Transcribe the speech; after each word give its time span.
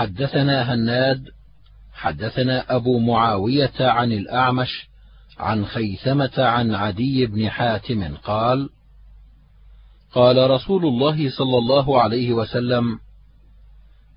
حدثنا 0.00 0.74
هناد 0.74 1.28
حدثنا 1.92 2.76
أبو 2.76 2.98
معاوية 2.98 3.72
عن 3.80 4.12
الأعمش 4.12 4.88
عن 5.38 5.66
خيثمة 5.66 6.32
عن 6.38 6.74
عدي 6.74 7.26
بن 7.26 7.50
حاتم 7.50 8.16
قال: 8.16 8.68
قال 10.12 10.50
رسول 10.50 10.86
الله 10.86 11.30
صلى 11.30 11.58
الله 11.58 12.00
عليه 12.00 12.32
وسلم: 12.32 12.98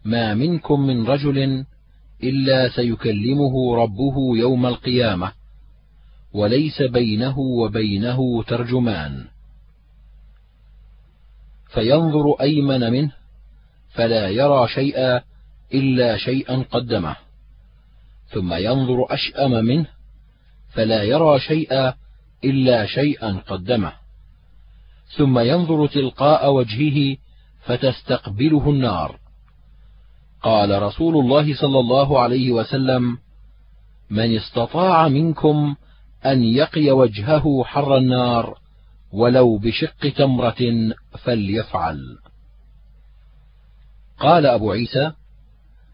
ما 0.05 0.33
منكم 0.33 0.79
من 0.79 1.07
رجل 1.07 1.65
إلا 2.23 2.69
سيكلمه 2.69 3.75
ربه 3.75 4.37
يوم 4.37 4.65
القيامة، 4.65 5.31
وليس 6.33 6.81
بينه 6.81 7.39
وبينه 7.39 8.43
ترجمان، 8.43 9.25
فينظر 11.73 12.41
أيمن 12.41 12.91
منه 12.91 13.11
فلا 13.89 14.29
يرى 14.29 14.67
شيئا 14.67 15.32
إلا 15.73 16.17
شيئا 16.17 16.65
قدمه، 16.71 17.15
ثم 18.27 18.53
ينظر 18.53 19.05
أشأم 19.09 19.51
منه 19.51 19.85
فلا 20.69 21.03
يرى 21.03 21.39
شيئا 21.39 21.93
إلا 22.43 22.85
شيئا 22.85 23.41
قدمه، 23.47 23.93
ثم 25.17 25.39
ينظر 25.39 25.87
تلقاء 25.87 26.53
وجهه 26.53 27.17
فتستقبله 27.65 28.69
النار، 28.69 29.19
قال 30.41 30.81
رسول 30.81 31.15
الله 31.15 31.55
صلى 31.55 31.79
الله 31.79 32.19
عليه 32.19 32.51
وسلم 32.51 33.17
من 34.09 34.35
استطاع 34.35 35.07
منكم 35.07 35.75
أن 36.25 36.43
يقي 36.43 36.91
وجهه 36.91 37.63
حر 37.63 37.97
النار 37.97 38.57
ولو 39.11 39.57
بشق 39.57 40.09
تمرة 40.17 40.57
فليفعل. 41.23 42.17
قال 44.19 44.45
أبو 44.45 44.71
عيسى 44.71 45.11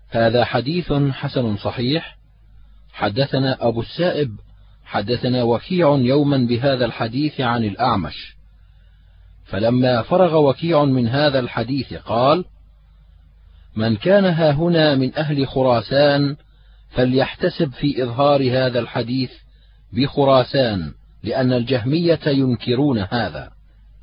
هذا 0.09 0.45
حديث 0.45 0.93
حسن 0.93 1.57
صحيح. 1.57 2.17
حدثنا 2.93 3.67
أبو 3.67 3.81
السائب 3.81 4.31
حدثنا 4.85 5.43
وكيع 5.43 5.87
يوما 5.89 6.37
بهذا 6.37 6.85
الحديث 6.85 7.41
عن 7.41 7.63
الأعمش. 7.63 8.35
فلما 9.45 10.01
فرغ 10.01 10.49
وكيع 10.49 10.85
من 10.85 11.07
هذا 11.07 11.39
الحديث 11.39 11.93
قال 11.93 12.45
من 13.75 13.95
كان 13.95 14.25
ها 14.25 14.51
هنا 14.51 14.95
من 14.95 15.15
أهل 15.15 15.47
خراسان 15.47 16.35
فليحتسب 16.89 17.71
في 17.71 18.03
إظهار 18.03 18.51
هذا 18.51 18.79
الحديث 18.79 19.31
بخراسان 19.93 20.93
لأن 21.23 21.53
الجهمية 21.53 22.19
ينكرون 22.27 22.99
هذا. 22.99 23.51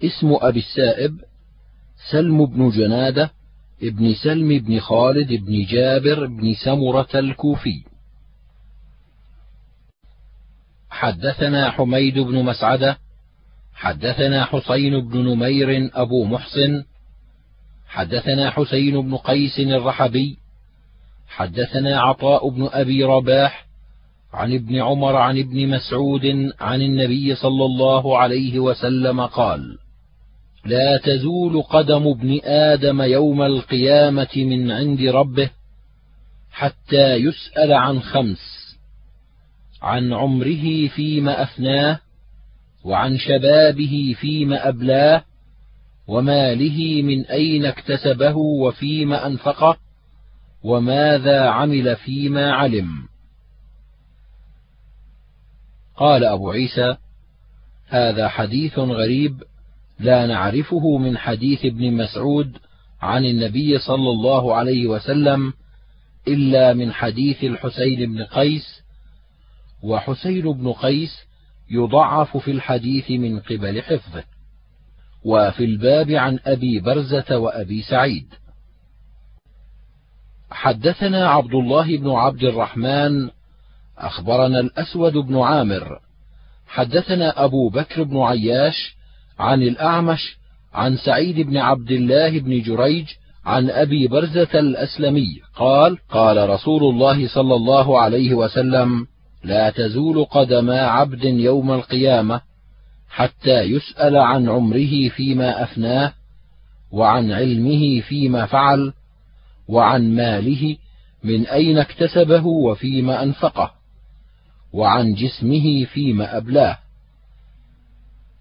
اسم 0.05 0.37
أبي 0.41 0.59
السائب 0.59 1.21
سلم 2.11 2.47
بن 2.47 2.71
جنادة 2.71 3.31
ابن 3.83 4.15
سلم 4.15 4.59
بن 4.59 4.81
خالد 4.81 5.33
بن 5.33 5.65
جابر 5.65 6.27
بن 6.27 6.55
سمرة 6.55 7.09
الكوفي. 7.15 7.85
حدثنا 10.91 11.71
حميد 11.71 12.19
بن 12.19 12.45
مسعدة 12.45 12.99
حدثنا 13.75 14.45
حسين 14.45 15.09
بن 15.09 15.19
نمير 15.19 15.91
أبو 15.95 16.25
محسن 16.25 16.85
حدثنا 17.87 18.51
حسين 18.51 19.01
بن 19.01 19.17
قيس 19.17 19.61
الرحبي 19.61 20.39
حدثنا 21.29 22.01
عطاء 22.01 22.49
بن 22.49 22.69
أبي 22.73 23.05
رباح 23.05 23.67
عن 24.33 24.55
ابن 24.55 24.77
عمر 24.77 25.17
عن 25.17 25.39
ابن 25.39 25.69
مسعود 25.69 26.53
عن 26.61 26.83
النبي 26.83 27.35
صلى 27.35 27.65
الله 27.65 28.19
عليه 28.19 28.59
وسلم 28.61 29.21
قال 29.21 29.79
لا 30.67 30.97
تزول 30.97 31.63
قدم 31.63 32.09
ابن 32.09 32.41
آدم 32.45 33.03
يوم 33.03 33.43
القيامة 33.43 34.29
من 34.37 34.71
عند 34.71 35.01
ربه 35.01 35.51
حتى 36.51 37.15
يسأل 37.15 37.73
عن 37.73 38.01
خمس 38.01 38.77
عن 39.83 40.13
عمره 40.13 40.89
فيما 40.89 41.43
أفناه 41.43 42.01
وعن 42.85 43.19
شبابه 43.19 44.17
فيما 44.21 44.69
أبلاه 44.69 45.25
وماله 46.09 47.03
من 47.03 47.27
أين 47.27 47.65
اكتسبه 47.65 48.37
وفيما 48.37 49.27
أنفقه 49.27 49.77
وماذا 50.63 51.49
عمل 51.49 51.97
فيما 51.97 52.53
علم. 52.53 53.09
قال 55.97 56.25
أبو 56.25 56.51
عيسى 56.51 56.97
هذا 57.89 58.29
حديث 58.29 58.79
غريب 58.79 59.43
لا 59.99 60.27
نعرفه 60.27 60.99
من 60.99 61.19
حديث 61.19 61.65
ابن 61.65 61.93
مسعود 61.93 62.59
عن 63.03 63.25
النبي 63.25 63.79
صلى 63.79 64.11
الله 64.11 64.55
عليه 64.55 64.87
وسلم 64.87 65.53
إلا 66.29 66.73
من 66.75 66.93
حديث 66.93 67.45
الحسين 67.45 68.13
بن 68.13 68.23
قيس 68.23 68.83
وحسين 69.83 70.53
بن 70.53 70.73
قيس 70.73 71.27
يضعف 71.71 72.37
في 72.37 72.51
الحديث 72.51 73.11
من 73.11 73.41
قبل 73.41 73.83
حفظه 73.83 74.25
وفي 75.25 75.65
الباب 75.65 76.11
عن 76.11 76.39
أبي 76.47 76.81
برزة 76.81 77.39
وأبي 77.39 77.83
سعيد. 77.83 78.35
حدثنا 80.51 81.29
عبد 81.29 81.55
الله 81.55 81.97
بن 81.97 82.11
عبد 82.11 82.43
الرحمن 82.43 83.31
أخبرنا 83.99 84.61
الأسود 84.61 85.13
بن 85.13 85.39
عامر 85.39 86.01
حدثنا 86.67 87.45
أبو 87.45 87.69
بكر 87.69 88.03
بن 88.03 88.17
عياش 88.19 88.96
عن 89.39 89.63
الأعمش 89.63 90.37
عن 90.75 90.97
سعيد 90.97 91.41
بن 91.41 91.57
عبد 91.57 91.91
الله 91.91 92.41
بن 92.41 92.63
جريج 92.63 93.07
عن 93.45 93.71
أبي 93.71 94.09
برزة 94.09 94.49
الأسلمي 94.55 95.41
قال 95.57 95.99
قال 96.11 96.51
رسول 96.51 96.83
الله 96.95 97.29
صلى 97.29 97.55
الله 97.55 98.01
عليه 98.01 98.35
وسلم 98.35 99.07
لا 99.45 99.71
تزول 99.71 100.25
قدما 100.25 100.81
عبد 100.81 101.25
يوم 101.25 101.73
القيامة 101.73 102.41
حتى 103.11 103.61
يسأل 103.63 104.17
عن 104.17 104.49
عمره 104.49 105.09
فيما 105.09 105.63
أفناه 105.63 106.13
وعن 106.93 107.33
علمه 107.33 108.01
فيما 108.01 108.47
فعل 108.47 108.93
وعن 109.69 110.15
ماله 110.15 110.77
من 111.25 111.47
أين 111.47 111.79
اكتسبه 111.79 112.47
وفيما 112.47 113.23
أنفقه 113.23 113.71
وعن 114.73 115.15
جسمه 115.15 115.85
فيما 115.85 116.37
أبلاه. 116.37 116.79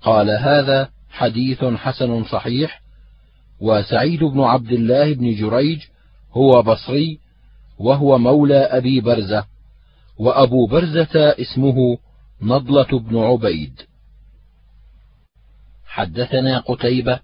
قال 0.06 0.30
هذا 0.30 0.90
حديث 1.10 1.64
حسن 1.64 2.24
صحيح 2.24 2.82
وسعيد 3.60 4.24
بن 4.24 4.42
عبد 4.42 4.72
الله 4.72 5.14
بن 5.14 5.36
جريج 5.36 5.82
هو 6.32 6.64
بصري 6.64 7.20
وهو 7.80 8.18
مولى 8.18 8.58
أبي 8.58 9.02
برزة 9.02 9.46
وأبو 10.18 10.68
برزة 10.68 11.36
اسمه 11.42 11.98
نضلة 12.42 13.00
بن 13.00 13.18
عبيد. 13.18 13.82
حدثنا 15.86 16.60
قتيبة 16.60 17.20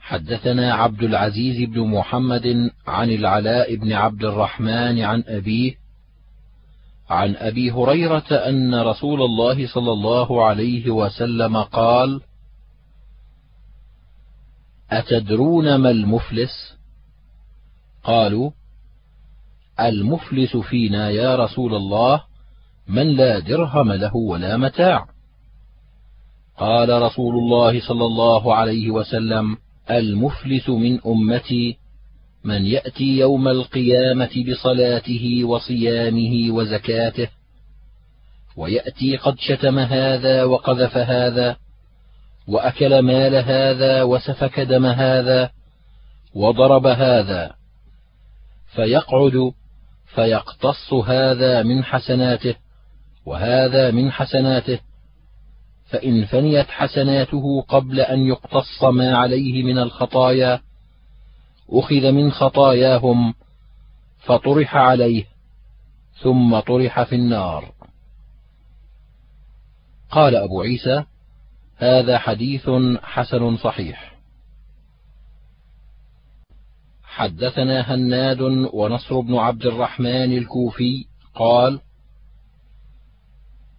حدثنا 0.00 0.74
عبد 0.74 1.02
العزيز 1.02 1.68
بن 1.68 1.80
محمد 1.80 2.70
عن 2.86 3.10
العلاء 3.10 3.74
بن 3.76 3.92
عبد 3.92 4.24
الرحمن 4.24 5.00
عن 5.00 5.24
أبيه 5.26 5.83
عن 7.10 7.36
أبي 7.36 7.70
هريرة 7.70 8.32
أن 8.32 8.74
رسول 8.74 9.22
الله 9.22 9.66
صلى 9.66 9.92
الله 9.92 10.44
عليه 10.44 10.90
وسلم 10.90 11.56
قال: 11.56 12.20
أتدرون 14.90 15.74
ما 15.74 15.90
المفلس؟ 15.90 16.74
قالوا: 18.04 18.50
المفلس 19.80 20.56
فينا 20.56 21.10
يا 21.10 21.36
رسول 21.36 21.74
الله 21.74 22.22
من 22.88 23.16
لا 23.16 23.38
درهم 23.38 23.92
له 23.92 24.16
ولا 24.16 24.56
متاع. 24.56 25.06
قال 26.58 27.02
رسول 27.02 27.34
الله 27.34 27.80
صلى 27.88 28.04
الله 28.04 28.54
عليه 28.54 28.90
وسلم 28.90 29.56
المفلس 29.90 30.68
من 30.68 31.00
أمتي 31.06 31.78
من 32.44 32.66
يأتي 32.66 33.18
يوم 33.18 33.48
القيامة 33.48 34.44
بصلاته 34.48 35.44
وصيامه 35.44 36.54
وزكاته 36.54 37.28
ويأتي 38.56 39.16
قد 39.16 39.38
شتم 39.38 39.78
هذا 39.78 40.44
وقذف 40.44 40.96
هذا 40.96 41.56
وأكل 42.48 42.98
مال 42.98 43.34
هذا 43.34 44.02
وسفك 44.02 44.60
دم 44.60 44.86
هذا 44.86 45.50
وضرب 46.34 46.86
هذا 46.86 47.54
فيقعد 48.74 49.52
فيقتص 50.14 50.92
هذا 50.92 51.62
من 51.62 51.84
حسناته 51.84 52.54
وهذا 53.26 53.90
من 53.90 54.12
حسناته 54.12 54.78
فإن 55.86 56.24
فنيت 56.24 56.66
حسناته 56.68 57.62
قبل 57.68 58.00
أن 58.00 58.20
يقتص 58.20 58.84
ما 58.84 59.16
عليه 59.16 59.62
من 59.62 59.78
الخطايا 59.78 60.60
أخذ 61.70 62.12
من 62.12 62.30
خطاياهم 62.32 63.34
فطرح 64.18 64.76
عليه 64.76 65.24
ثم 66.22 66.60
طرح 66.60 67.02
في 67.02 67.14
النار. 67.14 67.72
قال 70.10 70.36
أبو 70.36 70.62
عيسى 70.62 71.04
هذا 71.76 72.18
حديث 72.18 72.70
حسن 73.02 73.56
صحيح. 73.56 74.14
حدثنا 77.02 77.94
هناد 77.94 78.40
ونصر 78.72 79.20
بن 79.20 79.34
عبد 79.34 79.66
الرحمن 79.66 80.38
الكوفي 80.38 81.06
قال 81.34 81.80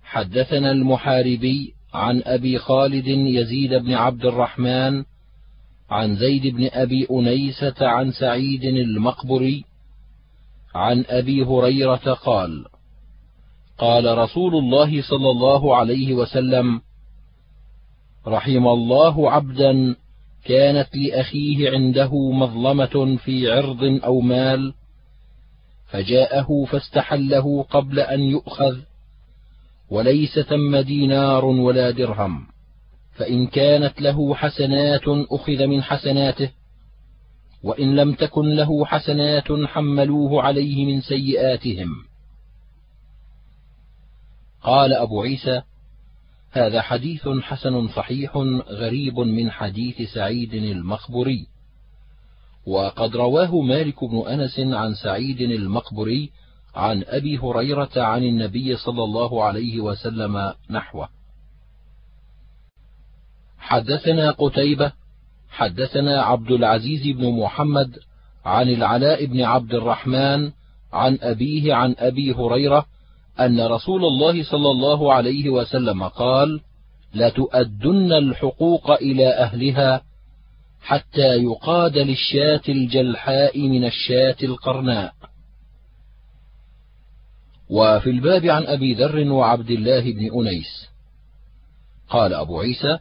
حدثنا 0.04 0.72
المحاربي 0.72 1.74
عن 1.94 2.22
أبي 2.26 2.58
خالد 2.58 3.08
يزيد 3.08 3.74
بن 3.74 3.94
عبد 3.94 4.26
الرحمن 4.26 5.04
عن 5.90 6.16
زيد 6.16 6.56
بن 6.56 6.70
أبي 6.74 7.08
أنيسة 7.12 7.76
عن 7.82 8.12
سعيد 8.12 8.64
المقبري 8.64 9.66
عن 10.76 11.06
أبي 11.08 11.44
هريرة 11.44 12.14
قال 12.14 12.66
قال 13.78 14.18
رسول 14.18 14.56
الله 14.56 15.02
صلى 15.02 15.30
الله 15.32 15.76
عليه 15.76 16.14
وسلم 16.14 16.82
رحم 18.28 18.68
الله 18.68 19.32
عبدا 19.32 19.96
كانت 20.46 20.96
لأخيه 20.96 21.70
عنده 21.72 22.32
مظلمة 22.32 23.18
في 23.18 23.52
عرض 23.52 23.84
أو 24.04 24.20
مال 24.20 24.74
فجاءه 25.88 26.66
فاستحله 26.72 27.64
قبل 27.64 28.00
أن 28.00 28.20
يؤخذ 28.20 28.78
وليس 29.90 30.40
ثم 30.40 30.78
دينار 30.78 31.46
ولا 31.46 31.92
درهم. 31.92 32.48
فإن 33.16 33.48
كانت 33.48 34.02
له 34.02 34.36
حسنات 34.36 35.08
أخذ 35.08 35.68
من 35.68 35.84
حسناته 35.84 36.52
وإن 37.64 37.96
لم 37.96 38.14
تكن 38.14 38.50
له 38.50 38.86
حسنات 38.86 39.52
حملوه 39.66 40.44
عليه 40.44 40.86
من 40.86 41.02
سيئاتهم. 41.02 41.90
قال 44.64 44.94
أبو 44.94 45.22
عيسى 45.22 45.62
هذا 46.52 46.82
حديث 46.82 47.28
حسن 47.28 47.88
صحيح 47.88 48.38
غريب 48.70 49.20
من 49.20 49.52
حديث 49.52 50.02
سعيد 50.14 50.54
المقبري 50.54 51.48
وقد 52.68 53.16
رواه 53.16 53.62
مالك 53.62 54.04
بن 54.04 54.28
أنس 54.28 54.60
عن 54.60 54.94
سعيد 54.94 55.42
المقبري 55.42 56.32
عن 56.76 57.04
أبي 57.08 57.38
هريرة 57.38 57.92
عن 57.96 58.24
النبي 58.24 58.76
صلى 58.78 59.04
الله 59.04 59.44
عليه 59.44 59.80
وسلم 59.80 60.54
نحوه. 60.70 61.15
حدثنا 63.66 64.32
قتيبة 64.32 64.92
حدثنا 65.50 66.22
عبد 66.22 66.52
العزيز 66.52 67.18
بن 67.18 67.40
محمد 67.40 67.98
عن 68.46 68.70
العلاء 68.70 69.26
بن 69.26 69.42
عبد 69.42 69.74
الرحمن 69.74 70.52
عن 70.94 71.18
أبيه 71.22 71.74
عن 71.74 71.96
أبي 71.98 72.34
هريرة 72.34 72.86
أن 73.40 73.62
رسول 73.62 74.06
الله 74.06 74.44
صلى 74.44 74.72
الله 74.72 75.14
عليه 75.14 75.50
وسلم 75.50 76.04
قال 76.04 76.62
لتؤدن 77.16 78.14
الحقوق 78.14 78.92
إلى 78.92 79.28
أهلها 79.28 80.02
حتى 80.82 81.36
يقاد 81.44 81.98
للشاة 81.98 82.62
الجلحاء 82.70 83.60
من 83.68 83.86
الشاة 83.86 84.38
القرناء. 84.44 85.14
وفي 87.70 88.10
الباب 88.10 88.46
عن 88.46 88.64
أبي 88.64 88.94
ذر 88.94 89.32
وعبد 89.32 89.70
الله 89.70 90.02
بن 90.02 90.40
أنيس. 90.40 90.90
قال 92.10 92.34
أبو 92.34 92.60
عيسى 92.60 93.00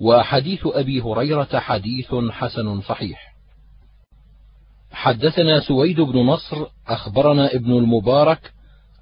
وحديث 0.00 0.60
أبي 0.66 1.00
هريرة 1.00 1.58
حديث 1.58 2.14
حسن 2.30 2.80
صحيح. 2.80 3.34
حدثنا 4.92 5.60
سويد 5.60 6.00
بن 6.00 6.18
نصر 6.18 6.66
أخبرنا 6.88 7.54
ابن 7.54 7.72
المبارك 7.72 8.52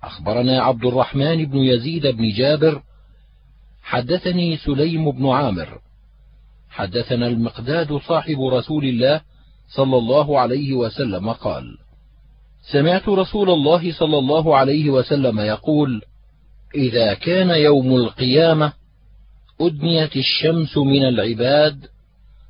أخبرنا 0.02 0.62
عبد 0.62 0.84
الرحمن 0.84 1.44
بن 1.46 1.58
يزيد 1.58 2.06
بن 2.06 2.32
جابر 2.32 2.82
حدثني 3.82 4.56
سليم 4.56 5.10
بن 5.10 5.28
عامر. 5.28 5.78
حدثنا 6.70 7.26
المقداد 7.26 7.96
صاحب 7.96 8.40
رسول 8.40 8.84
الله 8.84 9.20
صلى 9.69 9.96
الله 9.96 10.40
عليه 10.40 10.72
وسلم 10.75 11.32
قال 11.32 11.78
سمعت 12.72 13.08
رسول 13.08 13.50
الله 13.50 13.92
صلى 13.92 14.19
الله 14.19 14.56
عليه 14.56 14.90
وسلم 14.90 15.40
يقول 15.40 16.02
إذا 16.75 17.14
كان 17.14 17.50
يوم 17.50 17.96
القيامة 17.96 18.72
أدنيت 19.60 20.16
الشمس 20.16 20.76
من 20.76 21.04
العباد 21.04 21.86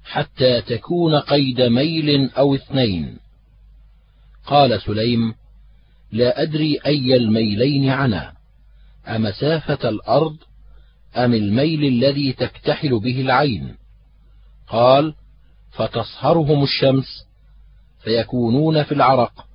حتى 0.04 0.60
تكون 0.60 1.14
قيد 1.14 1.60
ميل 1.60 2.30
أو 2.30 2.54
اثنين. 2.54 3.18
قال 4.46 4.82
سليم 4.82 5.34
لا 6.12 6.42
أدري 6.42 6.78
أي 6.86 7.16
الميلين 7.16 7.88
عنا 7.88 8.32
أمسافة 9.08 9.88
الأرض 9.88 10.36
أم 11.16 11.34
الميل 11.34 11.84
الذي 11.84 12.32
تكتحل 12.32 13.00
به 13.00 13.20
العين؟ 13.20 13.74
قال 14.68 15.14
فتصهرهم 15.70 16.62
الشمس 16.62 17.26
فيكونون 18.04 18.82
في 18.82 18.92
العرق 18.92 19.46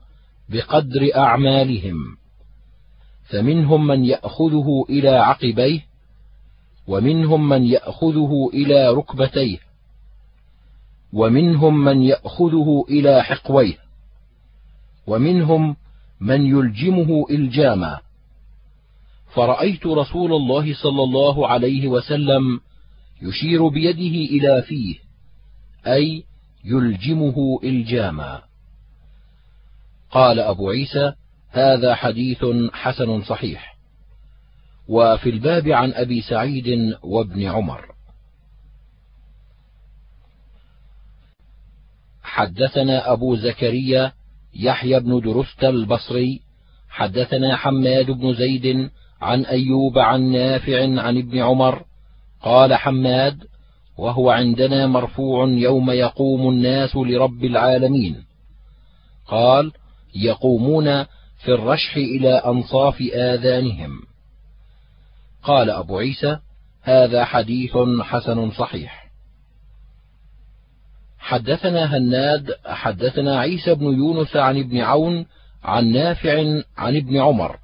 بقدر 0.50 1.10
أعمالهم. 1.16 2.18
فمنهم 3.24 3.88
من 3.88 4.06
يأخذه 4.06 4.86
إلى 4.90 5.10
عقبيه 5.10 5.91
ومنهم 6.88 7.50
من 7.50 7.64
يأخذه 7.64 8.50
إلى 8.54 8.90
ركبتيه 8.90 9.58
ومنهم 11.14 11.84
من 11.84 12.02
يأخذه 12.02 12.86
إلى 12.90 13.24
حقويه 13.24 13.78
ومنهم 15.08 15.76
من 16.20 16.46
يلجمه 16.46 17.26
إلجاما. 17.30 18.00
فرأيت 19.34 19.86
رسول 19.86 20.34
الله 20.34 20.74
صلى 20.74 21.04
الله 21.04 21.48
عليه 21.48 21.88
وسلم 21.88 22.60
يشير 23.22 23.68
بيده 23.68 24.36
إلى 24.36 24.62
فيه 24.62 24.96
أي 25.88 26.24
يلجمه 26.66 27.60
إلجاما. 27.64 28.42
قال 30.12 30.40
أبو 30.40 30.70
عيسى 30.70 31.14
هذا 31.50 31.96
حديث 31.96 32.46
حسن 32.74 33.22
صحيح. 33.22 33.71
وفي 34.88 35.30
الباب 35.30 35.68
عن 35.68 35.94
أبي 35.94 36.22
سعيد 36.22 36.96
وابن 37.04 37.44
عمر. 37.44 37.86
حدثنا 42.24 43.12
أبو 43.12 43.36
زكريا 43.36 44.12
يحيى 44.56 45.00
بن 45.00 45.20
درست 45.20 45.64
البصري 45.64 46.42
حدثنا 46.90 47.56
حماد 47.56 48.12
بن 48.12 48.34
زيد 48.34 48.90
عن 49.22 49.46
أيوب 49.46 50.00
عن 50.00 50.32
نافع 50.32 50.82
عن 50.82 51.18
ابن 51.18 51.38
عمر 51.38 51.84
قال 52.42 52.74
حماد 52.74 53.44
وهو 53.98 54.30
عندنا 54.30 54.88
مرفوع 54.88 55.48
يوم 55.48 55.92
يقوم 55.92 56.50
الناس 56.50 56.96
لرب 56.96 57.44
العالمين. 57.44 58.24
قال 59.28 59.72
يقومون 60.16 61.04
في 61.44 61.48
الرشح 61.48 61.98
إلى 61.98 62.34
أنصاف 62.34 63.02
آذانهم. 63.14 64.11
قال 65.44 65.70
أبو 65.70 65.98
عيسى 65.98 66.40
هذا 66.82 67.26
حديث 67.26 67.78
حسن 68.02 68.52
صحيح. 68.52 69.12
حدثنا 71.20 71.98
هناد 71.98 72.52
حدثنا 72.66 73.40
عيسى 73.40 73.76
بن 73.76 73.86
يونس 73.86 74.36
عن 74.36 74.60
ابن 74.60 74.78
عون 74.78 75.26
عن 75.64 75.92
نافع 75.92 76.62
عن 76.78 76.96
ابن 76.96 77.18
عمر 77.18 77.58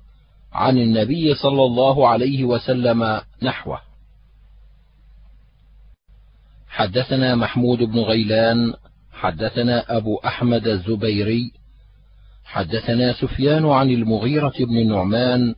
عن 0.54 0.78
النبي 0.78 1.36
صلى 1.36 1.64
الله 1.64 2.08
عليه 2.08 2.44
وسلم 2.44 3.22
نحوه. 3.42 3.82
حدثنا 6.68 7.36
محمود 7.36 7.78
بن 7.78 8.00
غيلان 8.00 8.74
حدثنا 9.12 9.98
أبو 9.98 10.18
أحمد 10.18 10.68
الزبيري 10.68 11.52
حدثنا 12.46 13.14
سفيان 13.14 13.66
عن 13.66 13.90
المغيرة 13.90 14.54
بن 14.60 14.78
النعمان 14.78 15.56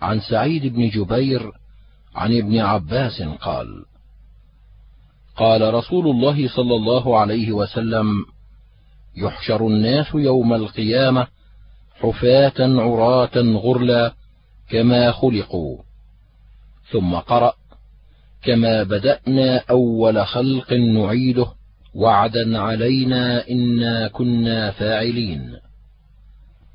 عن 0.00 0.20
سعيد 0.20 0.66
بن 0.66 0.88
جبير 0.88 1.52
عن 2.14 2.36
ابن 2.36 2.58
عباس 2.58 3.22
قال 3.22 3.84
قال 5.36 5.74
رسول 5.74 6.08
الله 6.08 6.48
صلى 6.48 6.74
الله 6.74 7.18
عليه 7.18 7.52
وسلم 7.52 8.06
يحشر 9.16 9.66
الناس 9.66 10.14
يوم 10.14 10.54
القيامة 10.54 11.26
حفاة 12.00 12.54
عراة 12.58 13.36
غرلا 13.36 14.14
كما 14.70 15.12
خلقوا 15.12 15.78
ثم 16.90 17.14
قرأ 17.14 17.52
كما 18.42 18.82
بدأنا 18.82 19.62
أول 19.70 20.26
خلق 20.26 20.72
نعيده 20.72 21.46
وعدا 21.94 22.58
علينا 22.58 23.48
إنا 23.50 24.08
كنا 24.08 24.70
فاعلين. 24.70 25.56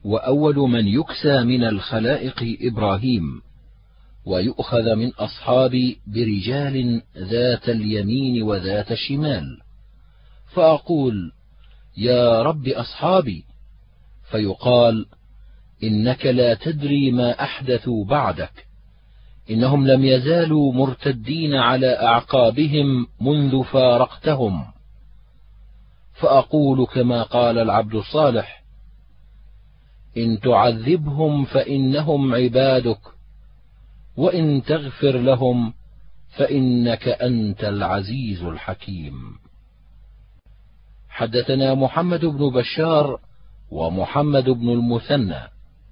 وأول 0.03 0.55
من 0.55 0.87
يكسى 0.87 1.43
من 1.43 1.63
الخلائق 1.63 2.57
إبراهيم 2.61 3.41
ويؤخذ 4.25 4.95
من 4.95 5.11
اصحابي 5.13 5.99
برجال 6.07 7.01
ذات 7.17 7.69
اليمين 7.69 8.43
وذات 8.43 8.91
الشمال. 8.91 9.57
فأقول 10.53 11.31
يا 11.97 12.43
رب 12.43 12.67
أصحابي 12.67 13.43
فيقال 14.31 15.05
إنك 15.83 16.25
لا 16.25 16.53
تدري 16.53 17.11
ما 17.11 17.43
احدثوا 17.43 18.05
بعدك 18.05 18.65
إنهم 19.49 19.87
لم 19.87 20.05
يزالوا 20.05 20.73
مرتدين 20.73 21.55
على 21.55 21.87
أعقابهم 21.87 23.07
منذ 23.21 23.63
فارقتهم. 23.63 24.65
فأقول 26.13 26.85
كما 26.85 27.23
قال 27.23 27.57
العبد 27.57 27.95
الصالح 27.95 28.62
إن 30.17 30.39
تعذبهم 30.39 31.45
فإنهم 31.45 32.35
عبادك 32.35 32.99
وإن 34.17 34.63
تغفر 34.63 35.17
لهم 35.17 35.73
فإنك 36.37 37.07
أنت 37.07 37.63
العزيز 37.63 38.43
الحكيم. 38.43 39.13
حدثنا 41.09 41.73
محمد 41.73 42.25
بن 42.25 42.49
بشار 42.49 43.19
ومحمد 43.71 44.49
بن 44.49 44.69
المثنى 44.69 45.41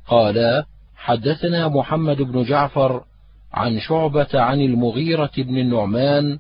قالا 0.08 0.66
حدثنا 0.96 1.68
محمد 1.68 2.22
بن 2.22 2.44
جعفر 2.44 3.04
عن 3.54 3.80
شعبة 3.80 4.28
عن 4.34 4.62
المغيرة 4.62 5.32
بن 5.38 5.58
النعمان 5.58 6.40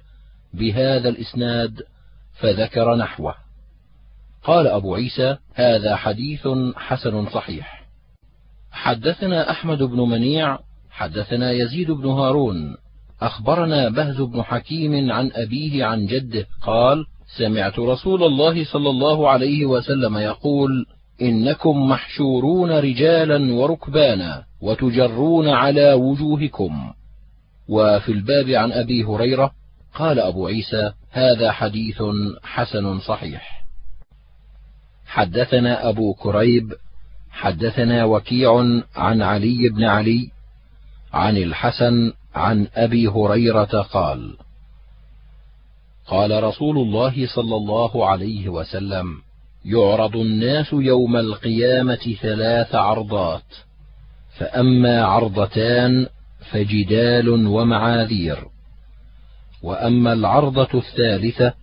بهذا 0.53 1.09
الإسناد 1.09 1.83
فذكر 2.39 2.95
نحوه. 2.95 3.35
قال 4.43 4.67
أبو 4.67 4.95
عيسى 4.95 5.37
هذا 5.61 5.95
حديث 5.95 6.47
حسن 6.75 7.25
صحيح. 7.29 7.81
حدثنا 8.71 9.51
أحمد 9.51 9.83
بن 9.83 9.97
منيع 9.97 10.59
حدثنا 10.89 11.51
يزيد 11.51 11.91
بن 11.91 12.05
هارون 12.05 12.75
أخبرنا 13.21 13.89
بهز 13.89 14.21
بن 14.21 14.43
حكيم 14.43 15.11
عن 15.11 15.31
أبيه 15.33 15.85
عن 15.85 16.05
جده 16.05 16.45
قال 16.61 17.05
سمعت 17.37 17.79
رسول 17.79 18.23
الله 18.23 18.65
صلى 18.65 18.89
الله 18.89 19.29
عليه 19.29 19.65
وسلم 19.65 20.17
يقول 20.17 20.85
إنكم 21.21 21.89
محشورون 21.89 22.71
رجالا 22.71 23.53
وركبانا 23.53 24.43
وتجرون 24.61 25.49
على 25.49 25.93
وجوهكم. 25.93 26.93
وفي 27.69 28.11
الباب 28.11 28.49
عن 28.49 28.71
أبي 28.71 29.03
هريرة 29.03 29.51
قال 29.95 30.19
أبو 30.19 30.47
عيسى 30.47 30.91
هذا 31.11 31.51
حديث 31.51 32.03
حسن 32.43 32.99
صحيح. 32.99 33.60
حدثنا 35.11 35.89
أبو 35.89 36.13
كريب 36.13 36.73
حدثنا 37.31 38.05
وكيع 38.05 38.81
عن 38.95 39.21
علي 39.21 39.69
بن 39.69 39.83
علي 39.83 40.31
عن 41.13 41.37
الحسن 41.37 42.13
عن 42.35 42.67
أبي 42.75 43.07
هريرة 43.07 43.81
قال 43.81 44.37
قال 46.07 46.43
رسول 46.43 46.77
الله 46.77 47.27
صلى 47.27 47.55
الله 47.55 48.09
عليه 48.09 48.49
وسلم 48.49 49.05
يعرض 49.65 50.15
الناس 50.15 50.73
يوم 50.73 51.17
القيامة 51.17 52.15
ثلاث 52.21 52.75
عرضات 52.75 53.53
فأما 54.37 55.03
عرضتان 55.05 56.07
فجدال 56.51 57.29
ومعاذير 57.29 58.47
وأما 59.63 60.13
العرضة 60.13 60.69
الثالثة 60.73 61.53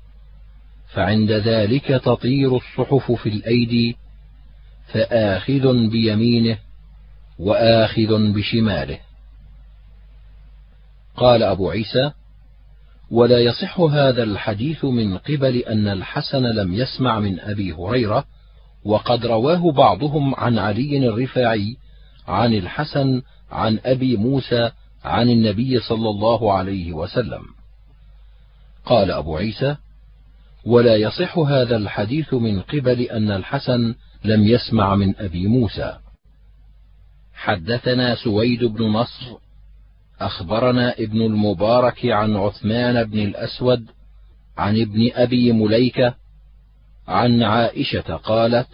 فعند 0.88 1.30
ذلك 1.30 1.86
تطير 1.86 2.56
الصحف 2.56 3.12
في 3.12 3.28
الأيدي 3.28 3.96
فآخذ 4.92 5.88
بيمينه 5.88 6.58
وآخذ 7.38 8.32
بشماله. 8.32 8.98
قال 11.16 11.42
أبو 11.42 11.70
عيسى 11.70 12.10
ولا 13.10 13.38
يصح 13.38 13.80
هذا 13.80 14.22
الحديث 14.22 14.84
من 14.84 15.18
قبل 15.18 15.56
أن 15.56 15.88
الحسن 15.88 16.42
لم 16.42 16.74
يسمع 16.74 17.20
من 17.20 17.40
أبي 17.40 17.72
هريرة 17.72 18.24
وقد 18.84 19.26
رواه 19.26 19.72
بعضهم 19.72 20.34
عن 20.34 20.58
علي 20.58 21.08
الرفاعي 21.08 21.76
عن 22.28 22.54
الحسن 22.54 23.22
عن 23.50 23.78
أبي 23.84 24.16
موسى 24.16 24.70
عن 25.04 25.30
النبي 25.30 25.80
صلى 25.80 26.10
الله 26.10 26.52
عليه 26.52 26.92
وسلم. 26.92 27.42
قال 28.86 29.10
أبو 29.10 29.36
عيسى 29.36 29.76
ولا 30.68 30.96
يصح 30.96 31.38
هذا 31.38 31.76
الحديث 31.76 32.34
من 32.34 32.60
قبل 32.60 33.00
أن 33.00 33.30
الحسن 33.30 33.94
لم 34.24 34.44
يسمع 34.44 34.94
من 34.94 35.16
أبي 35.16 35.46
موسى. 35.46 35.98
حدثنا 37.34 38.14
سويد 38.14 38.64
بن 38.64 38.84
نصر 38.84 39.36
أخبرنا 40.20 40.94
ابن 40.98 41.22
المبارك 41.22 42.06
عن 42.06 42.36
عثمان 42.36 43.04
بن 43.04 43.18
الأسود 43.18 43.86
عن 44.56 44.80
ابن 44.80 45.10
أبي 45.14 45.52
مليكة 45.52 46.14
عن 47.08 47.42
عائشة 47.42 48.16
قالت 48.16 48.68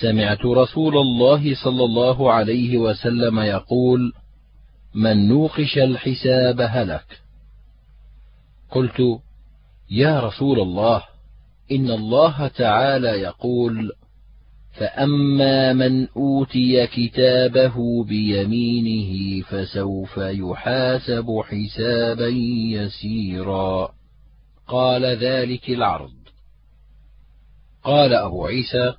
سمعت 0.00 0.44
رسول 0.44 0.96
الله 0.96 1.54
صلى 1.64 1.84
الله 1.84 2.32
عليه 2.32 2.76
وسلم 2.76 3.38
يقول 3.38 4.12
من 4.94 5.28
نوقش 5.28 5.78
الحساب 5.78 6.60
هلك. 6.60 7.20
قلت 8.70 9.20
يا 9.92 10.20
رسول 10.20 10.60
الله 10.60 11.02
إن 11.72 11.90
الله 11.90 12.48
تعالى 12.48 13.08
يقول 13.08 13.92
فأما 14.78 15.72
من 15.72 16.08
أوتي 16.08 16.86
كتابه 16.86 18.04
بيمينه 18.04 19.42
فسوف 19.42 20.16
يحاسب 20.16 21.42
حسابا 21.44 22.28
يسيرا. 22.72 23.94
قال 24.68 25.04
ذلك 25.04 25.70
العرض. 25.70 26.14
قال 27.84 28.14
أبو 28.14 28.46
عيسى 28.46 28.94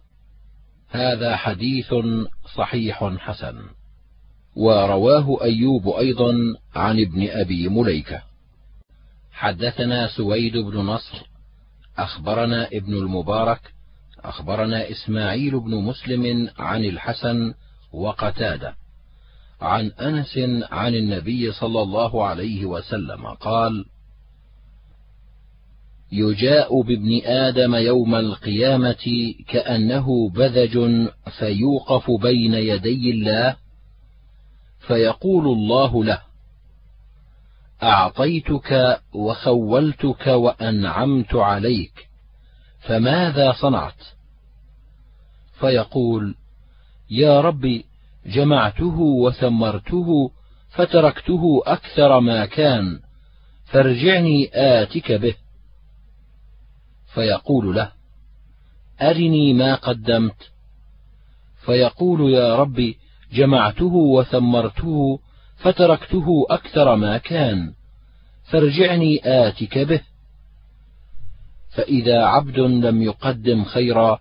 هذا 0.90 1.36
حديث 1.36 1.94
صحيح 2.56 3.04
حسن. 3.04 3.56
ورواه 4.56 5.44
أيوب 5.44 5.90
أيضا 5.90 6.34
عن 6.76 7.00
ابن 7.00 7.28
أبي 7.30 7.70
مليكة. 7.70 8.33
حدثنا 9.34 10.08
سويد 10.08 10.58
بن 10.58 10.78
نصر 10.78 11.18
أخبرنا 11.98 12.68
ابن 12.68 12.94
المبارك 12.94 13.74
أخبرنا 14.20 14.92
إسماعيل 14.92 15.60
بن 15.60 15.76
مسلم 15.76 16.50
عن 16.58 16.86
الحسن 16.86 17.54
وقتادة 17.94 18.76
عن 19.62 19.88
أنس 19.88 20.38
عن 20.72 20.96
النبي 20.96 21.52
صلى 21.52 21.82
الله 21.82 22.26
عليه 22.26 22.66
وسلم 22.66 23.28
قال 23.28 23.86
يجاء 26.12 26.82
بابن 26.82 27.22
آدم 27.26 27.76
يوم 27.76 28.16
القيامة 28.16 29.34
كأنه 29.48 30.30
بذج 30.30 31.08
فيوقف 31.40 32.12
بين 32.12 32.54
يدي 32.54 33.12
الله 33.12 33.56
فيقول 34.88 35.46
الله 35.46 36.04
له 36.04 36.22
أعطيتك 37.84 39.02
وخولتك 39.14 40.28
وأنعمت 40.28 41.36
عليك 41.36 42.10
فماذا 42.80 43.52
صنعت؟ 43.52 44.04
فيقول 45.60 46.36
يا 47.10 47.42
رب 47.42 47.82
جمعته 48.26 49.00
وثمرته 49.00 50.32
فتركته 50.70 51.62
أكثر 51.66 52.20
ما 52.20 52.46
كان 52.46 53.00
فارجعني 53.66 54.50
آتك 54.54 55.12
به. 55.12 55.36
فيقول 57.14 57.76
له 57.76 57.92
أرني 59.02 59.54
ما 59.54 59.76
قدمت. 59.76 60.52
فيقول 61.66 62.34
يا 62.34 62.56
رب 62.56 62.94
جمعته 63.34 63.94
وثمرته 63.94 65.20
فتركته 65.64 66.46
أكثر 66.50 66.96
ما 66.96 67.18
كان. 67.18 67.74
فارجعني 68.52 69.22
آتك 69.24 69.78
به. 69.78 70.02
فإذا 71.70 72.24
عبد 72.24 72.60
لم 72.60 73.02
يقدم 73.02 73.64
خيرا 73.64 74.20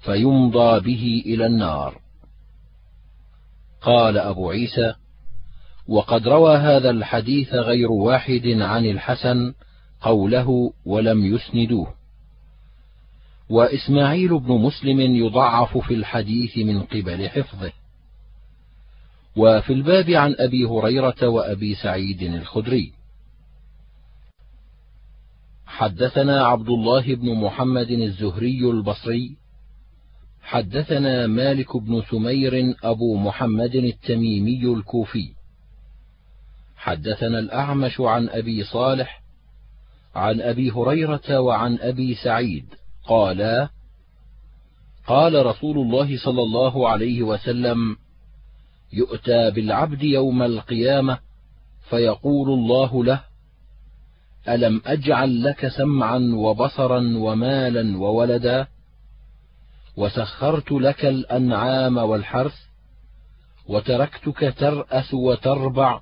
فيمضى 0.00 0.80
به 0.80 1.22
إلى 1.26 1.46
النار. 1.46 2.00
قال 3.82 4.18
أبو 4.18 4.50
عيسى 4.50 4.94
وقد 5.88 6.28
روى 6.28 6.56
هذا 6.56 6.90
الحديث 6.90 7.54
غير 7.54 7.92
واحد 7.92 8.46
عن 8.46 8.86
الحسن 8.86 9.54
قوله 10.00 10.72
ولم 10.86 11.34
يسندوه 11.34 11.94
وإسماعيل 13.50 14.38
بن 14.38 14.52
مسلم 14.52 15.00
يضعف 15.00 15.78
في 15.78 15.94
الحديث 15.94 16.58
من 16.58 16.82
قبل 16.82 17.28
حفظه. 17.28 17.72
وفي 19.36 19.72
الباب 19.72 20.10
عن 20.10 20.34
أبي 20.38 20.64
هريرة 20.64 21.28
وأبي 21.28 21.74
سعيد 21.74 22.22
الخدري. 22.22 22.92
حدثنا 25.66 26.46
عبد 26.46 26.68
الله 26.68 27.14
بن 27.14 27.34
محمد 27.34 27.90
الزهري 27.90 28.70
البصري. 28.70 29.36
حدثنا 30.42 31.26
مالك 31.26 31.76
بن 31.76 32.02
سمير 32.10 32.74
أبو 32.84 33.16
محمد 33.16 33.74
التميمي 33.74 34.64
الكوفي. 34.64 35.32
حدثنا 36.76 37.38
الأعمش 37.38 38.00
عن 38.00 38.28
أبي 38.28 38.64
صالح 38.64 39.22
عن 40.14 40.40
أبي 40.40 40.70
هريرة 40.70 41.40
وعن 41.40 41.78
أبي 41.78 42.14
سعيد. 42.14 42.64
قالا 43.04 43.68
قال 45.06 45.46
رسول 45.46 45.78
الله 45.78 46.18
صلى 46.24 46.42
الله 46.42 46.88
عليه 46.88 47.22
وسلم 47.22 47.96
يؤتى 48.92 49.50
بالعبد 49.50 50.02
يوم 50.02 50.42
القيامة 50.42 51.18
فيقول 51.90 52.50
الله 52.50 53.04
له 53.04 53.20
ألم 54.48 54.82
أجعل 54.86 55.42
لك 55.42 55.68
سمعا 55.68 56.18
وبصرا 56.34 56.98
ومالا 57.16 57.98
وولدا؟ 57.98 58.66
وسخرت 59.96 60.72
لك 60.72 61.04
الأنعام 61.04 61.96
والحرث 61.96 62.54
وتركتك 63.66 64.54
ترأس 64.58 65.14
وتربع 65.14 66.00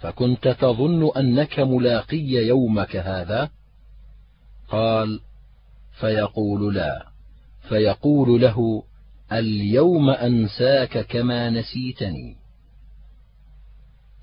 فكنت 0.00 0.48
تظن 0.48 1.10
أنك 1.16 1.60
ملاقي 1.60 2.46
يومك 2.46 2.96
هذا؟ 2.96 3.50
قال 4.68 5.20
فيقول 6.00 6.74
لا 6.74 7.06
فيقول 7.68 8.40
له 8.40 8.82
اليوم 9.38 10.10
أنساك 10.10 10.98
كما 10.98 11.50
نسيتني. 11.50 12.36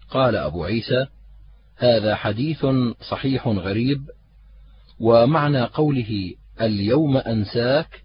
قال 0.10 0.36
أبو 0.36 0.64
عيسى 0.64 1.08
هذا 1.78 2.16
حديث 2.16 2.66
صحيح 3.10 3.48
غريب 3.48 4.10
ومعنى 5.00 5.64
قوله 5.64 6.34
اليوم 6.62 7.18
أنساك 7.18 8.04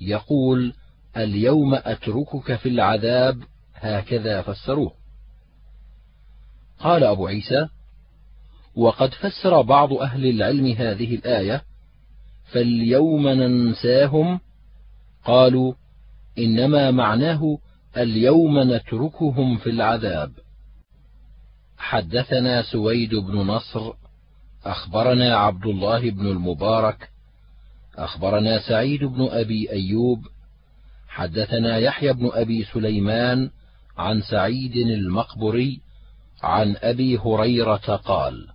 يقول 0.00 0.74
اليوم 1.16 1.74
أتركك 1.74 2.54
في 2.54 2.68
العذاب 2.68 3.42
هكذا 3.74 4.42
فسروه. 4.42 4.92
قال 6.78 7.04
أبو 7.04 7.26
عيسى 7.26 7.68
وقد 8.76 9.14
فسر 9.14 9.62
بعض 9.62 9.92
أهل 9.92 10.26
العلم 10.26 10.66
هذه 10.66 11.14
الآية 11.14 11.62
فاليوم 12.52 13.28
ننساهم 13.28 14.40
قالوا 15.24 15.74
إنما 16.38 16.90
معناه 16.90 17.58
اليوم 17.96 18.72
نتركهم 18.72 19.56
في 19.56 19.70
العذاب. 19.70 20.32
حدثنا 21.78 22.62
سويد 22.62 23.14
بن 23.14 23.36
نصر 23.36 23.92
أخبرنا 24.64 25.36
عبد 25.36 25.66
الله 25.66 26.10
بن 26.10 26.26
المبارك 26.26 27.10
أخبرنا 27.96 28.68
سعيد 28.68 29.04
بن 29.04 29.28
أبي 29.30 29.72
أيوب 29.72 30.18
حدثنا 31.08 31.78
يحيى 31.78 32.12
بن 32.12 32.30
أبي 32.32 32.64
سليمان 32.64 33.50
عن 33.98 34.22
سعيد 34.22 34.76
المقبري 34.76 35.80
عن 36.42 36.76
أبي 36.82 37.18
هريرة 37.18 37.96
قال 37.96 38.46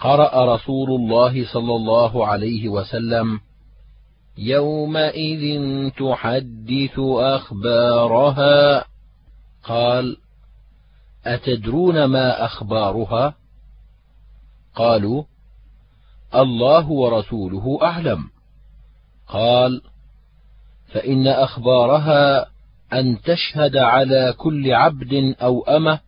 قرأ 0.00 0.54
رسول 0.54 0.90
الله 0.90 1.52
صلى 1.52 1.76
الله 1.76 2.26
عليه 2.26 2.68
وسلم 2.68 3.40
يومئذ 4.38 5.62
تحدث 5.90 6.98
اخبارها 7.18 8.84
قال 9.64 10.16
اتدرون 11.26 12.04
ما 12.04 12.44
اخبارها؟ 12.44 13.34
قالوا 14.74 15.24
الله 16.34 16.90
ورسوله 16.90 17.78
اعلم. 17.82 18.24
قال 19.28 19.82
فان 20.92 21.26
اخبارها 21.26 22.46
ان 22.92 23.20
تشهد 23.20 23.76
على 23.76 24.34
كل 24.36 24.72
عبد 24.72 25.34
أو 25.42 25.62
امه 25.62 26.00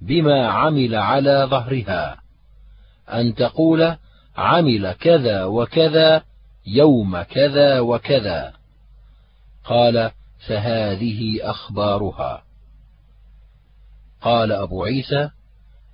بما 0.00 0.48
عمل 0.48 0.94
على 0.94 1.46
ظهرها. 1.50 2.16
ان 3.08 3.34
تقول 3.34 3.96
عمل 4.36 4.92
كذا 4.92 5.44
وكذا 5.44 6.22
يوم 6.66 7.22
كذا 7.22 7.80
وكذا. 7.80 8.52
قال 9.64 10.10
فهذه 10.46 11.50
أخبارها. 11.50 12.42
قال 14.20 14.52
أبو 14.52 14.84
عيسى 14.84 15.30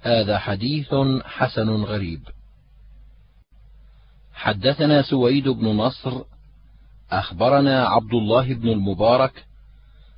هذا 0.00 0.38
حديث 0.38 0.94
حسن 1.24 1.70
غريب. 1.70 2.20
حدثنا 4.40 5.02
سويد 5.02 5.48
بن 5.48 5.66
نصر 5.66 6.22
أخبرنا 7.10 7.86
عبد 7.86 8.14
الله 8.14 8.54
بن 8.54 8.68
المبارك 8.68 9.44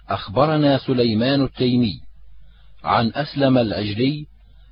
أخبرنا 0.08 0.78
سليمان 0.78 1.42
التيمي 1.44 2.00
عن 2.84 3.12
أسلم 3.14 3.58
العجلي 3.58 4.26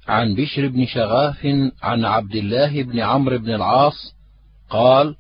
عن 0.09 0.35
بشر 0.35 0.69
بن 0.69 0.87
شغاف 0.87 1.47
عن 1.83 2.05
عبد 2.05 2.35
الله 2.35 2.83
بن 2.83 3.01
عمرو 3.01 3.39
بن 3.39 3.55
العاص 3.55 4.15
قال 4.71 5.17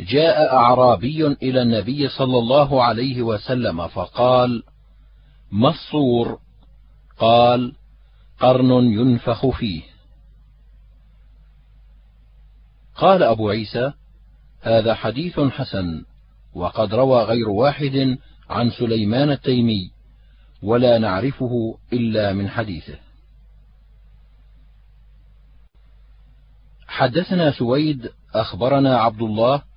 جاء 0.00 0.56
أعرابي 0.56 1.26
إلى 1.26 1.62
النبي 1.62 2.08
صلى 2.08 2.38
الله 2.38 2.84
عليه 2.84 3.22
وسلم 3.22 3.88
فقال 3.88 4.62
ما 5.52 5.68
الصور 5.68 6.38
قال 7.18 7.72
قرن 8.40 8.70
ينفخ 8.70 9.46
فيه. 9.46 9.82
قال 12.94 13.22
أبو 13.22 13.48
عيسى 13.48 13.92
هذا 14.60 14.94
حديث 14.94 15.40
حسن 15.40 16.04
وقد 16.54 16.94
روى 16.94 17.22
غير 17.22 17.48
واحد 17.48 18.18
عن 18.50 18.70
سليمان 18.70 19.30
التيمي 19.30 19.90
ولا 20.62 20.98
نعرفه 20.98 21.78
إلا 21.92 22.32
من 22.32 22.48
حديثه. 22.48 22.98
حدثنا 26.86 27.50
سويد 27.52 28.08
أخبرنا 28.34 28.98
عبد 28.98 29.22
الله 29.22 29.69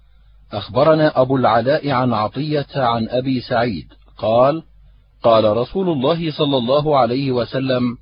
أخبرنا 0.53 1.21
أبو 1.21 1.37
العلاء 1.37 1.89
عن 1.89 2.13
عطية 2.13 2.67
عن 2.75 3.09
أبي 3.09 3.41
سعيد 3.41 3.93
قال 4.17 4.63
قال 5.23 5.57
رسول 5.57 5.89
الله 5.89 6.31
صلى 6.31 6.57
الله 6.57 6.97
عليه 6.97 7.31
وسلم 7.31 7.97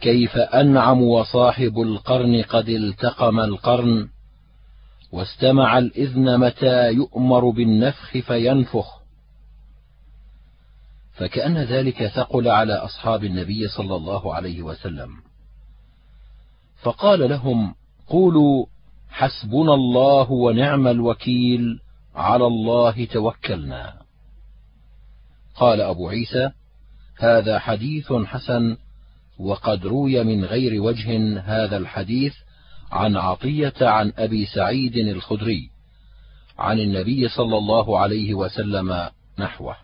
كيف 0.00 0.36
أنعم 0.36 1.02
وصاحب 1.02 1.80
القرن 1.80 2.42
قد 2.42 2.68
التقم 2.68 3.40
القرن 3.40 4.08
واستمع 5.12 5.78
الإذن 5.78 6.38
متى 6.38 6.92
يؤمر 6.92 7.50
بالنفخ 7.50 8.18
فينفخ. 8.18 9.02
فكأن 11.12 11.58
ذلك 11.58 12.06
ثقل 12.06 12.48
على 12.48 12.72
أصحاب 12.72 13.24
النبي 13.24 13.68
صلى 13.68 13.96
الله 13.96 14.34
عليه 14.34 14.62
وسلم. 14.62 15.10
فقال 16.82 17.30
لهم 17.30 17.74
قولوا 18.08 18.66
حسبنا 19.10 19.74
الله 19.74 20.32
ونعم 20.32 20.88
الوكيل. 20.88 21.78
على 22.14 22.46
الله 22.46 23.04
توكلنا. 23.04 24.02
قال 25.54 25.80
أبو 25.80 26.08
عيسى 26.08 26.50
هذا 27.18 27.58
حديث 27.58 28.12
حسن 28.12 28.76
وقد 29.38 29.86
روي 29.86 30.24
من 30.24 30.44
غير 30.44 30.82
وجه 30.82 31.38
هذا 31.40 31.76
الحديث 31.76 32.34
عن 32.92 33.16
عطية 33.16 33.74
عن 33.80 34.12
أبي 34.18 34.46
سعيد 34.46 34.96
الخدري 34.96 35.70
عن 36.58 36.80
النبي 36.80 37.28
صلى 37.28 37.58
الله 37.58 37.98
عليه 37.98 38.34
وسلم 38.34 39.10
نحوه. 39.38 39.76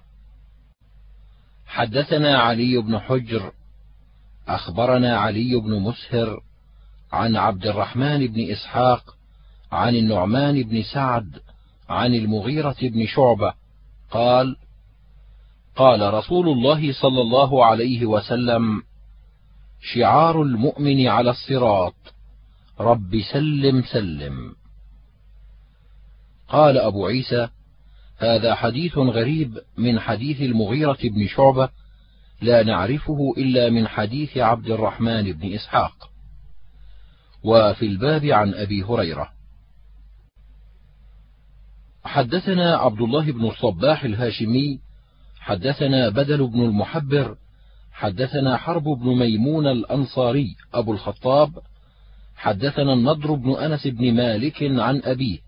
حدثنا 1.66 2.38
علي 2.38 2.76
بن 2.76 2.98
حجر 2.98 3.52
أخبرنا 4.48 5.18
علي 5.18 5.56
بن 5.56 5.80
مسهر 5.80 6.40
عن 7.12 7.36
عبد 7.36 7.66
الرحمن 7.66 8.26
بن 8.26 8.50
إسحاق 8.50 9.16
عن 9.72 9.94
النعمان 9.94 10.62
بن 10.62 10.82
سعد 10.82 11.40
عن 11.88 12.14
المغيرة 12.14 12.76
بن 12.82 13.06
شعبة 13.06 13.54
قال 14.10 14.56
قال 15.76 16.14
رسول 16.14 16.48
الله 16.48 16.92
صلى 16.92 17.20
الله 17.20 17.64
عليه 17.64 18.06
وسلم 18.06 18.82
شعار 19.80 20.42
المؤمن 20.42 21.06
على 21.06 21.30
الصراط 21.30 21.94
رب 22.80 23.20
سلم 23.32 23.82
سلم. 23.82 24.54
قال 26.48 26.78
أبو 26.78 27.06
عيسى 27.06 27.48
هذا 28.18 28.54
حديث 28.54 28.98
غريب 28.98 29.58
من 29.76 30.00
حديث 30.00 30.40
المغيرة 30.40 30.98
بن 31.02 31.26
شعبة 31.26 31.68
لا 32.40 32.62
نعرفه 32.62 33.34
إلا 33.38 33.70
من 33.70 33.88
حديث 33.88 34.38
عبد 34.38 34.70
الرحمن 34.70 35.32
بن 35.32 35.54
إسحاق. 35.54 36.10
وفي 37.44 37.86
الباب 37.86 38.24
عن 38.24 38.54
أبي 38.54 38.82
هريرة. 38.82 39.37
حدثنا 42.08 42.76
عبد 42.76 43.00
الله 43.00 43.32
بن 43.32 43.48
الصباح 43.48 44.04
الهاشمي 44.04 44.80
حدثنا 45.40 46.08
بدل 46.08 46.46
بن 46.46 46.62
المحبر 46.62 47.36
حدثنا 47.92 48.56
حرب 48.56 48.84
بن 48.84 49.06
ميمون 49.06 49.66
الأنصاري 49.66 50.56
أبو 50.74 50.92
الخطاب 50.92 51.58
حدثنا 52.36 52.92
النضر 52.92 53.34
بن 53.34 53.50
أنس 53.50 53.86
بن 53.86 54.14
مالك 54.14 54.62
عن 54.62 55.02
أبيه. 55.04 55.38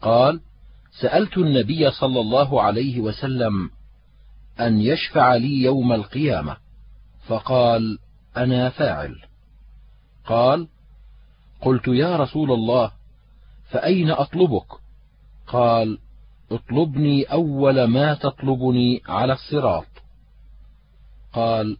قال 0.00 0.40
سألت 1.00 1.38
النبي 1.38 1.90
صلى 1.90 2.20
الله 2.20 2.62
عليه 2.62 3.00
وسلم 3.00 3.70
أن 4.60 4.80
يشفع 4.80 5.34
لي 5.34 5.62
يوم 5.62 5.92
القيامة 5.92 6.56
فقال 7.26 7.98
أنا 8.36 8.70
فاعل. 8.70 9.16
قال 10.26 10.68
قلت 11.60 11.88
يا 11.88 12.16
رسول 12.16 12.52
الله 12.52 12.92
فأين 13.70 14.10
أطلبك؟ 14.10 14.80
قال 15.50 15.98
اطلبني 16.50 17.24
أول 17.24 17.84
ما 17.84 18.14
تطلبني 18.14 19.02
على 19.08 19.32
الصراط. 19.32 19.86
قال 21.32 21.76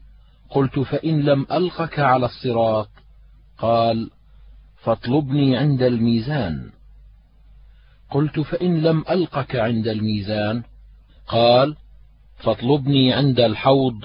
قلت 0.51 0.79
فإن 0.79 1.21
لم 1.21 1.47
ألقك 1.53 1.99
على 1.99 2.27
الصراط. 2.27 2.89
قال 3.59 4.11
فاطلبني 4.83 5.57
عند 5.57 5.83
الميزان. 5.83 6.71
قلت 8.11 8.41
فإن 8.41 8.83
لم 8.83 9.05
ألقك 9.11 9.57
عند 9.57 9.89
الميزان. 9.89 10.63
قال 11.29 11.77
فاطلبني 12.37 13.13
عند 13.13 13.41
الحوض 13.41 14.05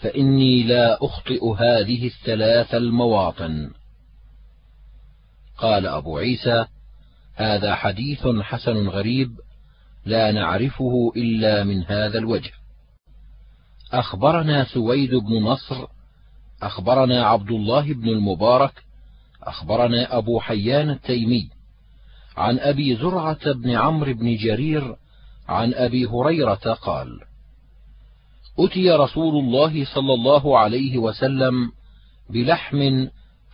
فإني 0.00 0.62
لا 0.62 1.04
أخطئ 1.04 1.44
هذه 1.44 2.06
الثلاث 2.06 2.74
المواطن. 2.74 3.70
قال 5.58 5.86
أبو 5.86 6.18
عيسى 6.18 6.66
هذا 7.36 7.74
حديث 7.74 8.26
حسن 8.26 8.88
غريب 8.88 9.30
لا 10.04 10.32
نعرفه 10.32 11.12
إلا 11.16 11.64
من 11.64 11.82
هذا 11.82 12.18
الوجه. 12.18 12.52
أخبرنا 13.92 14.64
سويد 14.64 15.14
بن 15.14 15.42
نصر 15.42 15.86
أخبرنا 16.62 17.26
عبد 17.26 17.50
الله 17.50 17.94
بن 17.94 18.08
المبارك 18.08 18.82
أخبرنا 19.42 20.18
أبو 20.18 20.40
حيان 20.40 20.90
التيمي 20.90 21.48
عن 22.36 22.58
أبي 22.58 22.96
زرعة 22.96 23.52
بن 23.52 23.70
عمرو 23.70 24.14
بن 24.14 24.36
جرير 24.36 24.96
عن 25.48 25.74
أبي 25.74 26.06
هريرة 26.06 26.54
قال 26.54 27.20
أتي 28.58 28.90
رسول 28.90 29.44
الله 29.44 29.84
صلى 29.94 30.14
الله 30.14 30.58
عليه 30.58 30.98
وسلم 30.98 31.72
بلحم 32.30 33.06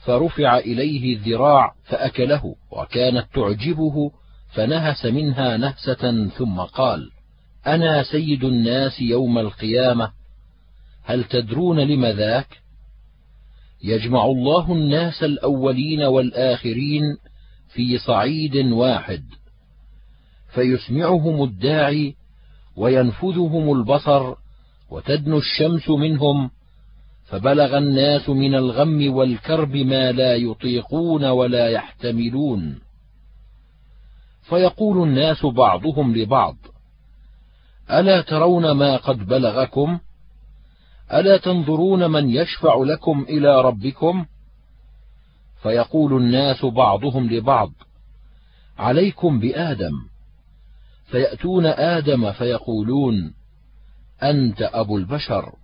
فرفع 0.05 0.59
إليه 0.59 1.17
الذراع 1.17 1.75
فأكله 1.85 2.55
وكانت 2.71 3.27
تعجبه 3.35 4.11
فنهس 4.55 5.05
منها 5.05 5.57
نهسة 5.57 6.29
ثم 6.29 6.61
قال 6.61 7.11
أنا 7.67 8.03
سيد 8.03 8.45
الناس 8.45 9.01
يوم 9.01 9.39
القيامة 9.39 10.13
هل 11.05 11.25
تدرون 11.25 11.81
لم 11.81 12.07
ذاك؟ 12.07 12.63
يجمع 13.85 14.25
الله 14.25 14.73
الناس 14.73 15.23
الأولين 15.23 16.03
والآخرين 16.03 17.03
في 17.75 17.99
صعيد 17.99 18.57
واحد 18.57 19.25
فيسمعهم 20.55 21.45
الداعي 21.45 22.15
وينفذهم 22.77 23.73
البصر 23.73 24.35
وتدنو 24.91 25.39
الشمس 25.39 25.89
منهم 25.89 26.51
فبلغ 27.33 27.79
الناس 27.79 28.29
من 28.29 28.55
الغم 28.55 29.15
والكرب 29.15 29.77
ما 29.77 30.13
لا 30.13 30.37
يطيقون 30.37 31.25
ولا 31.25 31.69
يحتملون. 31.69 32.79
فيقول 34.43 35.09
الناس 35.09 35.47
بعضهم 35.47 36.17
لبعض 36.17 36.57
ألا 37.91 38.21
ترون 38.21 38.71
ما 38.71 38.97
قد 38.97 39.27
بلغكم؟ 39.27 39.99
ألا 41.13 41.37
تنظرون 41.37 42.11
من 42.11 42.31
يشفع 42.31 42.75
لكم 42.77 43.27
إلى 43.29 43.61
ربكم؟ 43.61 44.27
فيقول 45.63 46.13
الناس 46.23 46.65
بعضهم 46.65 47.27
لبعض 47.31 47.73
عليكم 48.79 49.41
بآدم. 49.41 49.93
فيأتون 51.07 51.67
آدم 51.67 52.33
فيقولون 52.33 53.35
أنت 54.23 54.63
أبو 54.63 54.97
البشر. 54.97 55.62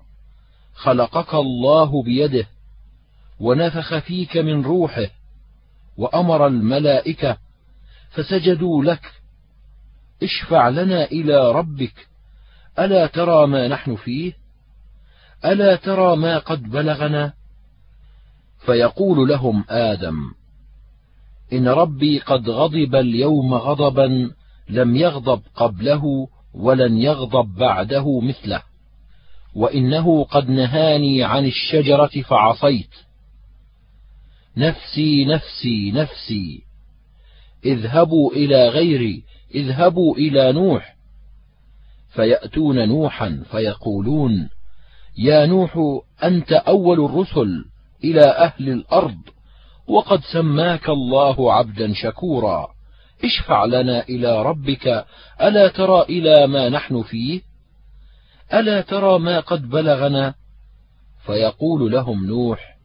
خلقك 0.79 1.35
الله 1.35 2.03
بيده 2.03 2.47
ونفخ 3.41 3.99
فيك 3.99 4.37
من 4.37 4.63
روحه 4.63 5.11
وأمر 5.97 6.47
الملائكة 6.47 7.37
فسجدوا 8.11 8.85
لك. 8.85 9.13
اشفع 10.23 10.69
لنا 10.69 11.05
إلى 11.05 11.53
ربك. 11.53 12.09
ألا 12.79 13.07
ترى 13.07 13.47
ما 13.47 13.69
نحن 13.69 13.97
فيه؟ 13.97 14.33
ألا 15.45 15.77
ترى 15.77 16.17
ما 16.17 16.39
قد 16.39 16.63
بلغنا؟ 16.63 17.33
فيقول 18.67 19.29
لهم 19.29 19.65
آدم 19.69 20.33
إن 21.53 21.69
ربي 21.69 22.19
قد 22.19 22.51
غضب 22.51 22.95
اليوم 22.95 23.55
غضبا 23.55 24.31
لم 24.69 24.97
يغضب 24.97 25.43
قبله 25.55 26.29
ولن 26.55 26.99
يغضب 26.99 27.55
بعده 27.55 28.21
مثله. 28.21 28.68
وإنه 29.55 30.25
قد 30.25 30.51
نهاني 30.51 31.25
عن 31.25 31.47
الشجرة 31.47 32.23
فعصيت. 32.23 32.91
نفسي 34.57 35.25
نفسي 35.25 35.93
نفسي 35.93 36.63
اذهبوا 37.65 38.33
إلى 38.33 38.69
غيري 38.69 39.23
اذهبوا 39.55 40.17
إلى 40.17 40.53
نوح. 40.53 40.97
فيأتون 42.09 42.89
نوحا 42.89 43.43
فيقولون 43.51 44.49
يا 45.19 45.47
نوح 45.47 46.01
أنت 46.25 46.53
أول 46.53 47.05
الرسل 47.05 47.65
إلى 48.05 48.25
أهل 48.25 48.69
الأرض 48.69 49.19
وقد 49.89 50.21
سماك 50.33 50.89
الله 50.89 51.53
عبدا 51.53 51.93
شكورا. 51.95 52.69
اشفع 53.25 53.65
لنا 53.65 54.03
إلى 54.03 54.43
ربك 54.43 55.05
ألا 55.41 55.69
ترى 55.69 56.03
إلى 56.03 56.47
ما 56.47 56.69
نحن 56.69 57.03
فيه؟ 57.03 57.48
ألا 58.53 58.81
ترى 58.81 59.19
ما 59.19 59.41
قد 59.41 59.69
بلغنا؟ 59.69 60.35
فيقول 61.27 61.93
لهم 61.93 62.27
نوح 62.27 62.77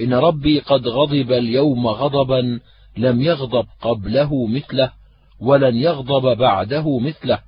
إن 0.00 0.14
ربي 0.14 0.60
قد 0.60 0.88
غضب 0.88 1.32
اليوم 1.32 1.86
غضبا 1.86 2.60
لم 2.96 3.22
يغضب 3.22 3.66
قبله 3.80 4.46
مثله 4.46 4.92
ولن 5.40 5.76
يغضب 5.76 6.38
بعده 6.38 6.98
مثله 6.98 7.38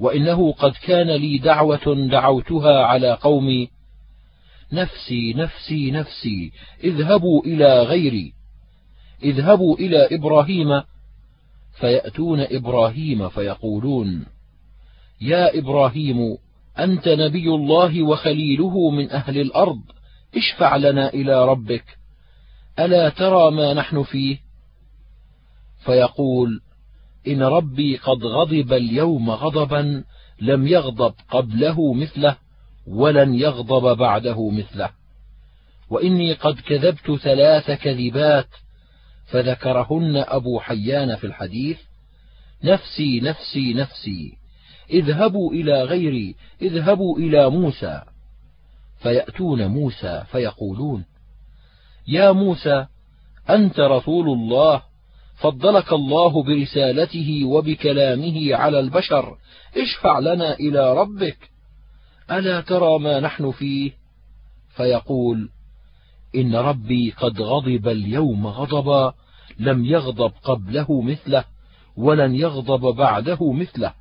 وإنه 0.00 0.52
قد 0.52 0.72
كان 0.72 1.06
لي 1.06 1.38
دعوة 1.38 2.08
دعوتها 2.10 2.84
على 2.84 3.12
قومي. 3.12 3.68
نفسي 4.72 5.32
نفسي 5.32 5.90
نفسي 5.90 6.52
اذهبوا 6.84 7.42
إلى 7.44 7.82
غيري 7.82 8.32
اذهبوا 9.22 9.76
إلى 9.76 10.08
إبراهيم. 10.16 10.82
فيأتون 11.80 12.40
إبراهيم 12.40 13.28
فيقولون 13.28 14.26
يا 15.20 15.58
إبراهيم 15.58 16.38
أنت 16.78 17.08
نبي 17.08 17.48
الله 17.48 18.02
وخليله 18.02 18.90
من 18.90 19.10
أهل 19.10 19.38
الأرض 19.38 19.80
اشفع 20.36 20.76
لنا 20.76 21.08
إلى 21.08 21.48
ربك. 21.48 21.84
ألا 22.78 23.08
ترى 23.08 23.50
ما 23.50 23.74
نحن 23.74 24.02
فيه؟ 24.02 24.38
فيقول 25.84 26.60
إن 27.26 27.42
ربي 27.42 27.96
قد 27.96 28.24
غضب 28.24 28.72
اليوم 28.72 29.30
غضبا 29.30 30.04
لم 30.40 30.66
يغضب 30.66 31.14
قبله 31.30 31.92
مثله 31.92 32.36
ولن 32.86 33.34
يغضب 33.34 33.96
بعده 33.96 34.50
مثله. 34.50 34.90
وإني 35.90 36.32
قد 36.32 36.60
كذبت 36.60 37.20
ثلاث 37.22 37.70
كذبات 37.70 38.48
فذكرهن 39.26 40.16
أبو 40.16 40.60
حيان 40.60 41.16
في 41.16 41.26
الحديث 41.26 41.78
نفسي 42.64 43.20
نفسي 43.20 43.74
نفسي. 43.74 44.37
اذهبوا 44.90 45.52
إلى 45.52 45.82
غيري 45.82 46.34
اذهبوا 46.62 47.18
إلى 47.18 47.50
موسى. 47.50 48.02
فيأتون 49.02 49.66
موسى 49.66 50.24
فيقولون 50.30 51.04
يا 52.08 52.32
موسى 52.32 52.86
أنت 53.50 53.80
رسول 53.80 54.28
الله 54.28 54.82
فضلك 55.36 55.92
الله 55.92 56.42
برسالته 56.42 57.44
وبكلامه 57.44 58.54
على 58.54 58.80
البشر 58.80 59.36
اشفع 59.76 60.18
لنا 60.18 60.54
إلى 60.54 60.94
ربك. 60.94 61.50
ألا 62.30 62.60
ترى 62.60 62.98
ما 62.98 63.20
نحن 63.20 63.50
فيه؟ 63.50 63.92
فيقول 64.76 65.48
إن 66.34 66.54
ربي 66.54 67.10
قد 67.10 67.40
غضب 67.40 67.88
اليوم 67.88 68.46
غضبا 68.46 69.14
لم 69.58 69.84
يغضب 69.84 70.32
قبله 70.42 71.02
مثله 71.02 71.44
ولن 71.96 72.34
يغضب 72.34 72.96
بعده 72.96 73.52
مثله. 73.52 73.92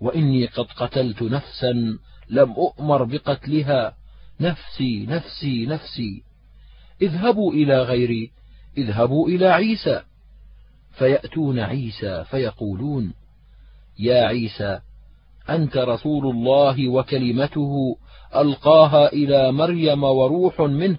وإني 0.00 0.46
قد 0.46 0.66
قتلت 0.76 1.22
نفسا 1.22 1.98
لم 2.28 2.52
أؤمر 2.52 3.04
بقتلها. 3.04 3.94
نفسي 4.40 5.06
نفسي 5.06 5.66
نفسي. 5.66 6.22
اذهبوا 7.02 7.52
إلى 7.52 7.82
غيري 7.82 8.30
اذهبوا 8.78 9.28
إلى 9.28 9.46
عيسى. 9.46 10.02
فيأتون 10.92 11.58
عيسى 11.58 12.24
فيقولون 12.30 13.14
يا 13.98 14.24
عيسى 14.24 14.80
أنت 15.50 15.76
رسول 15.76 16.26
الله 16.26 16.88
وكلمته 16.88 17.96
ألقاها 18.36 19.12
إلى 19.12 19.52
مريم 19.52 20.04
وروح 20.04 20.60
منه. 20.60 20.98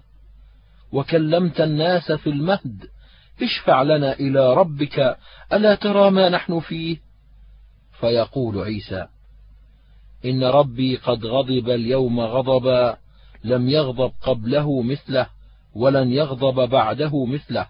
وكلمت 0.92 1.62
الناس 1.62 2.12
في 2.12 2.30
المهد 2.30 2.84
اشفع 3.42 3.82
لنا 3.84 4.14
إلى 4.14 4.54
ربك 4.54 5.18
ألا 5.54 5.76
ترى 5.76 6.12
ما 6.12 6.30
نحن 6.30 6.60
فيه؟ 6.60 6.98
فيقول 8.00 8.60
عيسى 8.60 9.08
إن 10.26 10.44
ربي 10.44 10.96
قد 10.96 11.26
غضب 11.26 11.70
اليوم 11.70 12.20
غضبا 12.20 12.98
لم 13.44 13.70
يغضب 13.70 14.12
قبله 14.22 14.82
مثله 14.82 15.28
ولن 15.76 16.12
يغضب 16.12 16.70
بعده 16.70 17.26
مثله 17.26 17.68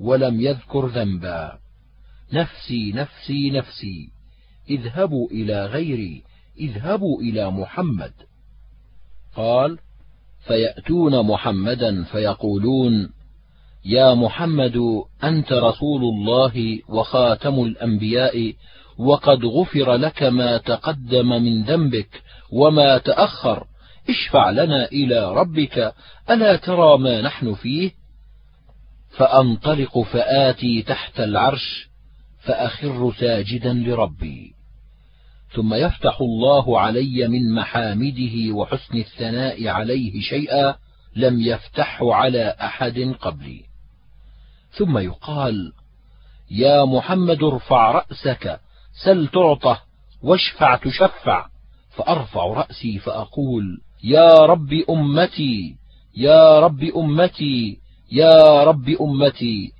ولم 0.00 0.40
يذكر 0.40 0.86
ذنبا. 0.86 1.58
نفسي 2.32 2.92
نفسي 2.92 3.50
نفسي 3.50 4.08
اذهبوا 4.70 5.30
إلى 5.30 5.66
غيري 5.66 6.22
اذهبوا 6.60 7.20
إلى 7.20 7.50
محمد. 7.50 8.12
قال 9.36 9.78
فيأتون 10.46 11.26
محمدا 11.26 12.04
فيقولون 12.04 13.10
يا 13.84 14.14
محمد 14.14 14.76
أنت 15.24 15.52
رسول 15.52 16.02
الله 16.02 16.80
وخاتم 16.88 17.62
الأنبياء 17.64 18.54
وقد 18.98 19.44
غفر 19.44 19.94
لك 19.94 20.22
ما 20.22 20.56
تقدم 20.56 21.28
من 21.28 21.62
ذنبك 21.62 22.22
وما 22.50 22.98
تأخر. 22.98 23.66
اشفع 24.08 24.50
لنا 24.50 24.84
إلى 24.84 25.34
ربك 25.34 25.94
ألا 26.30 26.56
ترى 26.56 26.98
ما 26.98 27.20
نحن 27.20 27.54
فيه؟ 27.54 27.90
فأنطلق 29.10 29.98
فآتي 29.98 30.82
تحت 30.82 31.20
العرش 31.20 31.88
فأخر 32.38 33.12
ساجدا 33.20 33.72
لربي. 33.72 34.54
ثم 35.54 35.74
يفتح 35.74 36.20
الله 36.20 36.80
علي 36.80 37.28
من 37.28 37.54
محامده 37.54 38.54
وحسن 38.54 38.98
الثناء 38.98 39.68
عليه 39.68 40.20
شيئا 40.20 40.74
لم 41.16 41.40
يفتحه 41.40 42.14
على 42.14 42.56
أحد 42.60 43.14
قبلي. 43.20 43.64
ثم 44.70 44.98
يقال 44.98 45.72
يا 46.50 46.84
محمد 46.84 47.42
ارفع 47.42 47.90
رأسك 47.90 48.60
سل 49.04 49.28
تعطه 49.28 49.80
واشفع 50.22 50.76
تشفع 50.76 51.46
فأرفع 51.90 52.46
رأسي 52.46 52.98
فأقول 52.98 53.78
يا 54.04 54.38
رب 54.38 54.72
أمتي 54.90 55.76
يا 56.16 56.60
رب 56.60 56.82
أمتي 56.96 57.78
يا 58.12 58.64
رب 58.64 58.88
أمتي. 58.88 59.72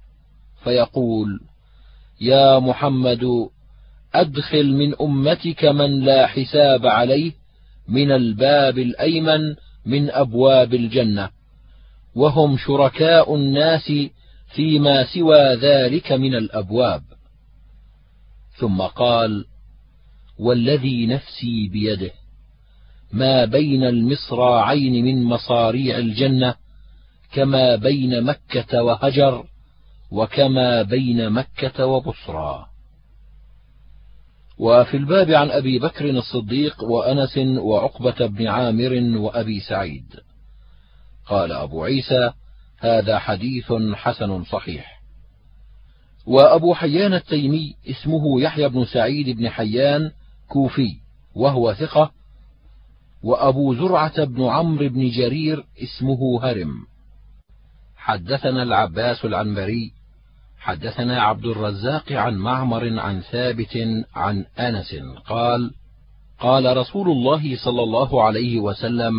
فيقول 0.65 1.41
يا 2.21 2.59
محمد 2.59 3.49
أدخل 4.15 4.73
من 4.73 4.95
أمتك 5.01 5.65
من 5.65 6.01
لا 6.05 6.27
حساب 6.27 6.87
عليه 6.87 7.33
من 7.89 8.13
الباب 8.13 8.79
الأيمن 8.79 9.41
من 9.87 10.11
أبواب 10.11 10.75
الجنة. 10.75 11.31
وهم 12.15 12.57
شركاء 12.57 13.35
الناس 13.35 13.93
فيما 14.55 15.05
سوى 15.05 15.55
ذلك 15.55 16.13
من 16.13 16.35
الأبواب. 16.35 17.03
ثم 18.61 18.83
قال 18.83 19.45
والذي 20.39 21.07
نفسي 21.07 21.69
بيده 21.69 22.11
ما 23.13 23.45
بين 23.45 23.85
المصراعين 23.85 25.05
من 25.05 25.25
مصاريع 25.25 25.99
الجنة 25.99 26.55
كما 27.33 27.77
بين 27.77 28.23
مكة 28.23 28.83
وهجر 28.83 29.45
وكما 30.11 30.83
بين 30.83 31.31
مكة 31.31 31.87
وبصرى. 31.87 32.67
وفي 34.59 34.97
الباب 34.97 35.31
عن 35.31 35.51
أبي 35.51 35.79
بكر 35.79 36.11
الصديق 36.11 36.85
وأنس 36.85 37.39
وعقبة 37.39 38.27
بن 38.27 38.47
عامر 38.47 39.19
وأبي 39.19 39.61
سعيد. 39.61 40.21
قال 41.27 41.53
أبو 41.53 41.85
عيسى 41.85 42.33
هذا 42.79 43.19
حديث 43.19 43.73
حسن 43.95 44.45
صحيح. 44.45 44.98
وأبو 46.29 46.75
حيان 46.75 47.15
التيمي 47.15 47.75
اسمه 47.91 48.41
يحيى 48.41 48.69
بن 48.69 48.85
سعيد 48.85 49.37
بن 49.37 49.49
حيان 49.49 50.11
كوفي 50.49 50.97
وهو 51.35 51.75
ثقة 51.75 52.11
وأبو 53.23 53.75
زرعة 53.75 54.25
بن 54.25 54.45
عمرو 54.45 54.89
بن 54.89 55.09
جرير 55.09 55.65
اسمه 55.83 56.45
هرم. 56.45 56.71
حدثنا 57.97 58.63
العباس 58.63 59.25
العنبري 59.25 59.93
حدثنا 60.59 61.23
عبد 61.23 61.45
الرزاق 61.45 62.13
عن 62.13 62.35
معمر 62.35 62.99
عن 62.99 63.21
ثابت 63.21 63.79
عن 64.15 64.45
أنس 64.59 64.95
قال 65.27 65.75
قال 66.39 66.77
رسول 66.77 67.11
الله 67.11 67.57
صلى 67.57 67.83
الله 67.83 68.23
عليه 68.23 68.59
وسلم 68.59 69.15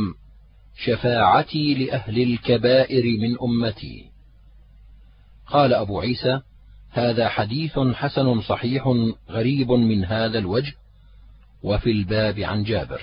شفاعتي 0.75 1.73
لأهل 1.73 2.21
الكبائر 2.21 3.03
من 3.19 3.37
أمتي. 3.41 4.05
قال 5.47 5.73
أبو 5.73 5.99
عيسى 5.99 6.41
هذا 6.91 7.29
حديث 7.29 7.79
حسن 7.79 8.41
صحيح 8.41 8.93
غريب 9.29 9.71
من 9.71 10.05
هذا 10.05 10.39
الوجه 10.39 10.73
وفي 11.63 11.91
الباب 11.91 12.39
عن 12.39 12.63
جابر. 12.63 13.01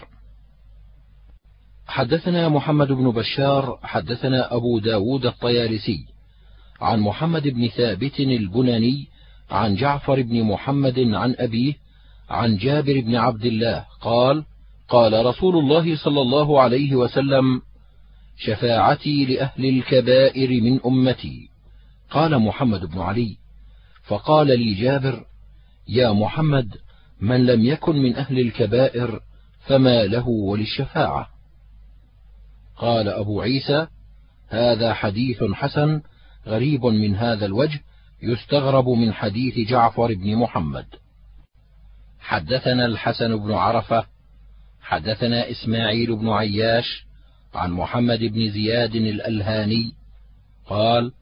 حدثنا 1.86 2.48
محمد 2.48 2.92
بن 2.92 3.10
بشار 3.10 3.78
حدثنا 3.82 4.54
أبو 4.54 4.78
داود 4.78 5.26
الطيالسي 5.26 6.06
عن 6.80 7.00
محمد 7.00 7.48
بن 7.48 7.68
ثابت 7.68 8.20
البناني 8.20 9.06
عن 9.50 9.74
جعفر 9.74 10.22
بن 10.22 10.42
محمد 10.42 10.98
عن 10.98 11.34
أبيه 11.38 11.74
عن 12.30 12.56
جابر 12.56 13.00
بن 13.00 13.16
عبد 13.16 13.44
الله 13.44 13.86
قال 14.00 14.44
قال 14.88 15.26
رسول 15.26 15.56
الله 15.56 15.96
صلى 15.96 16.20
الله 16.20 16.60
عليه 16.60 16.96
وسلم 16.96 17.62
شفاعتي 18.38 19.24
لأهل 19.24 19.66
الكبائر 19.66 20.62
من 20.62 20.80
أمتي. 20.86 21.48
قال 22.10 22.38
محمد 22.38 22.84
بن 22.84 22.98
علي 22.98 23.36
فقال 24.06 24.46
لي 24.46 24.74
جابر 24.74 25.24
يا 25.88 26.12
محمد 26.12 26.76
من 27.20 27.46
لم 27.46 27.64
يكن 27.64 27.96
من 27.96 28.16
أهل 28.16 28.38
الكبائر 28.38 29.20
فما 29.66 30.04
له 30.04 30.28
وللشفاعة. 30.28 31.28
قال 32.76 33.08
أبو 33.08 33.40
عيسى 33.40 33.86
هذا 34.48 34.94
حديث 34.94 35.44
حسن 35.52 36.02
غريب 36.46 36.86
من 36.86 37.16
هذا 37.16 37.46
الوجه 37.46 37.80
يستغرب 38.22 38.88
من 38.88 39.12
حديث 39.12 39.68
جعفر 39.68 40.14
بن 40.14 40.36
محمد. 40.36 40.86
حدثنا 42.20 42.86
الحسن 42.86 43.36
بن 43.36 43.52
عرفة 43.52 44.06
حدثنا 44.80 45.50
إسماعيل 45.50 46.16
بن 46.16 46.28
عياش 46.28 47.06
عن 47.54 47.72
محمد 47.72 48.18
بن 48.18 48.50
زياد 48.50 48.94
الألهاني 48.94 49.92
قال 50.66 51.12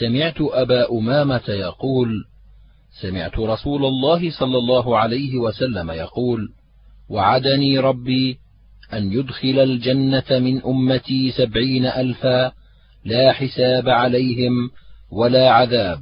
سمعت 0.00 0.36
أبا 0.40 0.90
أمامة 0.90 1.48
يقول 1.48 2.24
سمعت 3.00 3.38
رسول 3.38 3.84
الله 3.84 4.30
صلى 4.30 4.58
الله 4.58 4.98
عليه 4.98 5.36
وسلم 5.36 5.90
يقول 5.90 6.48
وعدني 7.08 7.78
ربي 7.78 8.38
أن 8.92 9.12
يدخل 9.12 9.58
الجنة 9.58 10.24
من 10.30 10.62
أمتي 10.62 11.30
سبعين 11.30 11.86
ألفا 11.86 12.52
لا 13.04 13.32
حساب 13.32 13.88
عليهم 13.88 14.70
ولا 15.10 15.50
عذاب 15.50 16.00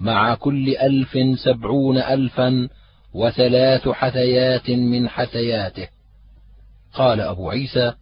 مع 0.00 0.34
كل 0.34 0.76
ألف 0.76 1.18
سبعون 1.38 1.98
ألفا 1.98 2.68
وثلاث 3.14 3.88
حثيات 3.88 4.70
من 4.70 5.08
حثياته. 5.08 5.88
قال 6.94 7.20
أبو 7.20 7.50
عيسى 7.50 7.92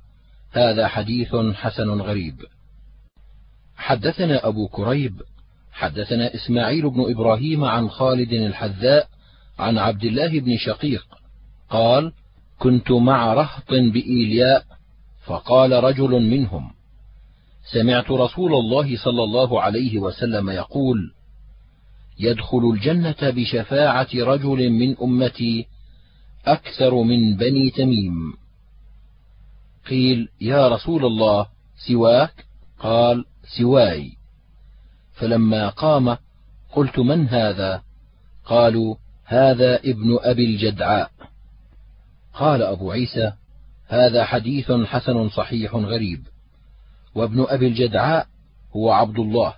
هذا 0.53 0.89
حديث 0.89 1.37
حسن 1.55 2.01
غريب. 2.01 2.35
حدثنا 3.79 4.49
أبو 4.49 4.69
كريب 4.69 5.23
حدثنا 5.73 6.35
إسماعيل 6.35 6.91
بن 6.91 7.11
إبراهيم 7.11 7.65
عن 7.65 7.89
خالد 7.89 8.33
الحذاء 8.33 9.09
عن 9.59 9.79
عبد 9.79 10.05
الله 10.05 10.41
بن 10.41 10.57
شقيق 10.57 11.07
قال 11.71 12.13
كنت 12.59 12.91
مع 12.91 13.35
رهط 13.35 13.71
بإيلياء 13.71 14.65
فقال 15.25 15.85
رجل 15.85 16.11
منهم 16.11 16.71
سمعت 17.73 18.11
رسول 18.11 18.55
الله 18.55 18.97
صلى 18.97 19.25
الله 19.25 19.63
عليه 19.63 19.99
وسلم 19.99 20.51
يقول 20.51 21.13
يدخل 22.19 22.71
الجنة 22.75 23.17
بشفاعة 23.23 24.09
رجل 24.15 24.71
من 24.71 24.97
أمتي 25.03 25.67
أكثر 26.47 27.03
من 27.03 27.37
بني 27.37 27.71
تميم. 27.71 28.33
قيل 29.89 30.29
يا 30.41 30.69
رسول 30.69 31.05
الله 31.05 31.47
سواك؟ 31.89 32.45
قال 32.79 33.25
سواي. 33.57 34.13
فلما 35.13 35.69
قام 35.69 36.17
قلت 36.73 36.99
من 36.99 37.29
هذا؟ 37.29 37.83
قالوا 38.45 38.97
هذا 39.25 39.77
ابن 39.77 40.19
أبي 40.21 40.45
الجدعاء. 40.45 41.11
قال 42.35 42.63
أبو 42.63 42.93
عيسى 42.93 43.33
هذا 43.87 44.25
حديث 44.25 44.73
حسن 44.73 45.29
صحيح 45.29 45.75
غريب 45.75 46.27
وابن 47.15 47.47
أبي 47.49 47.67
الجدعاء 47.67 48.27
هو 48.77 48.91
عبد 48.91 49.19
الله 49.19 49.55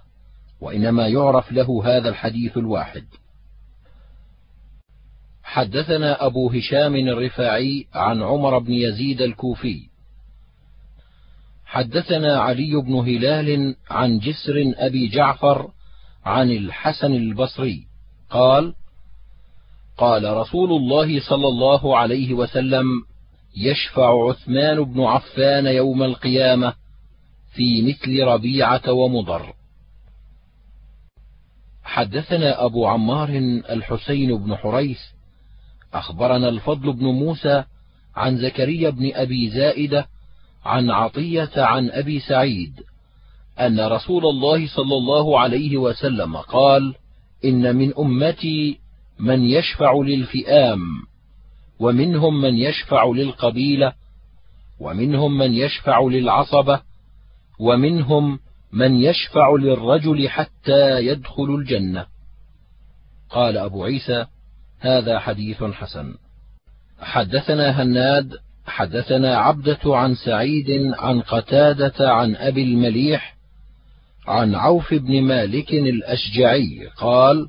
وإنما 0.61 1.09
يعرف 1.09 1.53
له 1.53 1.83
هذا 1.85 2.09
الحديث 2.09 2.57
الواحد. 2.57 3.05
حدثنا 5.42 6.26
أبو 6.26 6.50
هشام 6.50 6.94
الرفاعي 6.94 7.87
عن 7.94 8.22
عمر 8.22 8.59
بن 8.59 8.72
يزيد 8.72 9.20
الكوفي 9.20 9.89
حدثنا 11.70 12.40
علي 12.40 12.83
بن 12.87 12.94
هلال 12.94 13.76
عن 13.90 14.18
جسر 14.18 14.72
أبي 14.76 15.09
جعفر 15.09 15.70
عن 16.24 16.50
الحسن 16.50 17.12
البصري 17.14 17.87
قال 18.30 18.74
قال 19.98 20.37
رسول 20.37 20.72
الله 20.72 21.20
صلى 21.20 21.48
الله 21.48 21.96
عليه 21.98 22.35
وسلم 22.35 22.87
يشفع 23.56 24.28
عثمان 24.28 24.85
بن 24.85 25.00
عفان 25.00 25.66
يوم 25.66 26.02
القيامة 26.02 26.74
في 27.54 27.83
مثل 27.83 28.22
ربيعة 28.22 28.92
ومضر. 28.92 29.54
حدثنا 31.85 32.64
أبو 32.64 32.87
عمار 32.87 33.28
الحسين 33.70 34.38
بن 34.38 34.56
حريث 34.56 35.00
أخبرنا 35.94 36.48
الفضل 36.48 36.92
بن 36.92 37.04
موسى 37.06 37.64
عن 38.16 38.38
زكريا 38.38 38.90
بن 38.90 39.11
أبي 39.14 39.50
زائدة 39.50 40.09
عن 40.64 40.90
عطية 40.90 41.51
عن 41.57 41.90
أبي 41.90 42.20
سعيد 42.20 42.81
أن 43.61 43.81
رسول 43.81 44.27
الله 44.27 44.66
صلى 44.66 44.94
الله 44.94 45.40
عليه 45.40 45.77
وسلم 45.77 46.37
قال 46.37 46.94
إن 47.44 47.77
من 47.77 47.92
أمتي 47.99 48.79
من 49.18 49.44
يشفع 49.44 49.92
للفئام 49.94 50.81
ومنهم 51.81 52.40
من 52.40 52.57
يشفع 52.57 53.05
للقبيلة 53.05 53.92
ومنهم 54.81 55.38
من 55.38 55.55
يشفع 55.55 56.01
للعصبة 56.01 56.81
ومنهم 57.59 58.38
من 58.73 58.94
يشفع 58.96 59.51
للرجل 59.61 60.29
حتى 60.29 61.07
يدخل 61.07 61.55
الجنة. 61.55 62.07
قال 63.31 63.59
أبو 63.59 63.85
عيسى 63.85 64.27
هذا 64.81 65.18
حديث 65.18 65.62
حسن. 65.64 66.14
حدثنا 67.01 67.83
هناد 67.83 68.33
حدثنا 68.66 69.37
عبدة 69.37 69.79
عن 69.85 70.14
سعيد 70.14 70.70
عن 70.99 71.20
قتادة 71.20 72.12
عن 72.12 72.37
أبي 72.37 72.62
المليح 72.62 73.37
عن 74.27 74.55
عوف 74.55 74.94
بن 74.94 75.23
مالك 75.23 75.73
الأشجعي 75.73 76.88
قال 76.96 77.49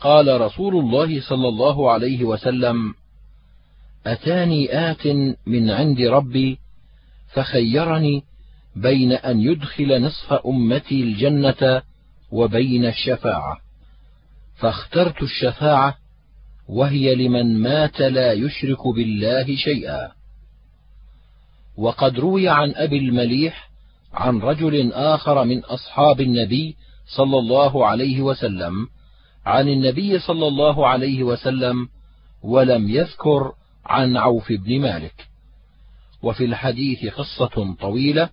قال 0.00 0.40
رسول 0.40 0.76
الله 0.76 1.20
صلى 1.20 1.48
الله 1.48 1.90
عليه 1.90 2.24
وسلم 2.24 2.94
أتاني 4.06 4.90
آت 4.90 5.06
من 5.46 5.70
عند 5.70 6.00
ربي 6.00 6.58
فخيرني 7.34 8.22
بين 8.76 9.12
أن 9.12 9.40
يدخل 9.40 10.02
نصف 10.02 10.32
أمتي 10.32 11.02
الجنة 11.02 11.82
وبين 12.30 12.86
الشفاعة 12.86 13.58
فاخترت 14.56 15.22
الشفاعة 15.22 15.96
وهي 16.70 17.14
لمن 17.14 17.58
مات 17.58 18.00
لا 18.00 18.32
يشرك 18.32 18.88
بالله 18.88 19.56
شيئا. 19.56 20.12
وقد 21.76 22.18
روي 22.18 22.48
عن 22.48 22.72
أبي 22.74 22.98
المليح 22.98 23.70
عن 24.12 24.38
رجل 24.38 24.92
آخر 24.92 25.44
من 25.44 25.64
أصحاب 25.64 26.20
النبي 26.20 26.76
صلى 27.16 27.38
الله 27.38 27.86
عليه 27.86 28.20
وسلم 28.20 28.86
عن 29.46 29.68
النبي 29.68 30.18
صلى 30.18 30.46
الله 30.46 30.88
عليه 30.88 31.22
وسلم 31.22 31.88
ولم 32.42 32.88
يذكر 32.88 33.52
عن 33.86 34.16
عوف 34.16 34.52
بن 34.52 34.80
مالك. 34.80 35.26
وفي 36.22 36.44
الحديث 36.44 37.06
قصة 37.06 37.74
طويلة 37.80 38.28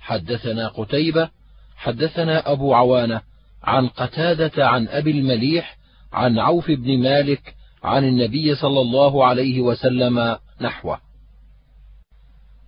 حدثنا 0.00 0.68
قتيبة 0.68 1.30
حدثنا 1.76 2.52
أبو 2.52 2.74
عوانة 2.74 3.20
عن 3.62 3.88
قتادة 3.88 4.68
عن 4.68 4.88
أبي 4.88 5.10
المليح 5.10 5.78
عن 6.12 6.38
عوف 6.38 6.70
بن 6.70 6.98
مالك 6.98 7.54
عن 7.84 8.04
النبي 8.04 8.54
صلى 8.54 8.80
الله 8.80 9.24
عليه 9.24 9.60
وسلم 9.60 10.36
نحوه. 10.60 11.00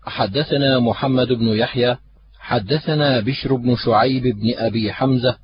حدثنا 0.07 0.79
محمد 0.79 1.29
بن 1.29 1.49
يحيى 1.49 1.97
حدثنا 2.39 3.21
بشر 3.21 3.55
بن 3.55 3.77
شعيب 3.77 4.23
بن 4.23 4.55
أبي 4.57 4.93
حمزة 4.93 5.37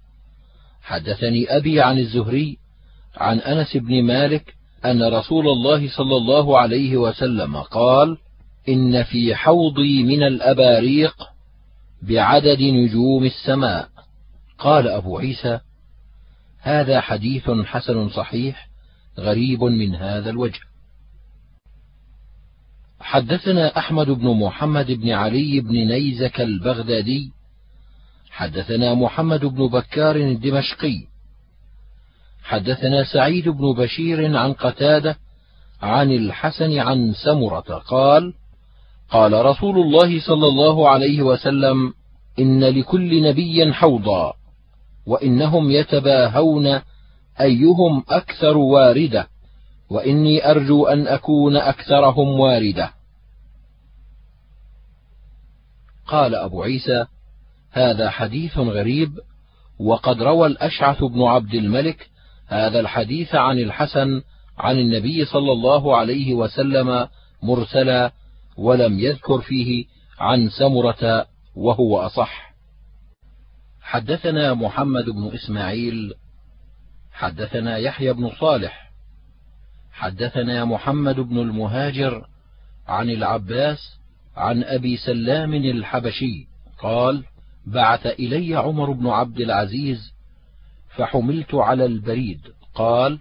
حدثني 0.82 1.56
أبي 1.56 1.80
عن 1.80 1.98
الزهري 1.98 2.58
عن 3.16 3.38
أنس 3.38 3.76
بن 3.76 4.02
مالك 4.02 4.54
أن 4.84 5.02
رسول 5.02 5.48
الله 5.48 5.88
صلى 5.96 6.16
الله 6.16 6.58
عليه 6.58 6.96
وسلم 6.96 7.56
قال 7.56 8.18
إن 8.68 9.02
في 9.02 9.34
حوضي 9.34 10.02
من 10.02 10.22
الأباريق 10.22 11.14
بعدد 12.02 12.62
نجوم 12.62 13.24
السماء. 13.24 13.88
قال 14.58 14.88
أبو 14.88 15.18
عيسى 15.18 15.60
هذا 16.66 17.00
حديث 17.00 17.50
حسن 17.50 18.08
صحيح 18.08 18.68
غريب 19.18 19.64
من 19.64 19.94
هذا 19.94 20.30
الوجه. 20.30 20.60
حدثنا 23.00 23.78
أحمد 23.78 24.10
بن 24.10 24.28
محمد 24.28 24.92
بن 24.92 25.10
علي 25.10 25.60
بن 25.60 25.74
نيزك 25.74 26.40
البغدادي. 26.40 27.32
حدثنا 28.30 28.94
محمد 28.94 29.44
بن 29.44 29.66
بكار 29.66 30.16
الدمشقي. 30.16 31.06
حدثنا 32.42 33.04
سعيد 33.04 33.48
بن 33.48 33.72
بشير 33.72 34.36
عن 34.36 34.52
قتادة 34.52 35.16
عن 35.82 36.10
الحسن 36.10 36.78
عن 36.78 37.12
سمرة 37.24 37.78
قال 37.78 38.34
قال 39.10 39.32
رسول 39.32 39.78
الله 39.78 40.20
صلى 40.20 40.46
الله 40.46 40.88
عليه 40.88 41.22
وسلم 41.22 41.92
إن 42.38 42.64
لكل 42.64 43.22
نبي 43.22 43.72
حوضا. 43.72 44.45
وإنهم 45.06 45.70
يتباهون 45.70 46.80
أيهم 47.40 48.04
أكثر 48.08 48.56
واردة 48.56 49.28
وإني 49.90 50.50
أرجو 50.50 50.86
أن 50.86 51.06
أكون 51.06 51.56
أكثرهم 51.56 52.40
واردة. 52.40 52.90
قال 56.06 56.34
أبو 56.34 56.62
عيسى 56.62 57.06
هذا 57.72 58.10
حديث 58.10 58.58
غريب 58.58 59.18
وقد 59.78 60.22
روى 60.22 60.46
الأشعث 60.46 61.04
بن 61.04 61.22
عبد 61.22 61.54
الملك 61.54 62.10
هذا 62.46 62.80
الحديث 62.80 63.34
عن 63.34 63.58
الحسن 63.58 64.22
عن 64.58 64.78
النبي 64.78 65.24
صلى 65.24 65.52
الله 65.52 65.96
عليه 65.96 66.34
وسلم 66.34 67.08
مرسلا 67.42 68.12
ولم 68.56 68.98
يذكر 68.98 69.40
فيه 69.40 69.84
عن 70.18 70.48
سمرة 70.48 71.26
وهو 71.56 71.98
أصح. 71.98 72.45
حدثنا 73.86 74.54
محمد 74.54 75.04
بن 75.04 75.30
إسماعيل 75.34 76.14
حدثنا 77.12 77.76
يحيى 77.76 78.12
بن 78.12 78.30
صالح 78.40 78.90
حدثنا 79.92 80.64
محمد 80.64 81.20
بن 81.20 81.38
المهاجر 81.38 82.26
عن 82.86 83.10
العباس 83.10 83.98
عن 84.36 84.64
أبي 84.64 84.96
سلام 84.96 85.54
الحبشي 85.54 86.46
قال 86.78 87.24
بعث 87.66 88.06
إلي 88.06 88.54
عمر 88.54 88.92
بن 88.92 89.06
عبد 89.06 89.40
العزيز 89.40 90.12
فحملت 90.96 91.54
على 91.54 91.84
البريد 91.84 92.40
قال 92.74 93.18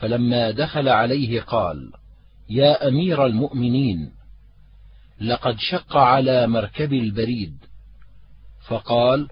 فلما 0.00 0.50
دخل 0.50 0.88
عليه 0.88 1.40
قال 1.40 1.92
يا 2.48 2.88
أمير 2.88 3.26
المؤمنين 3.26 4.12
لقد 5.20 5.56
شق 5.58 5.96
على 5.96 6.46
مركب 6.46 6.92
البريد. 6.92 7.56
فقال 8.68 9.28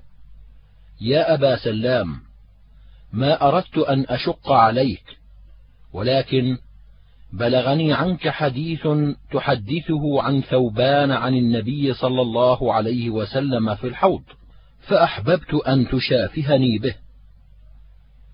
يا 1.01 1.35
أبا 1.35 1.57
سلام 1.57 2.17
ما 3.13 3.49
أردت 3.49 3.79
أن 3.79 4.05
أشق 4.09 4.53
عليك 4.53 5.05
ولكن 5.93 6.59
بلغني 7.33 7.93
عنك 7.93 8.29
حديث 8.29 8.89
تحدثه 9.33 10.23
عن 10.23 10.41
ثوبان 10.41 11.11
عن 11.11 11.35
النبي 11.35 11.95
صلى 11.95 12.23
الله 12.23 12.75
عليه 12.75 13.11
وسلم 13.11 13.75
في 13.75 13.87
الحوض 13.87 14.23
فأحببت 14.81 15.55
أن 15.55 15.89
تشافهني 15.89 16.79
به. 16.79 16.95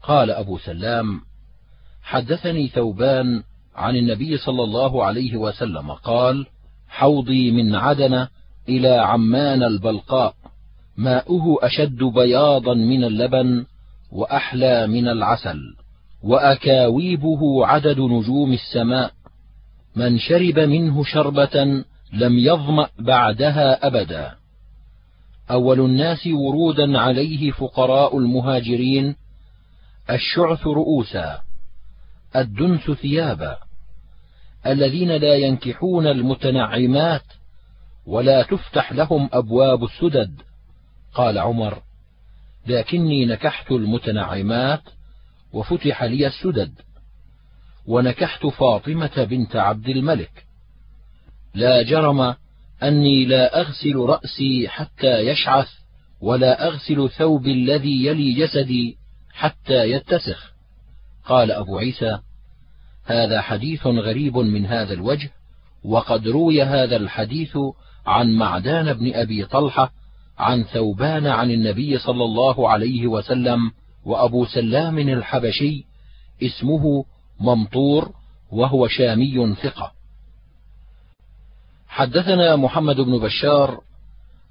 قال 0.03 0.31
أبو 0.31 0.59
سلام 0.59 1.21
حدثني 2.03 2.69
ثوبان 2.69 3.43
عن 3.75 3.97
النبي 3.97 4.37
صلى 4.37 4.63
الله 4.65 5.05
عليه 5.05 5.37
وسلم 5.37 5.93
قال 5.93 6.47
حوضي 6.89 7.51
من 7.51 7.75
عدن 7.75 8.27
إلى 8.69 8.89
عمان 8.89 9.63
البلقاء. 9.63 10.35
ماؤه 11.01 11.67
أشد 11.67 12.05
بياضا 12.05 12.75
من 12.75 13.05
اللبن 13.05 13.67
وأحلى 14.13 14.87
من 14.87 15.09
العسل 15.09 15.59
وأكاويبه 16.23 17.67
عدد 17.67 18.01
نجوم 18.01 18.53
السماء 18.53 19.13
من 19.97 20.19
شرب 20.19 20.59
منه 20.59 21.05
شربة 21.05 21.85
لم 22.13 22.39
يظمأ 22.39 22.89
بعدها 22.99 23.87
أبدا. 23.87 24.33
أول 25.51 25.81
الناس 25.81 26.27
ورودا 26.27 26.99
عليه 26.99 27.51
فقراء 27.51 28.19
المهاجرين 28.19 29.17
الشعث 30.11 30.67
رؤوسا 30.67 31.41
الدنس 32.37 32.91
ثيابا 32.91 33.59
الذين 34.67 35.09
لا 35.09 35.35
ينكحون 35.35 36.07
المتنعمات 36.07 37.25
ولا 38.07 38.43
تفتح 38.43 38.93
لهم 38.93 39.29
أبواب 39.33 39.85
السدد. 39.85 40.50
قال 41.15 41.39
عمر 41.39 41.83
لكني 42.67 43.27
نكحت 43.27 43.71
المتنعمات 43.73 44.83
وفتح 45.53 46.03
لي 46.03 46.27
السدد 46.27 46.73
ونكحت 47.87 48.47
فاطمة 48.47 49.25
بنت 49.31 49.57
عبد 49.57 49.89
الملك. 49.89 50.47
لا 51.55 51.83
جرم 51.83 52.35
أني 52.83 53.25
لا 53.25 53.61
أغسل 53.61 53.97
رأسي 53.97 54.69
حتى 54.69 55.19
يشعث 55.19 55.69
ولا 56.21 56.67
أغسل 56.67 57.11
ثوبي 57.11 57.53
الذي 57.53 58.07
يلي 58.07 58.33
جسدي 58.33 58.99
حتى 59.33 59.91
يتسخ. 59.91 60.53
قال 61.25 61.53
أبو 61.53 61.79
عيسى 61.79 62.19
هذا 63.05 63.41
حديث 63.41 63.87
غريب 63.87 64.37
من 64.37 64.67
هذا 64.67 64.93
الوجه 64.93 65.31
وقد 65.85 66.29
روي 66.29 66.63
هذا 66.63 66.97
الحديث 66.97 67.59
عن 68.07 68.33
معدان 68.33 68.93
بن 68.93 69.15
أبي 69.15 69.45
طلحة 69.47 69.93
عن 70.41 70.63
ثوبان 70.63 71.27
عن 71.27 71.51
النبي 71.51 71.99
صلى 71.99 72.25
الله 72.25 72.69
عليه 72.69 73.07
وسلم 73.07 73.71
وأبو 74.05 74.45
سلام 74.45 74.99
الحبشي 74.99 75.85
اسمه 76.43 77.05
ممطور 77.41 78.13
وهو 78.53 78.89
شامي 78.89 79.55
ثقة. 79.55 79.93
حدثنا 81.89 82.57
محمد 82.57 82.97
بن 82.97 83.19
بشار 83.19 83.81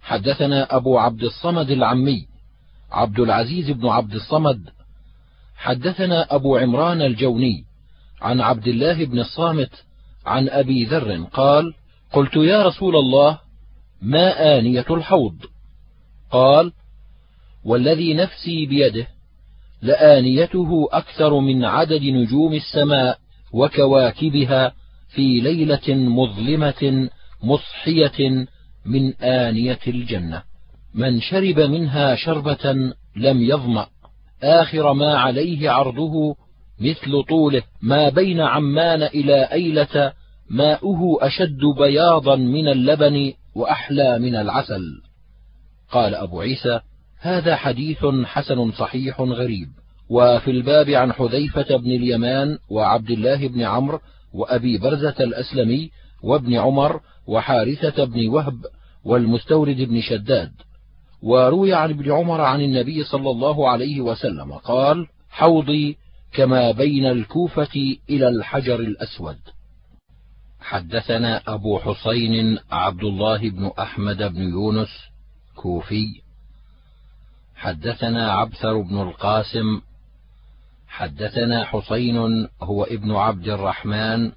حدثنا 0.02 0.76
أبو 0.76 0.98
عبد 0.98 1.24
الصمد 1.24 1.70
العمي 1.72 2.28
عبد 2.92 3.20
العزيز 3.20 3.70
بن 3.72 3.88
عبد 3.88 4.14
الصمد. 4.14 4.70
حدثنا 5.56 6.36
أبو 6.36 6.58
عمران 6.58 7.02
الجوني 7.02 7.66
عن 8.22 8.42
عبد 8.42 8.68
الله 8.68 9.06
بن 9.06 9.20
الصامت 9.20 9.86
عن 10.26 10.50
أبي 10.50 10.86
ذر 10.86 11.24
قال 11.24 11.74
قلت 12.14 12.36
يا 12.36 12.64
رسول 12.64 12.96
الله 12.96 13.40
ما 14.02 14.58
آنية 14.58 14.86
الحوض؟ 14.90 15.36
قال 16.32 16.72
والذي 17.66 18.14
نفسي 18.14 18.66
بيده 18.66 19.08
لآنيته 19.82 20.88
أكثر 20.92 21.40
من 21.40 21.66
عدد 21.66 22.04
نجوم 22.04 22.54
السماء 22.54 23.18
وكواكبها 23.54 24.74
في 25.10 25.40
ليلة 25.40 25.96
مظلمة 25.96 27.10
مصحية 27.44 28.46
من 28.86 29.14
آنية 29.14 29.80
الجنة. 29.88 30.44
من 30.94 31.22
شرب 31.22 31.60
منها 31.60 32.16
شربة 32.16 32.74
لم 33.16 33.42
يظمأ. 33.42 33.88
آخر 34.44 34.94
ما 34.94 35.18
عليه 35.18 35.70
عرضه 35.70 36.36
مثل 36.80 37.24
طوله. 37.30 37.64
ما 37.82 38.10
بين 38.10 38.42
عمان 38.42 39.04
إلى 39.04 39.44
أيلة 39.52 40.14
ماؤه 40.50 41.28
أشد 41.28 41.60
بياضا 41.78 42.36
من 42.36 42.68
اللبن 42.68 43.34
وأحلى 43.56 44.20
من 44.20 44.36
العسل. 44.36 45.09
قال 45.92 46.16
أبو 46.16 46.42
عيسى 46.42 46.80
هذا 47.20 47.56
حديث 47.56 48.06
حسن 48.26 48.72
صحيح 48.72 49.22
غريب 49.22 49.68
وفي 50.10 50.52
الباب 50.52 50.90
عن 50.90 51.14
حذيفة 51.14 51.78
بن 51.78 51.92
اليمان 51.92 52.58
وعبد 52.70 53.12
الله 53.12 53.48
بن 53.48 53.62
عمرو 53.62 54.00
وأبي 54.34 54.78
برزة 54.78 55.16
الأسلمي 55.20 55.92
وابن 56.24 56.56
عمر 56.56 57.02
وحارثة 57.28 58.06
بن 58.06 58.28
وهب 58.28 58.66
والمستورد 59.04 59.82
بن 59.82 60.02
شداد. 60.02 60.52
وروي 61.22 61.74
عن 61.74 61.90
ابن 61.90 62.12
عمر 62.12 62.42
عن 62.42 62.62
النبي 62.62 63.04
صلى 63.04 63.30
الله 63.32 63.70
عليه 63.70 64.02
وسلم 64.02 64.54
قال 64.54 65.08
حوضي 65.30 65.98
كما 66.34 66.72
بين 66.72 67.06
الكوفة 67.06 67.98
إلى 68.10 68.30
الحجر 68.30 68.80
الأسود 68.80 69.38
حدثنا 70.60 71.42
أبو 71.48 71.80
حسين 71.80 72.60
عبد 72.72 73.04
الله 73.04 73.50
بن 73.50 73.72
أحمد 73.80 74.18
بن 74.18 74.42
يونس 74.42 75.09
كوفي 75.60 76.22
حدثنا 77.56 78.32
عبثر 78.32 78.82
بن 78.82 79.02
القاسم. 79.02 79.82
حدثنا 80.88 81.66
حسين 81.66 82.48
هو 82.62 82.84
ابن 82.84 83.12
عبد 83.12 83.48
الرحمن 83.48 84.32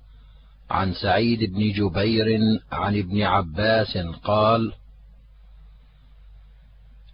عن 0.70 0.92
سعيد 0.92 1.54
بن 1.54 1.72
جبير 1.72 2.26
عن 2.72 2.98
ابن 2.98 3.22
عباس 3.22 3.98
قال 4.24 4.72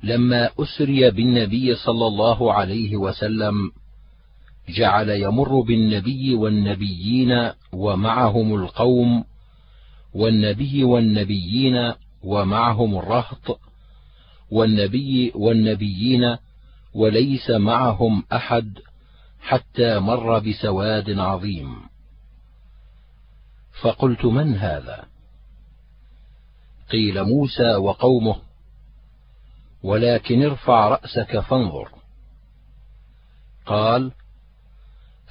لما 0.03 0.51
أسري 0.61 1.11
بالنبي 1.11 1.75
صلى 1.75 2.07
الله 2.07 2.53
عليه 2.53 2.97
وسلم 2.97 3.73
جعل 4.69 5.11
يمر 5.11 5.61
بالنبي 5.61 6.35
والنبيين 6.35 7.51
ومعهم 7.73 8.55
القوم 8.55 9.25
والنبي 10.15 10.85
والنبيين 10.85 11.93
ومعهم 12.23 12.99
الرهط 12.99 13.68
والنبي 14.51 15.33
والنبيين 15.35 16.37
وليس 16.95 17.51
معهم 17.51 18.25
أحد 18.33 18.79
حتى 19.41 19.99
مر 19.99 20.39
بسواد 20.39 21.19
عظيم. 21.19 21.77
فقلت 23.83 24.25
من 24.25 24.55
هذا؟ 24.55 25.05
قيل 26.91 27.25
موسى 27.25 27.75
وقومه 27.77 28.37
ولكن 29.83 30.45
ارفع 30.45 30.89
رأسك 30.89 31.41
فانظر. 31.41 31.89
قال 33.67 34.13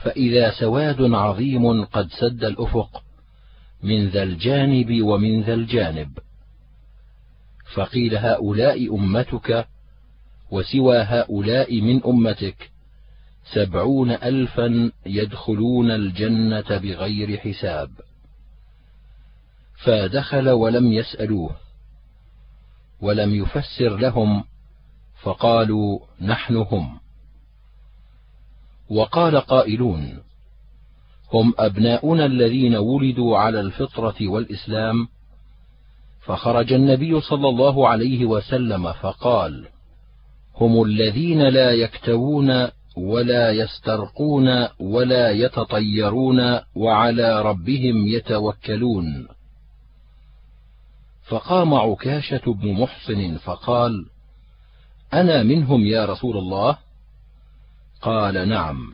فإذا 0.04 0.52
سواد 0.60 1.02
عظيم 1.02 1.86
قد 1.86 2.10
سد 2.12 2.44
الأفق 2.44 3.04
من 3.84 4.10
ذا 4.10 4.24
الجانب 4.24 5.02
ومن 5.02 5.42
ذا 5.42 5.54
الجانب. 5.54 6.20
فقيل 7.74 8.18
هؤلاء 8.18 8.96
أمتك 8.96 9.68
وسوى 10.52 10.98
هؤلاء 10.98 11.82
من 11.82 12.04
أمتك 12.04 12.72
سبعون 13.54 14.12
ألفا 14.12 14.92
يدخلون 15.06 15.92
الجنة 15.92 16.78
بغير 16.78 17.38
حساب. 17.38 17.90
فدخل 19.84 20.50
ولم 20.50 20.94
يسألوه 20.94 21.56
ولم 23.02 23.36
يفسر 23.36 23.98
لهم 23.98 24.44
فقالوا 25.22 26.00
نحن 26.22 26.56
هم. 26.56 27.00
وقال 28.90 29.38
قائلون 29.38 30.20
هم 31.34 31.54
أبناؤنا 31.58 32.26
الذين 32.26 32.76
ولدوا 32.76 33.38
على 33.38 33.60
الفطرة 33.60 34.28
والإسلام 34.28 35.08
فخرج 36.28 36.74
النبي 36.74 37.22
صلى 37.22 37.50
الله 37.50 37.88
عليه 37.88 38.26
وسلم 38.26 38.94
فقال 38.94 39.68
هم 40.56 40.84
الذين 40.84 41.42
لا 41.42 41.72
يكتوون 41.72 42.68
ولا 42.98 43.52
يسترقون 43.52 44.68
ولا 44.80 45.32
يتطيرون 45.32 46.60
وعلى 46.76 47.42
ربهم 47.42 48.08
يتوكلون. 48.08 49.28
فقام 51.28 51.74
عكاشة 51.74 52.54
بن 52.54 52.74
محصن 52.74 53.38
فقال 53.38 54.06
أنا 55.14 55.44
منهم 55.44 55.86
يا 55.86 56.06
رسول 56.06 56.38
الله؟ 56.38 56.78
قال 58.02 58.50
نعم. 58.50 58.94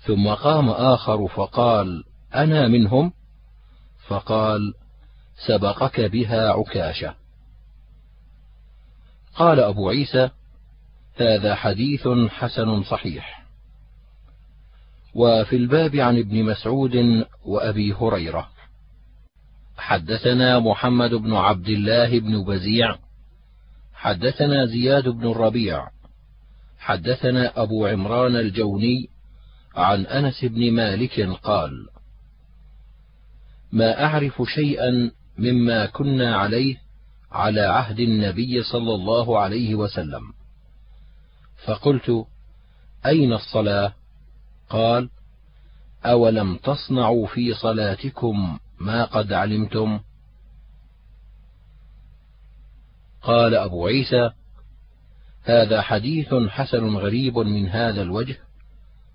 ثم 0.00 0.28
قام 0.28 0.68
آخر 0.68 1.26
فقال 1.28 2.04
أنا 2.34 2.68
منهم؟ 2.68 3.12
فقال 4.06 4.74
سبقك 5.46 6.00
بها 6.00 6.48
عكاشة. 6.48 7.14
قال 9.34 9.60
أبو 9.60 9.88
عيسى 9.88 10.30
هذا 11.16 11.54
حديث 11.54 12.08
حسن 12.28 12.82
صحيح. 12.82 13.38
وفي 15.14 15.56
الباب 15.56 15.96
عن 15.96 16.18
ابن 16.18 16.44
مسعود 16.44 17.24
وأبي 17.44 17.92
هريرة 17.92 18.48
حدثنا 19.76 20.58
محمد 20.58 21.14
بن 21.14 21.32
عبد 21.34 21.68
الله 21.68 22.18
بن 22.20 22.44
بزيع 22.44 22.96
حدثنا 23.94 24.66
زياد 24.66 25.08
بن 25.08 25.30
الربيع 25.30 25.88
حدثنا 26.78 27.62
أبو 27.62 27.86
عمران 27.86 28.36
الجوني 28.36 29.08
عن 29.76 30.06
أنس 30.06 30.44
بن 30.44 30.72
مالك 30.72 31.20
قال 31.20 31.88
ما 33.72 34.04
أعرف 34.04 34.42
شيئا 34.54 35.10
مما 35.38 35.86
كنا 35.86 36.36
عليه 36.36 36.76
على 37.32 37.60
عهد 37.60 38.00
النبي 38.00 38.62
صلى 38.62 38.94
الله 38.94 39.38
عليه 39.38 39.74
وسلم. 39.74 40.22
فقلت 41.64 42.26
أين 43.06 43.32
الصلاة؟ 43.32 43.94
قال 44.70 45.10
أولم 46.04 46.56
تصنعوا 46.56 47.26
في 47.26 47.54
صلاتكم 47.54 48.58
ما 48.80 49.04
قد 49.04 49.32
علمتم؟ 49.32 50.00
قال 53.22 53.54
أبو 53.54 53.86
عيسى 53.86 54.30
هذا 55.42 55.82
حديث 55.82 56.34
حسن 56.34 56.96
غريب 56.96 57.38
من 57.38 57.68
هذا 57.68 58.02
الوجه 58.02 58.36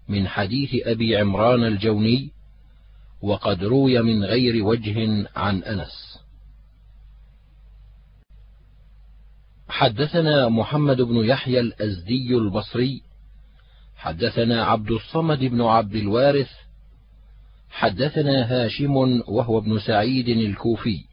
من 0.09 0.27
حديث 0.27 0.69
أبي 0.87 1.17
عمران 1.17 1.63
الجوني 1.63 2.31
وقد 3.21 3.63
روي 3.63 4.01
من 4.01 4.23
غير 4.23 4.65
وجه 4.65 5.27
عن 5.35 5.63
أنس. 5.63 6.12
حدثنا 9.69 10.49
محمد 10.49 11.01
بن 11.01 11.15
يحيى 11.15 11.59
الأزدي 11.59 12.35
البصري 12.35 13.01
حدثنا 13.95 14.65
عبد 14.65 14.91
الصمد 14.91 15.39
بن 15.39 15.61
عبد 15.61 15.95
الوارث 15.95 16.49
حدثنا 17.69 18.43
هاشم 18.51 18.95
وهو 19.27 19.57
ابن 19.57 19.79
سعيد 19.79 20.29
الكوفي. 20.29 21.05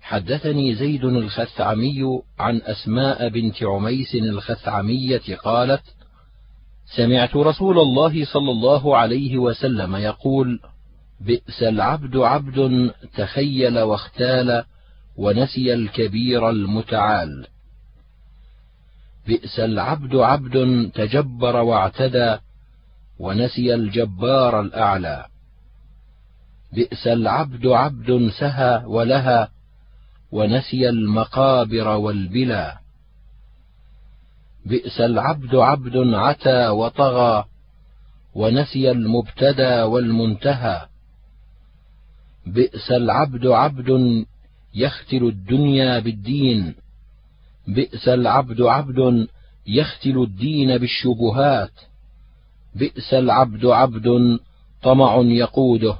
حدثني 0.00 0.74
زيد 0.74 1.04
الخثعمي 1.04 2.22
عن 2.38 2.62
أسماء 2.62 3.28
بنت 3.28 3.62
عميس 3.62 4.14
الخثعمية 4.14 5.36
قالت 5.44 5.82
سمعت 6.96 7.36
رسول 7.36 7.78
الله 7.78 8.24
صلى 8.24 8.50
الله 8.50 8.96
عليه 8.96 9.38
وسلم 9.38 9.96
يقول 9.96 10.60
بئس 11.20 11.62
العبد 11.62 12.16
عبد 12.16 12.90
تخيل 13.16 13.78
واختال 13.78 14.64
ونسي 15.16 15.74
الكبير 15.74 16.50
المتعال. 16.50 17.46
بئس 19.26 19.60
العبد 19.60 20.16
عبد 20.16 20.90
تجبر 20.94 21.56
واعتدى 21.56 22.38
ونسي 23.18 23.74
الجبار 23.74 24.60
الأعلى. 24.60 25.26
بئس 26.72 27.06
العبد 27.06 27.66
عبد 27.66 28.30
سهى 28.40 28.82
ولها 28.86 29.48
ونسي 30.32 30.88
المقابر 30.88 31.88
والبلا. 31.88 32.78
بئس 34.66 35.00
العبد 35.00 35.54
عبد 35.54 35.96
عتى 35.96 36.68
وطغى 36.68 37.44
ونسي 38.34 38.90
المبتدى 38.90 39.82
والمنتهى. 39.82 40.86
بئس 42.46 42.90
العبد 42.90 43.46
عبد 43.46 43.90
يختل 44.76 45.24
الدنيا 45.24 45.98
بالدين. 45.98 46.74
بئس 47.68 48.08
العبد 48.08 48.60
عبد 48.60 49.28
يختل 49.66 50.22
الدين 50.22 50.78
بالشبهات. 50.78 51.72
بئس 52.74 53.14
العبد 53.14 53.66
عبد 53.66 54.38
طمع 54.82 55.16
يقوده. 55.16 55.98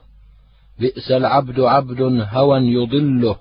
بئس 0.81 1.11
العبد 1.11 1.61
عبد 1.61 2.01
هوى 2.31 2.61
يضله. 2.61 3.37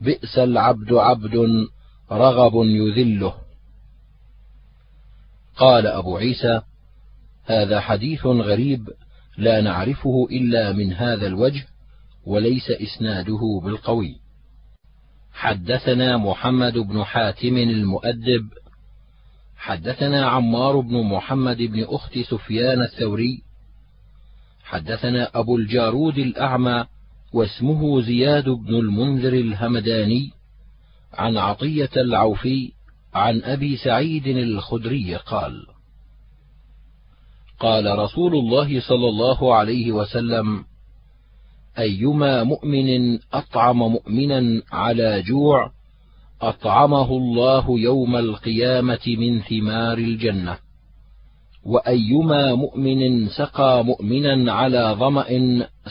بئس 0.00 0.38
العبد 0.38 0.92
عبد 0.92 1.66
رغب 2.12 2.52
يذله. 2.54 3.34
قال 5.56 5.86
أبو 5.86 6.16
عيسى 6.16 6.62
هذا 7.44 7.80
حديث 7.80 8.26
غريب 8.26 8.88
لا 9.36 9.60
نعرفه 9.60 10.28
إلا 10.30 10.72
من 10.72 10.92
هذا 10.92 11.26
الوجه 11.26 11.66
وليس 12.26 12.70
إسناده 12.70 13.60
بالقوي. 13.64 14.16
حدثنا 15.32 16.16
محمد 16.16 16.78
بن 16.78 17.04
حاتم 17.04 17.56
المؤدب 17.56 18.48
حدثنا 19.56 20.26
عمار 20.26 20.80
بن 20.80 21.02
محمد 21.02 21.56
بن 21.56 21.84
أخت 21.88 22.18
سفيان 22.18 22.82
الثوري 22.82 23.42
حدثنا 24.64 25.30
أبو 25.34 25.56
الجارود 25.56 26.18
الأعمى 26.18 26.86
واسمه 27.32 28.00
زياد 28.02 28.48
بن 28.48 28.74
المنذر 28.74 29.32
الهمداني 29.32 30.30
عن 31.12 31.36
عطية 31.36 31.90
العوفي 31.96 32.72
عن 33.14 33.42
أبي 33.42 33.76
سعيد 33.76 34.26
الخدري 34.26 35.14
قال 35.16 35.66
قال 37.60 37.98
رسول 37.98 38.34
الله 38.34 38.80
صلى 38.80 39.08
الله 39.08 39.54
عليه 39.54 39.92
وسلم 39.92 40.64
أيما 41.78 42.44
مؤمن 42.44 43.18
أطعم 43.32 43.78
مؤمنا 43.78 44.62
على 44.72 45.22
جوع 45.22 45.70
أطعمه 46.42 47.10
الله 47.10 47.80
يوم 47.80 48.16
القيامة 48.16 49.16
من 49.18 49.40
ثمار 49.40 49.98
الجنة. 49.98 50.58
وأيما 51.66 52.54
مؤمن 52.54 53.28
سقى 53.28 53.84
مؤمنا 53.84 54.52
على 54.52 54.96
ظمأ 54.98 55.28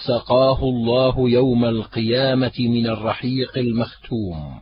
سقاه 0.08 0.64
الله 0.64 1.30
يوم 1.30 1.66
القيامة 1.66 2.54
من 2.60 2.88
الرحيق 2.88 3.58
المختوم. 3.58 4.60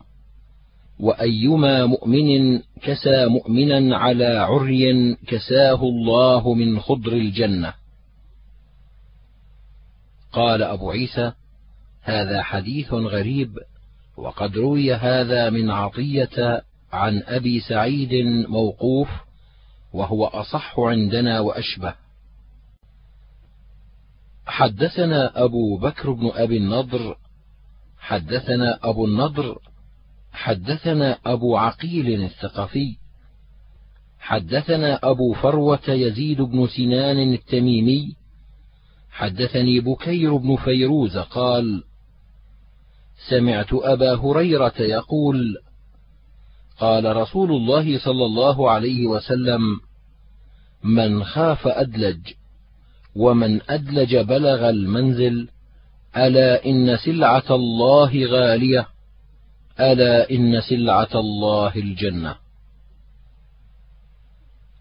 وأيما 1.00 1.86
مؤمن 1.86 2.60
كسى 2.82 3.26
مؤمنا 3.26 3.98
على 3.98 4.26
عري 4.26 5.16
كساه 5.28 5.84
الله 5.84 6.54
من 6.54 6.80
خضر 6.80 7.14
الجنة. 7.14 7.81
قال 10.32 10.64
أبو 10.64 10.92
عيسى 10.92 11.32
هذا 12.02 12.44
حديث 12.44 12.94
غريب 12.94 13.58
وقد 14.18 14.58
روي 14.58 14.94
هذا 14.94 15.50
من 15.50 15.72
عطية 15.72 16.64
عن 16.92 17.24
أبي 17.26 17.60
سعيد 17.60 18.14
موقوف 18.50 19.10
وهو 19.94 20.26
أصح 20.26 20.80
عندنا 20.80 21.40
وأشبه. 21.40 21.96
حدثنا 24.46 25.44
أبو 25.44 25.78
بكر 25.78 26.12
بن 26.12 26.32
أبي 26.34 26.58
النضر 26.58 27.18
حدثنا 28.00 28.80
أبو 28.84 29.06
النضر 29.06 29.60
حدثنا 30.32 31.18
أبو 31.26 31.58
عقيل 31.58 32.24
الثقفي 32.24 32.98
حدثنا 34.20 35.00
أبو 35.04 35.34
فروة 35.34 35.90
يزيد 35.90 36.42
بن 36.42 36.68
سنان 36.68 37.34
التميمي 37.34 38.16
حدثني 39.12 39.80
بكير 39.80 40.36
بن 40.38 40.56
فيروز 40.56 41.18
قال 41.18 41.84
سمعت 43.30 43.74
أبا 43.74 44.16
هريرة 44.16 44.74
يقول 44.80 45.58
قال 46.80 47.16
رسول 47.16 47.52
الله 47.52 48.00
صلى 48.00 48.26
الله 48.26 48.72
عليه 48.72 49.08
وسلم 49.08 49.62
من 50.84 51.24
خاف 51.24 51.68
أدلج 51.68 52.20
ومن 53.16 53.72
أدلج 53.72 54.18
بلغ 54.18 54.70
المنزل 54.70 55.50
ألا 56.18 56.66
إن 56.66 56.98
سلعة 56.98 57.56
الله 57.56 58.26
غالية 58.26 58.88
ألا 59.80 60.32
إن 60.32 60.62
سلعة 60.62 61.10
الله 61.16 61.76
الجنة. 61.76 62.36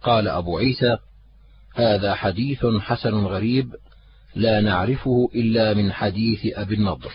قال 0.02 0.28
أبو 0.28 0.58
عيسى 0.58 0.98
هذا 1.74 2.14
حديث 2.14 2.66
حسن 2.66 3.14
غريب 3.14 3.74
لا 4.34 4.60
نعرفه 4.60 5.30
إلا 5.34 5.74
من 5.74 5.92
حديث 5.92 6.46
أبي 6.46 6.74
النضر. 6.74 7.12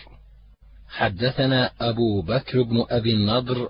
حدثنا 0.88 1.70
أبو 1.80 2.22
بكر 2.22 2.62
بن 2.62 2.84
أبي 2.90 3.14
النضر 3.14 3.68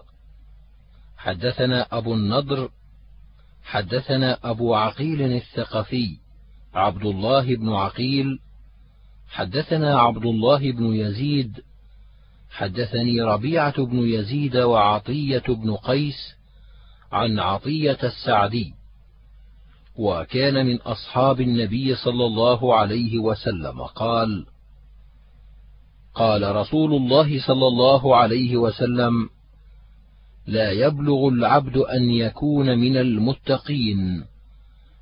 حدثنا 1.16 1.86
أبو 1.92 2.14
النضر 2.14 2.70
حدثنا 3.64 4.38
أبو 4.44 4.74
عقيل 4.74 5.22
الثقفي 5.22 6.16
عبد 6.74 7.06
الله 7.06 7.56
بن 7.56 7.72
عقيل 7.72 8.38
حدثنا 9.28 9.98
عبد 10.00 10.26
الله 10.26 10.72
بن 10.72 10.84
يزيد 10.84 11.60
حدثني 12.50 13.22
ربيعة 13.22 13.84
بن 13.84 13.98
يزيد 13.98 14.56
وعطية 14.56 15.42
بن 15.48 15.76
قيس 15.76 16.36
عن 17.12 17.38
عطية 17.38 17.98
السعدي. 18.02 18.74
وكان 19.98 20.66
من 20.66 20.76
أصحاب 20.76 21.40
النبي 21.40 21.94
صلى 21.94 22.26
الله 22.26 22.74
عليه 22.74 23.18
وسلم 23.18 23.82
قال 23.82 24.46
قال 26.14 26.56
رسول 26.56 26.94
الله 26.94 27.46
صلى 27.46 27.66
الله 27.66 28.16
عليه 28.16 28.56
وسلم 28.56 29.28
لا 30.46 30.70
يبلغ 30.72 31.28
العبد 31.28 31.76
أن 31.76 32.10
يكون 32.10 32.78
من 32.78 32.96
المتقين 32.96 34.24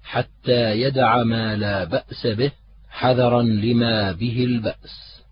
حتى 0.03 0.81
يدع 0.81 1.23
ما 1.23 1.57
لا 1.57 1.85
بأس 1.85 2.27
به 2.27 2.53
حذرا 2.91 3.43
لما 3.43 4.13
به 4.13 4.45
البأس. 4.45 5.23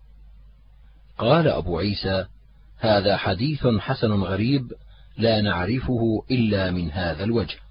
قال 1.17 1.47
أبو 1.47 1.77
عيسى 1.77 2.25
هذا 2.79 3.17
حديث 3.17 3.67
حسن 3.79 4.11
غريب 4.11 4.73
لا 5.17 5.41
نعرفه 5.41 6.23
إلا 6.31 6.71
من 6.71 6.91
هذا 6.91 7.23
الوجه. 7.23 7.62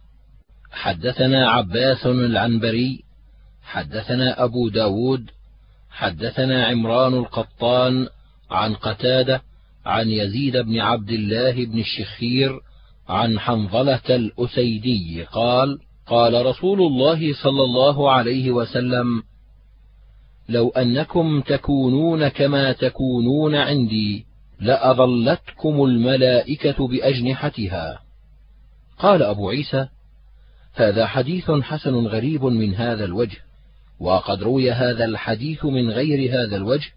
حدثنا 0.72 1.50
عباس 1.50 2.06
العنبري 2.06 3.04
حدثنا 3.62 4.44
أبو 4.44 4.68
داود 4.68 5.30
حدثنا 5.90 6.66
عمران 6.66 7.14
القطان 7.14 8.06
عن 8.50 8.74
قتادة 8.74 9.42
عن 9.86 10.08
يزيد 10.08 10.56
بن 10.56 10.80
عبد 10.80 11.10
الله 11.10 11.64
بن 11.64 11.78
الشخير 11.78 12.60
عن 13.08 13.38
حنظلة 13.38 14.00
الأسيدي 14.10 15.22
قال 15.22 15.78
قال 16.06 16.46
رسول 16.46 16.80
الله 16.80 17.34
صلى 17.42 17.62
الله 17.64 18.12
عليه 18.12 18.50
وسلم 18.50 19.22
لو 20.48 20.68
أنكم 20.68 21.40
تكونون 21.40 22.28
كما 22.28 22.72
تكونون 22.72 23.54
عندي 23.54 24.26
لأظلتكم 24.60 25.84
الملائكة 25.84 26.88
بأجنحتها. 26.88 28.02
قال 28.98 29.22
أبو 29.22 29.48
عيسى 29.50 29.88
هذا 30.74 31.06
حديث 31.06 31.50
حسن 31.50 31.94
غريب 31.94 32.44
من 32.44 32.74
هذا 32.74 33.04
الوجه 33.04 33.38
وقد 34.00 34.42
روي 34.42 34.72
هذا 34.72 35.04
الحديث 35.04 35.64
من 35.64 35.90
غير 35.90 36.30
هذا 36.30 36.56
الوجه 36.56 36.90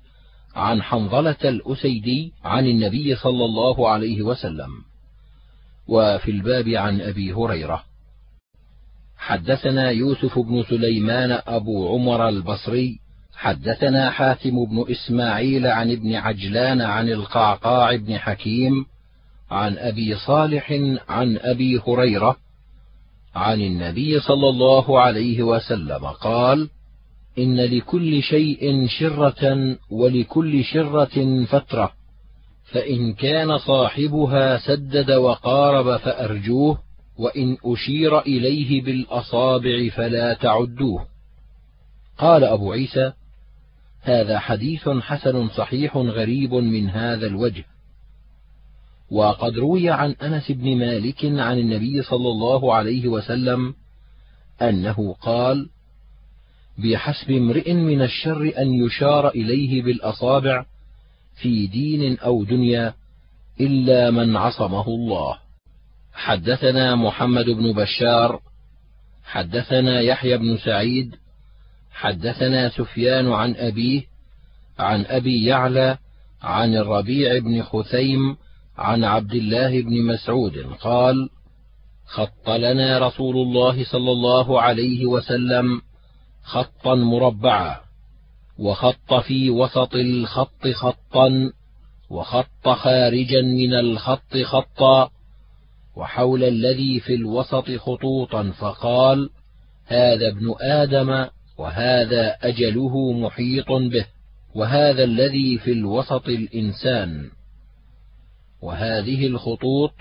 عن 0.56 0.82
حنظلة 0.82 1.36
الأسيدي 1.44 2.34
عن 2.44 2.68
النبي 2.68 3.16
صلى 3.16 3.46
الله 3.46 3.90
عليه 3.90 4.22
وسلم. 4.22 4.70
وفي 5.88 6.32
الباب 6.32 6.68
عن 6.68 7.02
أبي 7.02 7.34
هريرة 7.34 7.84
حدثنا 9.18 9.90
يوسف 9.90 10.40
بن 10.40 10.64
سليمان 10.64 11.42
أبو 11.48 11.94
عمر 11.94 12.30
البصري 12.30 13.00
حدثنا 13.36 14.10
حاتم 14.10 14.66
بن 14.66 14.86
إسماعيل 14.92 15.68
عن 15.68 15.92
ابن 15.92 16.16
عجلان 16.16 16.82
عن 16.82 17.10
القعقاع 17.10 17.96
بن 17.96 18.18
حكيم 18.18 18.86
عن 19.52 19.78
أبي 19.78 20.16
صالح 20.16 20.72
عن 21.10 21.38
أبي 21.38 21.82
هريرة 21.88 22.38
عن 23.36 23.62
النبي 23.62 24.20
صلى 24.20 24.50
الله 24.50 25.00
عليه 25.00 25.44
وسلم 25.44 26.06
قال 26.06 26.70
إن 27.38 27.60
لكل 27.62 28.24
شيء 28.24 28.88
شرة 28.88 29.78
ولكل 29.92 30.64
شرة 30.64 31.46
فترة 31.46 31.92
فإن 32.72 33.14
كان 33.14 33.58
صاحبها 33.58 34.58
سدد 34.58 35.12
وقارب 35.12 35.98
فأرجوه 35.98 36.78
وإن 37.18 37.58
أشير 37.66 38.20
إليه 38.20 38.82
بالأصابع 38.82 39.90
فلا 39.90 40.34
تعدوه. 40.34 41.06
قال 42.18 42.44
أبو 42.44 42.72
عيسى 42.72 43.14
هذا 44.02 44.40
حديث 44.40 44.90
حسن 44.90 45.50
صحيح 45.50 45.98
غريب 45.98 46.54
من 46.54 46.90
هذا 46.90 47.28
الوجه 47.28 47.66
وقد 49.16 49.58
روي 49.58 49.90
عن 49.90 50.12
أنس 50.12 50.52
بن 50.52 50.78
مالك 50.78 51.26
عن 51.26 51.60
النبي 51.60 52.02
صلى 52.02 52.30
الله 52.30 52.76
عليه 52.76 53.08
وسلم 53.08 53.74
أنه 54.62 55.14
قال 55.22 55.70
بحسب 56.78 57.32
امرئ 57.32 57.74
من 57.74 58.02
الشر 58.02 58.54
أن 58.58 58.74
يشار 58.74 59.30
إليه 59.30 59.84
بالأصابع 59.84 60.66
في 61.42 61.68
دين 61.68 62.20
أو 62.20 62.44
دنيا 62.44 62.94
إلا 63.62 64.12
من 64.12 64.36
عصمه 64.36 64.88
الله. 64.88 65.38
حدثنا 66.14 66.96
محمد 66.96 67.46
بن 67.46 67.74
بشار 67.74 68.42
حدثنا 69.24 70.02
يحيى 70.02 70.38
بن 70.38 70.58
سعيد 70.58 71.16
حدثنا 71.92 72.70
سفيان 72.70 73.32
عن 73.32 73.56
أبيه 73.56 74.04
عن 74.80 75.06
أبي 75.06 75.46
يعلى 75.46 75.98
عن 76.42 76.76
الربيع 76.76 77.40
بن 77.40 77.64
خثيم 77.64 78.38
عن 78.78 79.04
عبد 79.04 79.34
الله 79.34 79.82
بن 79.82 80.02
مسعود 80.06 80.58
قال 80.82 81.30
خط 82.06 82.50
لنا 82.50 83.00
رسول 83.00 83.38
الله 83.38 83.84
صلى 83.84 84.12
الله 84.12 84.62
عليه 84.62 85.06
وسلم 85.06 85.82
خطا 86.44 86.96
مربعا 86.96 87.76
وخط 88.60 89.14
في 89.14 89.50
وسط 89.50 89.96
الخط 89.96 90.68
خطا 90.68 91.52
وخط 92.10 92.70
خارجا 92.70 93.42
من 93.42 93.74
الخط 93.74 94.38
خطا 94.44 95.10
وحول 95.96 96.44
الذي 96.44 97.00
في 97.00 97.16
الوسط 97.16 97.72
خطوطا 97.72 98.52
فقال 98.52 99.30
هذا 99.86 100.28
ابن 100.28 100.56
آدم 100.62 101.28
وهذا 101.58 102.36
أجله 102.42 103.12
محيط 103.12 103.72
به 103.72 104.06
وهذا 104.56 105.04
الذي 105.04 105.58
في 105.58 105.72
الوسط 105.72 106.28
الإنسان. 106.28 107.30
وهذه 108.62 109.28
الخطوط 109.28 109.92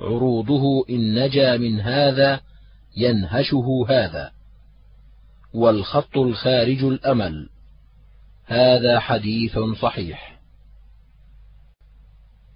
عروضه 0.00 0.84
إن 0.90 1.24
نجا 1.24 1.56
من 1.56 1.80
هذا 1.80 2.40
ينهشه 2.96 3.86
هذا. 3.88 4.30
والخط 5.54 6.16
الخارج 6.16 6.84
الأمل. 6.84 7.48
هذا 8.46 9.00
حديث 9.00 9.58
صحيح. 9.58 10.40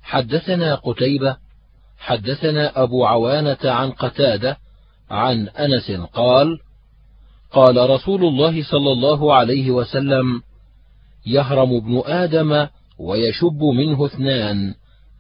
حدثنا 0.03 0.75
قتيبة 0.75 1.37
حدثنا 1.99 2.83
أبو 2.83 3.07
عوانة 3.07 3.59
عن 3.65 3.91
قتادة 3.91 4.57
عن 5.11 5.49
أنس 5.49 5.91
قال 5.91 6.59
قال 7.53 7.91
رسول 7.91 8.25
الله 8.25 8.63
صلى 8.63 8.93
الله 8.93 9.35
عليه 9.35 9.71
وسلم 9.71 10.43
يهرم 11.27 11.77
ابن 11.77 12.03
آدم 12.07 12.67
ويشب 12.99 13.63
منه 13.63 14.07
اثنان. 14.07 14.75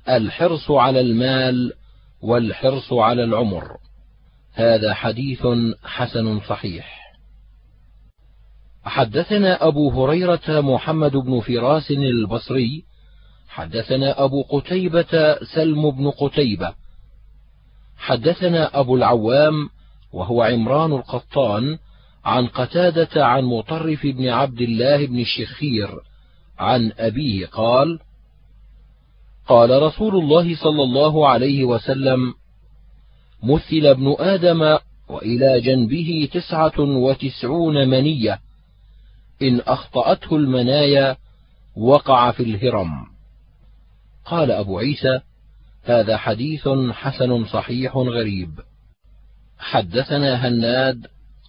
الحرص 0.09 0.71
على 0.71 1.01
المال 1.01 1.73
والحرص 2.23 2.93
على 2.93 3.25
العمر. 3.25 3.77
هذا 4.55 4.95
حديث 4.95 5.47
حسن 5.85 6.41
صحيح. 6.41 7.01
حدثنا 8.85 9.67
أبو 9.69 9.91
هريرة 9.91 10.61
محمد 10.61 11.17
بن 11.17 11.41
فراس 11.41 11.91
البصري 11.91 12.85
حدثنا 13.49 14.25
أبو 14.25 14.43
قتيبة 14.43 15.39
سلم 15.55 15.91
بن 15.91 16.11
قتيبة 16.11 16.75
حدثنا 17.97 18.81
أبو 18.81 18.97
العوام 18.97 19.69
وهو 20.13 20.43
عمران 20.43 20.93
القطان 20.93 21.79
عن 22.25 22.47
قتادة 22.47 23.27
عن 23.27 23.45
مطرف 23.45 24.07
بن 24.07 24.29
عبد 24.29 24.61
الله 24.61 25.07
بن 25.07 25.19
الشخير 25.19 25.89
عن 26.59 26.93
أبيه 26.99 27.47
قال 27.47 27.99
قال 29.49 29.83
رسول 29.83 30.17
الله 30.17 30.57
صلى 30.57 30.83
الله 30.83 31.29
عليه 31.29 31.65
وسلم 31.65 32.35
مثل 33.43 33.87
ابن 33.87 34.17
آدم 34.19 34.79
وإلى 35.09 35.61
جنبه 35.61 36.29
تسعة 36.33 36.81
وتسعون 36.81 37.89
منية 37.89 38.39
إن 39.43 39.61
أخطأته 39.61 40.37
المنايا 40.37 41.17
وقع 41.77 42.31
في 42.31 42.43
الهرم. 42.43 42.91
قال 44.25 44.51
أبو 44.51 44.79
عيسى 44.79 45.21
هذا 45.85 46.17
حديث 46.17 46.69
حسن 46.91 47.45
صحيح 47.45 47.97
غريب. 47.97 48.51
حدثنا 49.59 50.49
هناد 50.49 51.07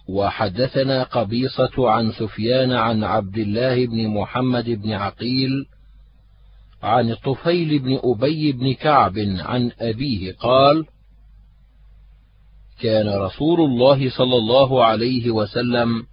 وحدثنا 0.08 1.02
قبيصة 1.02 1.90
عن 1.90 2.12
سفيان 2.12 2.72
عن 2.72 3.04
عبد 3.04 3.38
الله 3.38 3.86
بن 3.86 4.08
محمد 4.08 4.70
بن 4.70 4.92
عقيل 4.92 5.66
عن 6.82 7.10
الطفيل 7.10 7.78
بن 7.78 7.98
أبي 8.04 8.52
بن 8.52 8.74
كعب 8.74 9.14
عن 9.18 9.72
أبيه 9.80 10.32
قال 10.32 10.86
كان 12.80 13.08
رسول 13.08 13.60
الله 13.60 14.10
صلى 14.10 14.36
الله 14.36 14.84
عليه 14.84 15.30
وسلم 15.30 16.06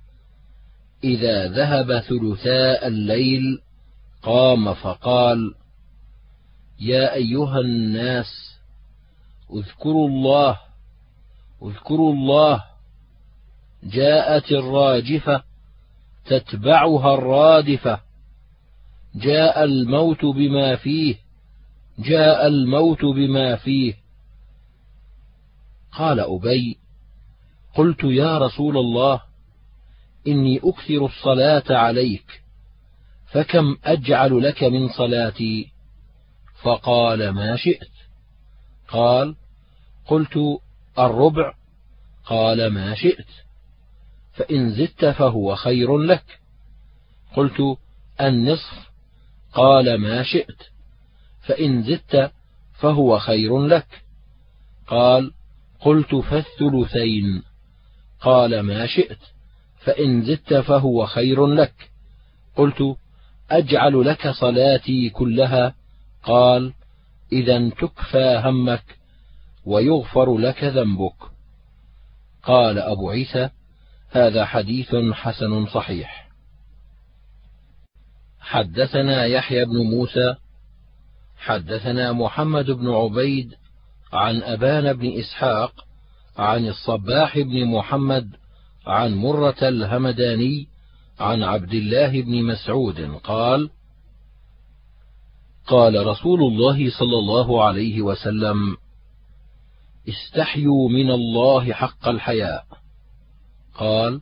إذا 1.03 1.47
ذهب 1.47 1.99
ثلثاء 1.99 2.87
الليل 2.87 3.61
قام 4.23 4.73
فقال 4.73 5.53
يا 6.79 7.13
أيها 7.13 7.59
الناس 7.59 8.59
اذكروا 9.53 10.07
الله 10.07 10.59
اذكروا 11.63 12.13
الله 12.13 12.63
جاءت 13.83 14.51
الراجفة 14.51 15.43
تتبعها 16.25 17.13
الرادفة. 17.13 17.99
جاء 19.15 19.63
الموت 19.63 20.25
بما 20.25 20.75
فيه 20.75 21.15
جاء 21.99 22.47
الموت 22.47 23.05
بما 23.05 23.55
فيه. 23.55 23.93
قال 25.91 26.19
أبي 26.19 26.77
قلت 27.75 28.03
يا 28.03 28.37
رسول 28.37 28.77
الله 28.77 29.21
إني 30.27 30.59
أكثر 30.63 31.05
الصلاة 31.05 31.63
عليك 31.69 32.43
فكم 33.31 33.77
أجعل 33.83 34.43
لك 34.43 34.63
من 34.63 34.89
صلاتي؟ 34.89 35.71
فقال 36.63 37.29
ما 37.29 37.55
شئت. 37.55 37.91
قال 38.87 39.35
قلت 40.05 40.59
الربع. 40.99 41.53
قال 42.25 42.67
ما 42.67 42.95
شئت. 42.95 43.27
فإن 44.33 44.69
زدت 44.69 45.05
فهو 45.05 45.55
خير 45.55 45.97
لك. 45.97 46.39
قلت 47.35 47.77
النصف. 48.21 48.88
قال 49.53 49.95
ما 49.95 50.23
شئت 50.23 50.61
فإن 51.41 51.83
زدت 51.83 52.31
فهو 52.79 53.19
خير 53.19 53.67
لك. 53.67 54.03
قال 54.87 55.31
قلت 55.79 56.15
فالثلثين. 56.15 57.43
قال 58.21 58.59
ما 58.59 58.85
شئت 58.85 59.19
فإن 59.79 60.21
زدت 60.25 60.53
فهو 60.53 61.05
خير 61.05 61.47
لك. 61.47 61.89
قلت 62.55 62.95
أجعل 63.51 64.05
لك 64.05 64.27
صلاتي 64.27 65.09
كلها. 65.09 65.75
قال 66.23 66.73
إذا 67.31 67.69
تكفى 67.69 68.41
همك 68.45 68.83
ويغفر 69.65 70.37
لك 70.37 70.63
ذنبك. 70.63 71.15
قال 72.43 72.79
أبو 72.79 73.09
عيسى 73.09 73.49
هذا 74.11 74.45
حديث 74.45 74.95
حسن 74.95 75.65
صحيح. 75.65 76.28
حدثنا 78.49 79.25
يحيى 79.25 79.65
بن 79.65 79.77
موسى 79.77 80.35
حدثنا 81.37 82.11
محمد 82.11 82.71
بن 82.71 82.89
عبيد 82.89 83.53
عن 84.13 84.43
ابان 84.43 84.93
بن 84.93 85.19
إسحاق 85.19 85.73
عن 86.37 86.67
الصباح 86.67 87.39
بن 87.39 87.65
محمد 87.65 88.29
عن 88.87 89.15
مرة 89.15 89.55
الهمداني 89.61 90.67
عن 91.19 91.43
عبد 91.43 91.73
الله 91.73 92.21
بن 92.21 92.43
مسعود 92.43 93.01
قال 93.23 93.69
قال 95.67 96.07
رسول 96.07 96.39
الله 96.39 96.89
صلى 96.99 97.19
الله 97.19 97.63
عليه 97.63 98.01
وسلم 98.01 98.77
استحيوا 100.09 100.89
من 100.89 101.11
الله 101.11 101.73
حق 101.73 102.07
الحياء. 102.07 102.65
قال 103.75 104.21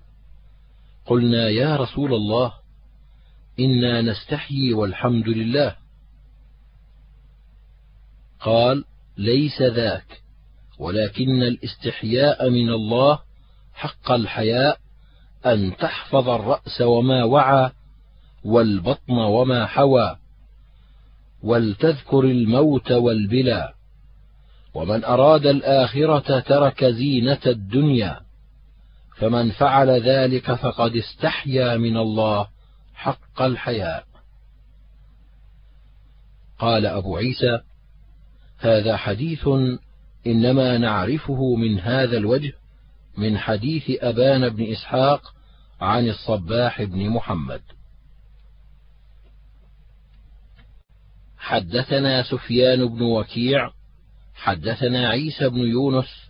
قلنا 1.05 1.49
يا 1.49 1.75
رسول 1.75 2.13
الله 2.13 2.53
إنا 3.59 4.01
نستحيي 4.01 4.73
والحمد 4.73 5.29
لله. 5.29 5.75
قال 8.39 8.83
ليس 9.17 9.61
ذاك 9.61 10.21
ولكن 10.79 11.43
الاستحياء 11.43 12.49
من 12.49 12.69
الله 12.69 13.19
حق 13.73 14.11
الحياء 14.11 14.77
أن 15.45 15.77
تحفظ 15.77 16.29
الرأس 16.29 16.81
وما 16.81 17.23
وعى 17.23 17.71
والبطن 18.43 19.13
وما 19.13 19.65
حوى 19.65 20.15
ولتذكر 21.43 22.19
الموت 22.19 22.91
والبلى. 22.91 23.73
ومن 24.73 25.03
أراد 25.03 25.45
الآخرة 25.45 26.39
ترك 26.39 26.85
زينة 26.85 27.41
الدنيا 27.45 28.19
فمن 29.17 29.51
فعل 29.51 29.89
ذلك 29.89 30.53
فقد 30.53 30.95
استحيا 30.95 31.77
من 31.77 31.97
الله. 31.97 32.56
حق 32.97 33.41
الحياء. 33.41 34.05
قال 36.59 36.85
أبو 36.85 37.17
عيسى 37.17 37.59
هذا 38.57 38.97
حديث 38.97 39.47
إنما 40.27 40.77
نعرفه 40.77 41.55
من 41.55 41.79
هذا 41.79 42.17
الوجه 42.17 42.53
من 43.17 43.37
حديث 43.37 43.83
ابان 43.89 44.49
بن 44.49 44.71
إسحاق 44.71 45.33
عن 45.81 46.09
الصباح 46.09 46.83
بن 46.83 47.09
محمد. 47.09 47.61
حدثنا 51.37 52.23
سفيان 52.23 52.87
بن 52.87 53.01
وكيع 53.01 53.71
حدثنا 54.35 55.09
عيسى 55.09 55.49
بن 55.49 55.59
يونس 55.59 56.29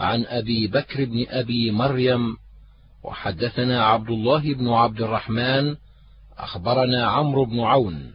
عن 0.00 0.24
أبي 0.24 0.66
بكر 0.66 1.04
بن 1.04 1.26
أبي 1.28 1.70
مريم 1.70 2.36
وحدثنا 3.02 3.84
عبد 3.84 4.10
الله 4.10 4.54
بن 4.54 4.68
عبد 4.68 5.00
الرحمن 5.00 5.76
أخبرنا 6.38 7.06
عمرو 7.06 7.44
بن 7.44 7.60
عون 7.60 8.14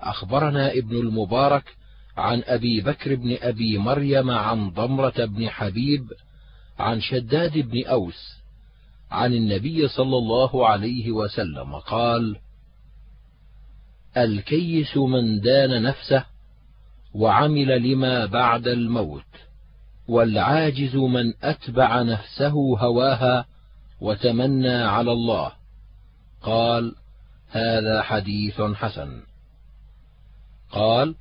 أخبرنا 0.00 0.72
ابن 0.72 0.96
المبارك 0.96 1.76
عن 2.16 2.42
أبي 2.46 2.80
بكر 2.80 3.14
بن 3.14 3.36
أبي 3.42 3.78
مريم 3.78 4.30
عن 4.30 4.70
ضمرة 4.70 5.24
بن 5.24 5.48
حبيب 5.48 6.06
عن 6.78 7.00
شداد 7.00 7.58
بن 7.58 7.86
أوس 7.86 8.42
عن 9.10 9.34
النبي 9.34 9.88
صلى 9.88 10.16
الله 10.16 10.68
عليه 10.68 11.10
وسلم 11.10 11.74
قال 11.74 12.36
الكيس 14.16 14.96
من 14.96 15.40
دان 15.40 15.82
نفسه 15.82 16.24
وعمل 17.14 17.92
لما 17.92 18.26
بعد 18.26 18.68
الموت 18.68 19.24
والعاجز 20.08 20.96
من 20.96 21.32
أتبع 21.42 22.02
نفسه 22.02 22.78
هواها 22.78 23.46
وتمنى 24.00 24.74
على 24.74 25.12
الله. 25.12 25.52
قال 26.42 26.94
هذا 27.52 28.02
حديث 28.02 28.60
حسن. 28.60 29.22
قال 30.70 31.14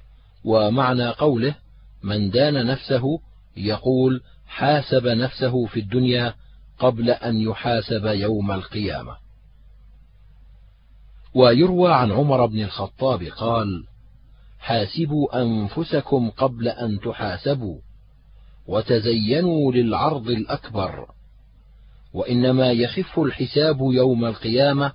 ومعنى 0.44 1.10
قوله 1.10 1.56
من 2.04 2.30
دان 2.30 2.66
نفسه 2.66 3.20
يقول 3.58 4.22
حاسب 4.48 5.08
نفسه 5.08 5.66
في 5.66 5.80
الدنيا 5.80 6.34
قبل 6.80 7.10
أن 7.10 7.42
يحاسب 7.42 8.06
يوم 8.06 8.52
القيامة. 8.52 9.18
ويروى 11.34 11.94
عن 11.94 12.12
عمر 12.12 12.46
بن 12.46 12.64
الخطاب 12.64 13.24
قال 13.24 13.84
حاسبوا 14.60 15.42
أنفسكم 15.42 16.30
قبل 16.30 16.68
أن 16.68 17.00
تحاسبوا 17.00 17.80
وتزينوا 18.68 19.72
للعرض 19.72 20.28
الأكبر 20.30 21.08
وإنما 22.14 22.72
يخف 22.72 23.20
الحساب 23.20 23.78
يوم 23.82 24.26
القيامة 24.26 24.94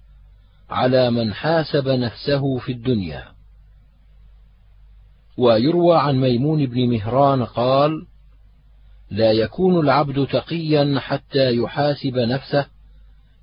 على 0.70 1.10
من 1.10 1.34
حاسب 1.34 1.88
نفسه 1.88 2.58
في 2.58 2.72
الدنيا. 2.72 3.24
ويروى 5.38 5.98
عن 5.98 6.20
ميمون 6.20 6.66
بن 6.66 6.88
مهران 6.88 7.44
قال 7.44 8.06
لا 9.10 9.32
يكون 9.32 9.80
العبد 9.80 10.26
تقيا 10.26 11.00
حتى 11.00 11.56
يحاسب 11.56 12.18
نفسه 12.18 12.66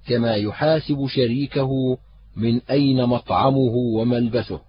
كما 0.08 0.36
يحاسب 0.36 1.08
شريكه 1.08 1.98
من 2.36 2.62
أين 2.70 3.06
مطعمه 3.06 3.76
وملبسه. 3.76 4.60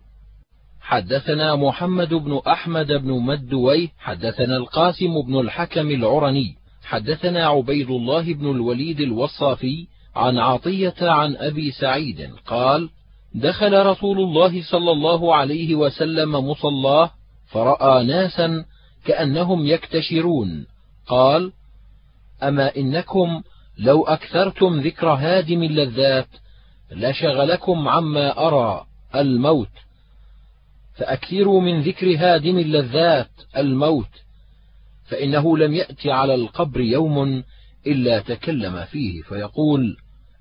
حدثنا 0.80 1.56
محمد 1.56 2.14
بن 2.14 2.40
أحمد 2.46 2.86
بن 2.86 3.10
مدويه 3.10 3.88
حدثنا 3.98 4.56
القاسم 4.56 5.22
بن 5.22 5.40
الحكم 5.40 5.90
العرني 5.90 6.56
حدثنا 6.82 7.46
عبيد 7.46 7.90
الله 7.90 8.34
بن 8.34 8.50
الوليد 8.50 9.00
الوصافي 9.00 9.86
عن 10.16 10.38
عطية 10.38 10.94
عن 11.00 11.36
أبي 11.36 11.72
سعيد 11.72 12.30
قال 12.46 12.90
دخل 13.34 13.86
رسول 13.86 14.18
الله 14.18 14.62
صلى 14.62 14.90
الله 14.90 15.34
عليه 15.34 15.74
وسلم 15.74 16.32
مصلاه 16.50 17.10
فرأى 17.46 18.04
ناسا 18.04 18.64
كأنهم 19.04 19.66
يكتشرون. 19.66 20.66
قال 21.06 21.52
أما 22.42 22.76
إنكم 22.76 23.42
لو 23.78 24.02
أكثرتم 24.02 24.80
ذكر 24.80 25.08
هادم 25.08 25.62
اللذات 25.62 26.28
لشغلكم 26.92 27.88
عما 27.88 28.46
أرى 28.46 28.86
الموت 29.14 29.68
فأكثروا 30.96 31.60
من 31.60 31.82
ذكر 31.82 32.16
هادم 32.16 32.58
اللذات 32.58 33.30
الموت 33.56 34.10
فإنه 35.04 35.58
لم 35.58 35.74
يأت 35.74 36.06
على 36.06 36.34
القبر 36.34 36.80
يوم 36.80 37.42
إلا 37.86 38.18
تكلم 38.18 38.84
فيه 38.84 39.22
فيقول 39.22 39.96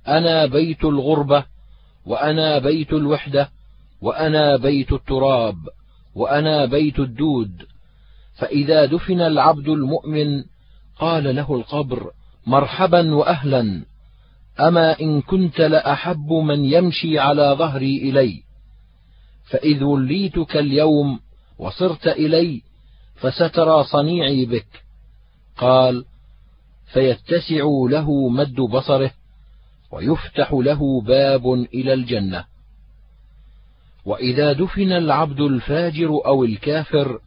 أنا 0.07 0.45
بيت 0.45 0.83
الغربة 0.83 1.45
وأنا 2.05 2.59
بيت 2.59 2.93
الوحدة 2.93 3.49
وأنا 4.01 4.57
بيت 4.57 4.91
التراب 4.91 5.55
وأنا 6.15 6.65
بيت 6.65 6.99
الدود. 6.99 7.65
فإذا 8.35 8.85
دفن 8.85 9.21
العبد 9.21 9.69
المؤمن 9.69 10.43
قال 10.99 11.35
له 11.35 11.55
القبر 11.55 12.11
مرحبا 12.47 13.15
وأهلا 13.15 13.85
أما 14.59 14.99
إن 15.01 15.21
كنت 15.21 15.61
لأحب 15.61 16.31
من 16.31 16.65
يمشي 16.65 17.19
على 17.19 17.55
ظهري 17.59 17.97
إلي. 17.97 18.43
فإذ 19.49 19.83
وليتك 19.83 20.57
اليوم 20.57 21.19
وصرت 21.59 22.07
إلي 22.07 22.61
فسترى 23.15 23.83
صنيعي 23.83 24.45
بك. 24.45 24.83
قال 25.57 26.05
فيتسع 26.93 27.63
له 27.89 28.29
مد 28.29 28.55
بصره. 28.55 29.11
ويفتح 29.93 30.53
له 30.53 31.01
باب 31.01 31.53
إلى 31.53 31.93
الجنة. 31.93 32.45
وإذا 34.05 34.53
دفن 34.53 34.91
العبد 34.91 35.39
الفاجر 35.39 36.09
أو 36.25 36.43
الكافر 36.43 37.19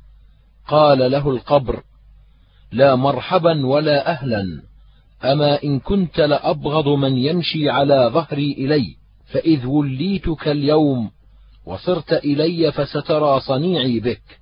قال 0.68 1.10
له 1.10 1.30
القبر 1.30 1.82
لا 2.72 2.94
مرحبا 2.94 3.66
ولا 3.66 4.10
أهلا 4.10 4.62
أما 5.24 5.62
إن 5.64 5.80
كنت 5.80 6.20
لأبغض 6.20 6.88
من 6.88 7.16
يمشي 7.18 7.70
على 7.70 8.10
ظهري 8.14 8.52
إلي 8.52 8.96
فإذ 9.26 9.66
وليتك 9.66 10.48
اليوم 10.48 11.10
وصرت 11.66 12.12
إلي 12.12 12.72
فسترى 12.72 13.40
صنيعي 13.40 14.00
بك. 14.00 14.40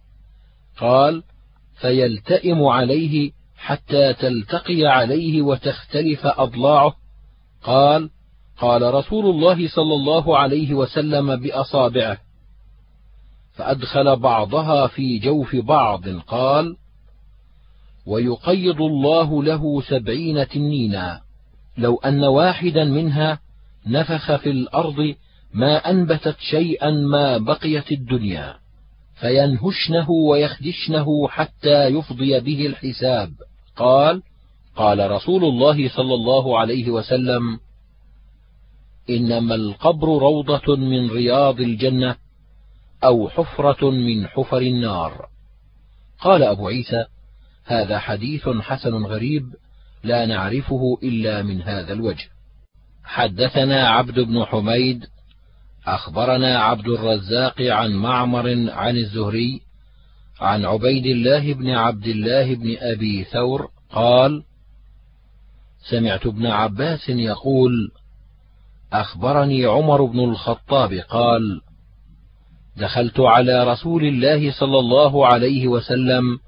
قال 0.78 1.22
فيلتئم 1.80 2.64
عليه 2.64 3.32
حتى 3.56 4.14
تلتقي 4.14 4.84
عليه 4.86 5.42
وتختلف 5.42 6.26
أضلاعه. 6.26 6.94
قال 7.62 8.10
قال 8.58 8.94
رسول 8.94 9.26
الله 9.26 9.68
صلى 9.68 9.94
الله 9.94 10.38
عليه 10.38 10.74
وسلم 10.74 11.36
بأصابعه 11.36 12.18
فأدخل 13.52 14.16
بعضها 14.16 14.86
في 14.86 15.18
جوف 15.18 15.56
بعض 15.56 16.08
قال 16.08 16.76
ويقيض 18.06 18.82
الله 18.82 19.42
له 19.42 19.82
سبعين 19.82 20.48
تنينا 20.48 21.20
لو 21.78 21.96
أن 21.96 22.24
واحدا 22.24 22.84
منها 22.84 23.38
نفخ 23.86 24.36
في 24.36 24.50
الأرض 24.50 25.14
ما 25.54 25.90
أنبتت 25.90 26.36
شيئا 26.38 26.90
ما 26.90 27.38
بقيت 27.38 27.92
الدنيا 27.92 28.54
فينهشنه 29.14 30.10
ويخدشنه 30.10 31.28
حتى 31.28 31.86
يفضي 31.86 32.40
به 32.40 32.66
الحساب. 32.66 33.30
قال 33.76 34.22
قال 34.76 35.10
رسول 35.10 35.44
الله 35.44 35.88
صلى 35.88 36.14
الله 36.14 36.58
عليه 36.58 36.90
وسلم 36.90 37.58
إنما 39.10 39.54
القبر 39.54 40.08
روضة 40.08 40.76
من 40.76 41.10
رياض 41.10 41.60
الجنة 41.60 42.16
أو 43.04 43.28
حفرة 43.28 43.90
من 43.90 44.26
حفر 44.26 44.58
النار. 44.58 45.28
قال 46.20 46.42
أبو 46.42 46.68
عيسى 46.68 47.04
هذا 47.64 47.98
حديث 47.98 48.48
حسن 48.48 48.94
غريب 48.94 49.54
لا 50.04 50.26
نعرفه 50.26 50.98
إلا 51.02 51.42
من 51.42 51.62
هذا 51.62 51.92
الوجه. 51.92 52.28
حدثنا 53.04 53.88
عبد 53.88 54.20
بن 54.20 54.44
حميد 54.44 55.04
أخبرنا 55.86 56.58
عبد 56.58 56.88
الرزاق 56.88 57.60
عن 57.60 57.92
معمر 57.92 58.70
عن 58.70 58.96
الزهري 58.96 59.60
عن 60.40 60.64
عبيد 60.64 61.06
الله 61.06 61.52
بن 61.54 61.70
عبد 61.70 62.06
الله 62.06 62.54
بن 62.54 62.76
أبي 62.78 63.24
ثور 63.24 63.70
قال 63.90 64.42
سمعت 65.90 66.26
ابن 66.26 66.46
عباس 66.46 67.08
يقول 67.08 67.90
أخبرني 68.94 69.64
عمر 69.64 70.04
بن 70.04 70.20
الخطاب 70.20 70.92
قال 70.92 71.60
دخلت 72.76 73.20
على 73.20 73.64
رسول 73.64 74.04
الله 74.04 74.52
صلى 74.52 74.78
الله 74.78 75.26
عليه 75.26 75.68
وسلم 75.68 76.38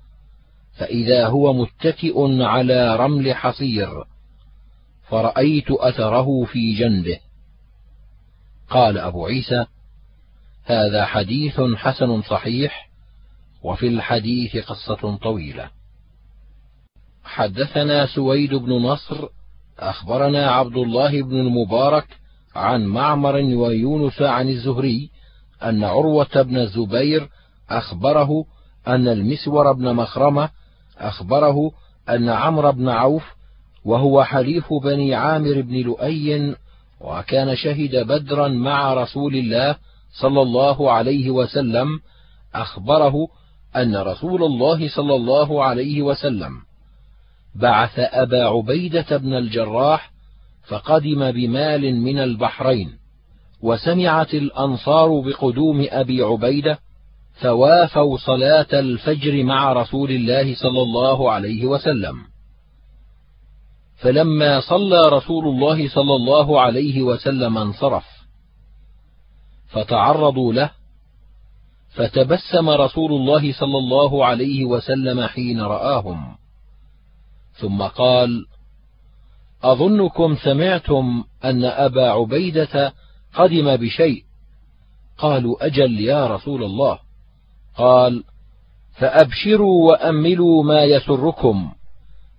فإذا 0.79 1.27
هو 1.27 1.53
متكئ 1.53 2.43
على 2.43 2.97
رمل 2.97 3.35
حصير 3.35 4.05
فرأيت 5.09 5.71
أثره 5.71 6.45
في 6.45 6.75
جنبه. 6.75 7.19
قال 8.71 8.99
أبو 8.99 9.27
عيسى 9.27 9.67
هذا 10.65 11.05
حديث 11.05 11.61
حسن 11.61 12.23
صحيح 12.23 12.91
وفي 13.63 13.89
الحديث 13.89 14.57
قصة 14.57 15.17
طويلة. 15.17 15.71
حدثنا 17.25 18.07
سويد 18.07 18.55
بن 18.55 18.73
نصر 18.73 19.29
أخبرنا 19.79 20.51
عبد 20.51 20.77
الله 20.77 21.23
بن 21.23 21.41
المبارك 21.41 22.26
عن 22.57 22.85
معمر 22.87 23.35
ويونس 23.35 24.23
عن 24.23 24.49
الزهري 24.49 25.11
أن 25.63 25.85
عروة 25.85 26.43
بن 26.43 26.57
الزبير 26.57 27.29
أخبره 27.71 28.45
أن 28.89 29.09
المسور 29.09 29.73
بن 29.73 29.95
مخرمة 29.95 30.49
أخبره 30.99 31.71
أن 32.09 32.29
عمرو 32.29 32.73
بن 32.73 32.89
عوف 32.89 33.25
وهو 33.85 34.25
حليف 34.25 34.73
بني 34.85 35.15
عامر 35.15 35.61
بن 35.61 35.75
لؤي 35.75 36.55
وكان 37.01 37.57
شهد 37.57 37.97
بدرا 37.97 38.49
مع 38.49 38.95
رسول 38.95 39.37
الله 39.37 39.77
صلى 40.21 40.43
الله 40.43 40.93
عليه 40.93 41.31
وسلم 41.31 41.89
أخبره 42.55 43.29
أن 43.77 43.97
رسول 43.97 44.43
الله 44.43 44.89
صلى 44.89 45.15
الله 45.15 45.65
عليه 45.65 46.03
وسلم 46.03 46.53
بعث 47.55 47.99
أبا 47.99 48.45
عبيدة 48.45 49.17
بن 49.17 49.35
الجراح 49.35 50.16
فقدم 50.69 51.31
بمال 51.31 51.97
من 51.97 52.19
البحرين 52.19 52.93
وسمعت 53.63 54.35
الأنصار 54.35 55.21
بقدوم 55.21 55.87
أبي 55.91 56.23
عبيدة 56.23 56.79
فوافوا 57.41 58.19
صلاة 58.19 58.67
الفجر 58.73 59.45
مع 59.45 59.73
رسول 59.73 60.11
الله 60.11 60.55
صلى 60.55 60.83
الله 60.83 61.33
عليه 61.33 61.67
وسلم. 61.67 62.17
فلما 63.97 64.61
صلى 64.61 65.01
رسول 65.09 65.49
الله 65.49 65.89
صلى 65.89 66.17
الله 66.17 66.61
عليه 66.61 67.03
وسلم 67.03 67.59
انصرف 67.59 68.05
فتعرضوا 69.69 70.53
له 70.53 70.71
فتبسم 71.95 72.71
رسول 72.71 73.13
الله 73.13 73.53
صلى 73.53 73.79
الله 73.79 74.27
عليه 74.27 74.65
وسلم 74.65 75.27
حين 75.27 75.61
رآهم. 75.61 76.37
ثم 77.53 77.83
قال 77.83 78.45
أظنكم 79.63 80.37
سمعتم 80.37 81.25
أن 81.45 81.65
أبا 81.65 82.11
عبيدة 82.11 82.93
قدم 83.35 83.77
بشيء. 83.77 84.25
قالوا 85.19 85.67
أجل 85.67 86.01
يا 86.01 86.27
رسول 86.27 86.65
الله. 86.65 86.99
قال 87.77 88.25
فأبشروا 88.93 89.91
وأملوا 89.91 90.63
ما 90.63 90.85
يسركم. 90.85 91.73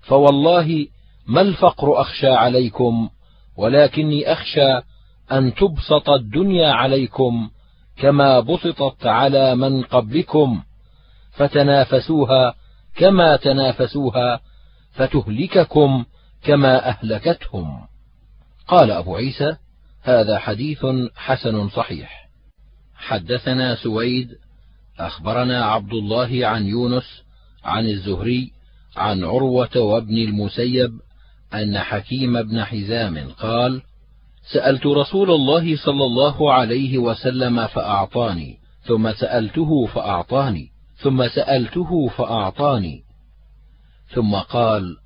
فوالله 0.01 0.87
ما 1.27 1.41
الفقر 1.41 2.01
أخشى 2.01 2.29
عليكم 2.29 3.09
ولكني 3.57 4.31
أخشى 4.31 4.77
أن 5.31 5.53
تبسط 5.53 6.09
الدنيا 6.09 6.71
عليكم 6.71 7.49
كما 7.97 8.39
بسطت 8.39 9.05
على 9.05 9.55
من 9.55 9.83
قبلكم. 9.83 10.61
فتنافسوها 11.31 12.53
كما 12.95 13.35
تنافسوها 13.35 14.39
فتهلككم 14.91 16.05
كما 16.47 16.89
أهلكتهم. 16.89 17.87
قال 18.67 18.91
أبو 18.91 19.15
عيسى 19.15 19.55
هذا 20.03 20.39
حديث 20.39 20.85
حسن 21.15 21.69
صحيح. 21.69 22.29
حدثنا 22.95 23.75
سويد 23.75 24.29
أخبرنا 24.99 25.65
عبد 25.65 25.93
الله 25.93 26.47
عن 26.47 26.65
يونس 26.65 27.23
عن 27.63 27.85
الزهري 27.85 28.51
عن 28.97 29.23
عروة 29.23 29.77
وابن 29.77 30.17
المسيب 30.17 30.91
أن 31.53 31.79
حكيم 31.79 32.41
بن 32.41 32.63
حزام 32.63 33.31
قال 33.31 33.81
سألت 34.53 34.85
رسول 34.85 35.31
الله 35.31 35.77
صلى 35.77 36.03
الله 36.03 36.53
عليه 36.53 36.97
وسلم 36.97 37.67
فأعطاني 37.67 38.57
ثم 38.81 39.11
سألته 39.11 39.85
فأعطاني 39.85 40.69
ثم 40.97 41.27
سألته 41.27 42.07
فأعطاني 42.07 43.03
ثم 44.13 44.35
قال 44.35 44.97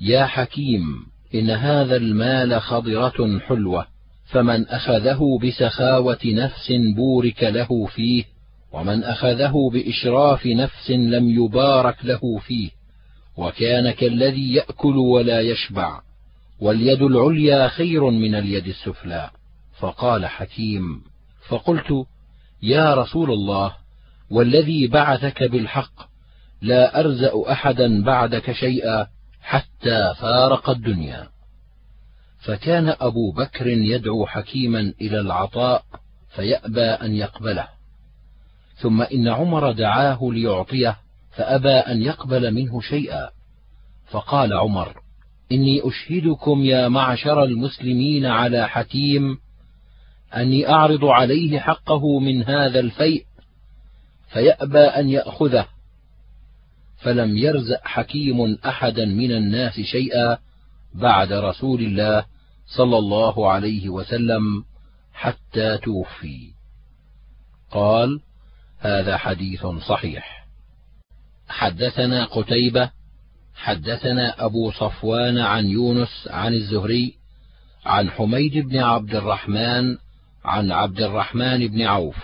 يا 0.00 0.26
حكيم 0.26 1.06
إن 1.34 1.50
هذا 1.50 1.96
المال 1.96 2.60
خضرة 2.60 3.38
حلوة 3.38 3.86
فمن 4.26 4.68
أخذه 4.68 5.38
بسخاوة 5.42 6.18
نفس 6.24 6.72
بورك 6.96 7.42
له 7.42 7.86
فيه 7.86 8.24
ومن 8.72 9.04
أخذه 9.04 9.70
بإشراف 9.72 10.46
نفس 10.46 10.90
لم 10.90 11.44
يبارك 11.44 12.04
له 12.04 12.38
فيه 12.38 12.70
وكان 13.36 13.90
كالذي 13.90 14.54
يأكل 14.54 14.96
ولا 14.96 15.40
يشبع 15.40 16.00
واليد 16.60 17.02
العليا 17.02 17.68
خير 17.68 18.10
من 18.10 18.34
اليد 18.34 18.66
السفلى. 18.66 19.30
فقال 19.78 20.26
حكيم 20.26 21.02
فقلت 21.48 22.06
يا 22.62 22.94
رسول 22.94 23.30
الله 23.30 23.76
والذي 24.30 24.86
بعثك 24.86 25.42
بالحق 25.42 26.10
لا 26.62 27.00
أرزأ 27.00 27.32
أحدا 27.52 28.02
بعدك 28.04 28.52
شيئا 28.52 29.06
حتى 29.42 30.14
فارق 30.20 30.70
الدنيا. 30.70 31.28
فكان 32.40 32.94
أبو 33.00 33.32
بكر 33.32 33.66
يدعو 33.66 34.26
حكيما 34.26 34.94
إلى 35.00 35.20
العطاء 35.20 35.84
فيأبى 36.28 36.84
أن 36.84 37.14
يقبله. 37.14 37.68
ثم 38.76 39.02
إن 39.02 39.28
عمر 39.28 39.72
دعاه 39.72 40.18
ليعطيه 40.22 40.96
فأبى 41.30 41.72
أن 41.72 42.02
يقبل 42.02 42.54
منه 42.54 42.80
شيئا. 42.80 43.30
فقال 44.10 44.52
عمر 44.52 45.00
إني 45.52 45.80
أشهدكم 45.84 46.64
يا 46.64 46.88
معشر 46.88 47.44
المسلمين 47.44 48.26
على 48.26 48.68
حكيم 48.68 49.38
أني 50.36 50.68
أعرض 50.68 51.04
عليه 51.04 51.58
حقه 51.58 52.18
من 52.18 52.42
هذا 52.42 52.80
الفيء 52.80 53.24
فيأبى 54.32 54.78
أن 54.78 55.08
يأخذه. 55.08 55.66
فلم 57.00 57.38
يرزأ 57.38 57.80
حكيم 57.84 58.58
أحدا 58.66 59.04
من 59.04 59.32
الناس 59.32 59.80
شيئا 59.80 60.38
بعد 60.94 61.32
رسول 61.32 61.80
الله 61.80 62.24
صلى 62.66 62.98
الله 62.98 63.50
عليه 63.50 63.88
وسلم 63.88 64.64
حتى 65.12 65.78
توفي. 65.78 66.52
قال 67.70 68.20
هذا 68.78 69.16
حديث 69.16 69.66
صحيح. 69.66 70.46
حدثنا 71.48 72.24
قتيبة 72.24 72.90
حدثنا 73.54 74.44
أبو 74.44 74.70
صفوان 74.70 75.38
عن 75.38 75.66
يونس 75.66 76.28
عن 76.30 76.54
الزهري 76.54 77.14
عن 77.84 78.10
حميد 78.10 78.58
بن 78.58 78.78
عبد 78.78 79.14
الرحمن 79.14 79.96
عن 80.44 80.72
عبد 80.72 81.00
الرحمن 81.00 81.68
بن 81.68 81.82
عوف. 81.82 82.16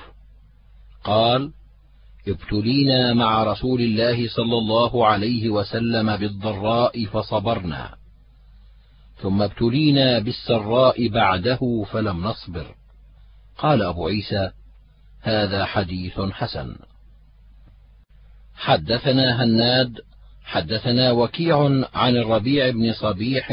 قال 1.04 1.52
ابتلينا 2.28 3.14
مع 3.14 3.42
رسول 3.42 3.80
الله 3.80 4.28
صلى 4.28 4.58
الله 4.58 5.06
عليه 5.06 5.50
وسلم 5.50 6.16
بالضراء 6.16 7.04
فصبرنا. 7.04 7.94
ثم 9.22 9.42
ابتلينا 9.42 10.18
بالسراء 10.18 11.08
بعده 11.08 11.84
فلم 11.92 12.26
نصبر. 12.26 12.74
قال 13.58 13.82
أبو 13.82 14.06
عيسى 14.06 14.50
هذا 15.22 15.64
حديث 15.64 16.20
حسن. 16.20 16.76
حدثنا 18.56 19.44
هناد 19.44 20.00
حدثنا 20.44 21.10
وكيع 21.10 21.58
عن 21.94 22.16
الربيع 22.16 22.70
بن 22.70 22.92
صبيح 22.92 23.52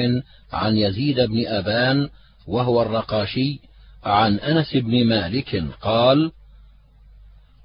عن 0.53 0.77
يزيد 0.77 1.19
بن 1.19 1.47
أبان 1.47 2.09
وهو 2.47 2.81
الرقاشي 2.81 3.59
عن 4.03 4.39
أنس 4.39 4.75
بن 4.75 5.05
مالك 5.05 5.63
قال 5.81 6.31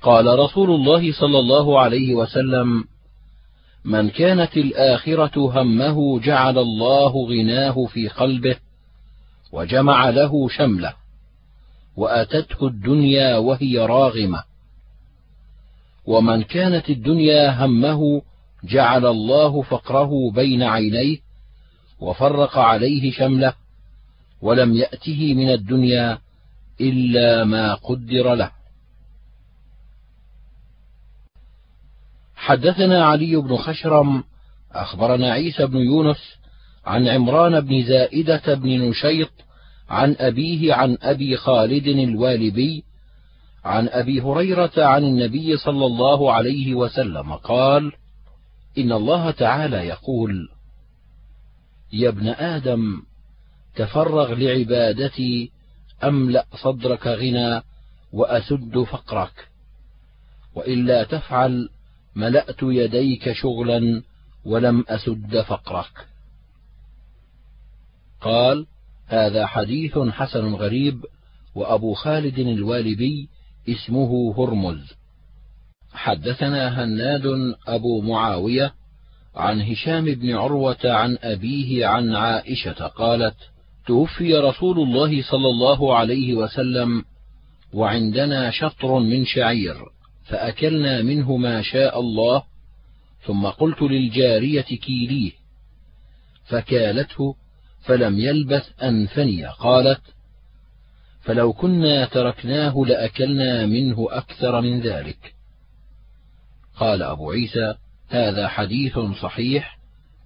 قال 0.02 0.38
رسول 0.38 0.70
الله 0.70 1.12
صلى 1.12 1.38
الله 1.38 1.80
عليه 1.80 2.14
وسلم 2.14 2.84
من 3.84 4.10
كانت 4.10 4.56
الآخرة 4.56 5.62
همه 5.62 6.20
جعل 6.20 6.58
الله 6.58 7.26
غناه 7.26 7.86
في 7.86 8.08
قلبه 8.08 8.56
وجمع 9.52 10.10
له 10.10 10.48
شمله 10.48 10.94
وآتته 11.96 12.66
الدنيا 12.66 13.36
وهي 13.36 13.78
راغمة. 13.78 14.44
ومن 16.06 16.42
كانت 16.42 16.90
الدنيا 16.90 17.64
همه 17.64 18.22
جعل 18.64 19.06
الله 19.06 19.62
فقره 19.62 20.30
بين 20.34 20.62
عينيه 20.62 21.18
وفرق 22.00 22.58
عليه 22.58 23.12
شمله 23.12 23.54
ولم 24.42 24.74
يأته 24.74 25.34
من 25.34 25.50
الدنيا 25.50 26.18
إلا 26.80 27.44
ما 27.44 27.74
قدر 27.74 28.34
له. 28.34 28.57
حدثنا 32.48 33.04
علي 33.04 33.36
بن 33.36 33.56
خشرم 33.56 34.24
أخبرنا 34.72 35.32
عيسى 35.32 35.66
بن 35.66 35.76
يونس 35.76 36.36
عن 36.86 37.08
عمران 37.08 37.60
بن 37.60 37.84
زائدة 37.84 38.54
بن 38.54 38.68
نشيط 38.68 39.30
عن 39.88 40.16
أبيه 40.18 40.74
عن 40.74 40.98
أبي 41.02 41.36
خالد 41.36 41.86
الوالبي 41.86 42.84
عن 43.64 43.88
أبي 43.88 44.20
هريرة 44.20 44.72
عن 44.76 45.04
النبي 45.04 45.56
صلى 45.56 45.86
الله 45.86 46.32
عليه 46.32 46.74
وسلم 46.74 47.32
قال 47.32 47.92
إن 48.78 48.92
الله 48.92 49.30
تعالى 49.30 49.76
يقول 49.76 50.48
يا 51.92 52.08
ابن 52.08 52.28
آدم 52.28 53.02
تفرغ 53.76 54.34
لعبادتي 54.34 55.50
أملأ 56.04 56.46
صدرك 56.62 57.06
غنى 57.06 57.62
وأسد 58.12 58.78
فقرك 58.78 59.48
وإلا 60.54 61.04
تفعل 61.04 61.68
ملأت 62.18 62.62
يديك 62.62 63.32
شغلا 63.32 64.02
ولم 64.44 64.84
أسد 64.88 65.40
فقرك. 65.40 66.06
قال 68.20 68.66
هذا 69.06 69.46
حديث 69.46 69.98
حسن 69.98 70.54
غريب 70.54 71.04
وأبو 71.54 71.94
خالد 71.94 72.38
الوالبي 72.38 73.28
اسمه 73.68 74.34
هرمز. 74.38 74.92
حدثنا 75.92 76.84
هناد 76.84 77.54
أبو 77.66 78.00
معاوية 78.00 78.72
عن 79.34 79.60
هشام 79.60 80.04
بن 80.04 80.34
عروة 80.34 80.84
عن 80.84 81.18
أبيه 81.22 81.86
عن 81.86 82.14
عائشة 82.14 82.86
قالت: 82.86 83.36
توفي 83.86 84.34
رسول 84.34 84.78
الله 84.78 85.22
صلى 85.22 85.48
الله 85.48 85.96
عليه 85.96 86.34
وسلم 86.34 87.04
وعندنا 87.72 88.50
شطر 88.50 88.98
من 88.98 89.24
شعير. 89.24 89.97
فأكلنا 90.28 91.02
منه 91.02 91.36
ما 91.36 91.62
شاء 91.62 92.00
الله 92.00 92.42
ثم 93.26 93.46
قلت 93.46 93.82
للجارية 93.82 94.60
كيليه 94.60 95.32
فكالته 96.44 97.36
فلم 97.84 98.18
يلبث 98.18 98.82
أن 98.82 99.06
فني 99.06 99.46
قالت 99.46 100.02
فلو 101.20 101.52
كنا 101.52 102.04
تركناه 102.04 102.84
لأكلنا 102.86 103.66
منه 103.66 104.06
أكثر 104.10 104.60
من 104.60 104.80
ذلك. 104.80 105.34
قال 106.76 107.02
أبو 107.02 107.30
عيسى 107.30 107.74
هذا 108.08 108.48
حديث 108.48 108.98
صحيح 108.98 109.78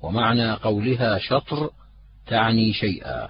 ومعنى 0.03 0.53
قولها 0.53 1.18
شطر 1.18 1.70
تعني 2.26 2.72
شيئا. 2.72 3.28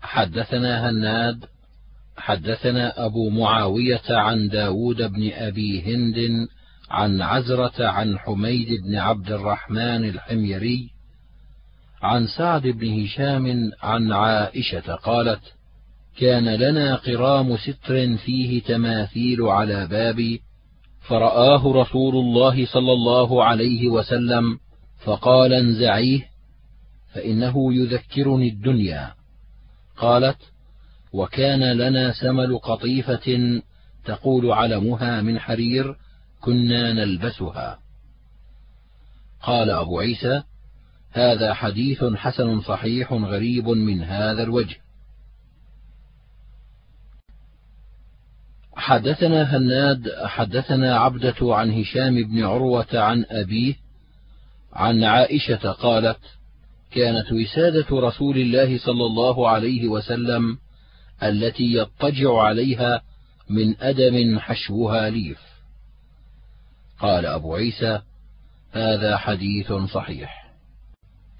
حدثنا 0.00 0.90
هناد 0.90 1.44
حدثنا 2.18 3.06
أبو 3.06 3.30
معاوية 3.30 4.02
عن 4.10 4.48
داود 4.48 5.02
بن 5.02 5.30
أبي 5.32 5.82
هند 5.82 6.48
عن 6.90 7.22
عزرة 7.22 7.86
عن 7.86 8.18
حميد 8.18 8.82
بن 8.82 8.96
عبد 8.96 9.32
الرحمن 9.32 10.08
الحميري 10.08 10.90
عن 12.02 12.26
سعد 12.26 12.62
بن 12.62 13.02
هشام 13.04 13.70
عن 13.82 14.12
عائشة 14.12 14.94
قالت 14.94 15.40
كان 16.18 16.48
لنا 16.48 16.94
قرام 16.94 17.56
ستر 17.56 18.16
فيه 18.16 18.62
تماثيل 18.62 19.42
على 19.42 19.86
بابي 19.86 20.40
فرآه 21.08 21.72
رسول 21.72 22.16
الله 22.16 22.66
صلى 22.66 22.92
الله 22.92 23.44
عليه 23.44 23.88
وسلم 23.88 24.58
فقال 25.04 25.52
انزعيه 25.52 26.20
فإنه 27.14 27.74
يذكرني 27.74 28.48
الدنيا. 28.48 29.12
قالت 29.96 30.38
وكان 31.12 31.72
لنا 31.72 32.12
سمل 32.12 32.58
قطيفة 32.58 33.60
تقول 34.04 34.52
علمها 34.52 35.20
من 35.20 35.38
حرير 35.38 35.96
كنا 36.40 36.92
نلبسها. 36.92 37.78
قال 39.42 39.70
أبو 39.70 39.98
عيسى 39.98 40.42
هذا 41.12 41.54
حديث 41.54 42.04
حسن 42.04 42.60
صحيح 42.60 43.12
غريب 43.12 43.68
من 43.68 44.02
هذا 44.02 44.42
الوجه. 44.42 44.76
حدثنا 48.76 49.56
هناد 49.56 50.08
حدثنا 50.24 50.96
عبدة 50.96 51.36
عن 51.40 51.70
هشام 51.70 52.14
بن 52.14 52.44
عروة 52.44 52.86
عن 52.92 53.24
أبيه 53.30 53.74
عن 54.72 55.04
عائشة 55.04 55.72
قالت 55.72 56.18
كانت 56.90 57.32
وسادة 57.32 57.86
رسول 58.00 58.38
الله 58.38 58.78
صلى 58.78 59.06
الله 59.06 59.48
عليه 59.48 59.88
وسلم 59.88 60.58
التي 61.22 61.72
يضطجع 61.72 62.38
عليها 62.38 63.02
من 63.50 63.80
أدم 63.80 64.38
حشوها 64.38 65.10
ليف. 65.10 65.40
قال 67.00 67.26
أبو 67.26 67.54
عيسى 67.54 68.00
هذا 68.72 69.16
حديث 69.16 69.72
صحيح. 69.72 70.48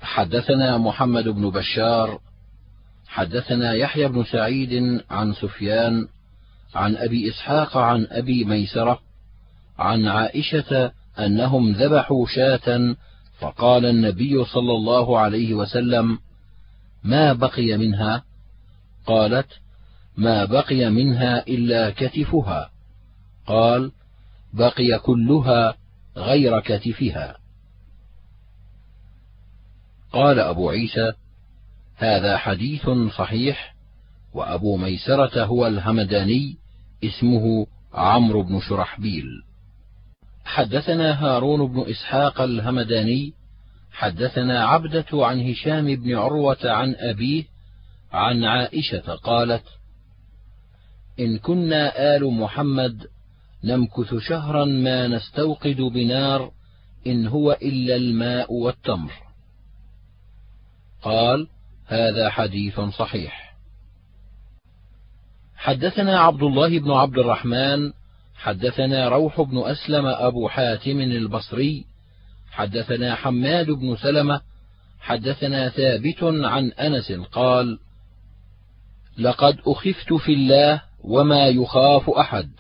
حدثنا 0.01 0.79
محمد 0.79 1.29
بن 1.29 1.51
بشار 1.51 2.20
حدثنا 3.09 3.72
يحيى 3.72 4.09
بن 4.09 4.24
سعيد 4.24 5.03
عن 5.11 5.33
سفيان 5.35 6.09
عن 6.74 6.97
أبي 6.97 7.31
إسحاق 7.31 7.76
عن 7.76 8.07
أبي 8.11 8.45
ميسرة 8.45 9.01
عن 9.79 10.09
عائشة 10.09 10.93
أنهم 11.18 11.72
ذبحوا 11.72 12.26
شاة 12.26 12.97
فقال 13.39 13.87
النبي 13.87 14.45
صلى 14.45 14.72
الله 14.72 15.18
عليه 15.18 15.55
وسلم 15.55 16.18
ما 17.05 17.33
بقي 17.33 17.76
منها؟ 17.76 18.22
قالت 19.07 19.49
ما 20.19 20.45
بقي 20.45 20.91
منها 20.91 21.47
إلا 21.47 21.91
كتفها. 21.91 22.71
قال 23.47 23.93
بقي 24.53 24.99
كلها 24.99 25.75
غير 26.16 26.61
كتفها. 26.61 27.37
قال 30.12 30.39
أبو 30.39 30.71
عيسى 30.71 31.12
هذا 31.97 32.37
حديث 32.37 32.91
صحيح 33.16 33.75
وأبو 34.35 34.77
ميسرة 34.77 35.45
هو 35.45 35.66
الهمداني 35.66 36.57
اسمه 37.05 37.66
عمرو 37.95 38.43
بن 38.43 38.61
شرحبيل. 38.61 39.27
حدثنا 40.45 41.25
هارون 41.25 41.73
بن 41.73 41.91
إسحاق 41.91 42.41
الهمداني 42.41 43.33
حدثنا 43.93 44.64
عبدة 44.64 45.07
عن 45.12 45.51
هشام 45.51 45.97
بن 45.97 46.14
عروة 46.14 46.59
عن 46.64 46.95
أبيه 46.99 47.45
عن 48.12 48.45
عائشة 48.45 49.14
قالت 49.14 49.64
إن 51.21 51.39
كنا 51.39 52.16
آل 52.16 52.25
محمد 52.25 53.07
نمكث 53.64 54.14
شهرا 54.14 54.64
ما 54.64 55.07
نستوقد 55.07 55.77
بنار 55.77 56.51
إن 57.07 57.27
هو 57.27 57.53
إلا 57.53 57.97
الماء 57.97 58.53
والتمر. 58.53 59.12
قال 61.03 61.49
هذا 61.87 62.31
حديث 62.31 62.81
صحيح. 62.81 63.55
حدثنا 65.57 66.21
عبد 66.21 66.43
الله 66.43 66.79
بن 66.79 66.91
عبد 66.91 67.19
الرحمن 67.19 67.93
حدثنا 68.35 69.09
روح 69.09 69.41
بن 69.41 69.59
أسلم 69.59 70.07
أبو 70.07 70.49
حاتم 70.49 71.01
البصري 71.01 71.85
حدثنا 72.51 73.14
حماد 73.14 73.71
بن 73.71 73.97
سلمة 73.97 74.41
حدثنا 75.01 75.69
ثابت 75.69 76.23
عن 76.23 76.73
أنس 76.73 77.12
قال 77.12 77.79
لقد 79.19 79.59
أخفت 79.66 80.12
في 80.12 80.33
الله 80.33 80.88
وما 81.05 81.49
يخاف 81.49 82.11
أحد. 82.11 82.51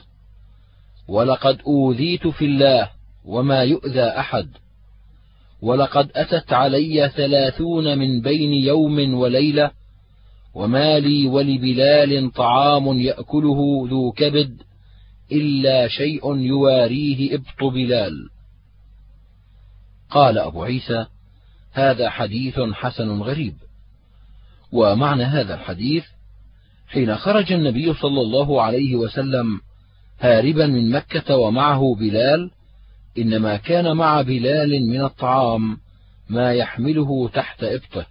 ولقد 1.08 1.60
أوذيت 1.66 2.26
في 2.26 2.44
الله 2.44 2.90
وما 3.24 3.62
يؤذى 3.62 4.02
أحد. 4.02 4.48
ولقد 5.62 6.10
أتت 6.14 6.52
علي 6.52 7.10
ثلاثون 7.16 7.98
من 7.98 8.20
بين 8.20 8.52
يوم 8.52 9.14
وليلة 9.14 9.70
وما 10.54 10.98
لي 10.98 11.26
ولبلال 11.26 12.32
طعام 12.32 12.98
يأكله 12.98 13.88
ذو 13.90 14.12
كبد 14.12 14.62
إلا 15.32 15.88
شيء 15.88 16.36
يواريه 16.36 17.34
إبط 17.34 17.72
بلال. 17.72 18.30
قال 20.10 20.38
أبو 20.38 20.62
عيسى 20.62 21.06
هذا 21.72 22.10
حديث 22.10 22.60
حسن 22.60 23.22
غريب. 23.22 23.54
ومعنى 24.72 25.24
هذا 25.24 25.54
الحديث 25.54 26.04
حين 26.88 27.16
خرج 27.16 27.52
النبي 27.52 27.94
صلى 27.94 28.20
الله 28.20 28.62
عليه 28.62 28.96
وسلم 28.96 29.60
هاربا 30.20 30.66
من 30.66 30.90
مكة 30.90 31.36
ومعه 31.36 31.94
بلال 31.94 32.50
إنما 33.18 33.56
كان 33.56 33.96
مع 33.96 34.22
بلال 34.22 34.88
من 34.88 35.04
الطعام 35.04 35.78
ما 36.28 36.52
يحمله 36.52 37.28
تحت 37.28 37.64
إبطه. 37.64 38.06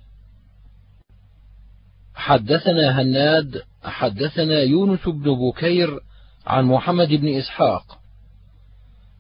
حدثنا 2.16 3.02
هناد 3.02 3.62
حدثنا 3.84 4.60
يونس 4.60 5.08
بن 5.08 5.36
بكير 5.36 6.00
عن 6.48 6.66
محمد 6.66 7.08
بن 7.08 7.38
إسحاق. 7.38 8.00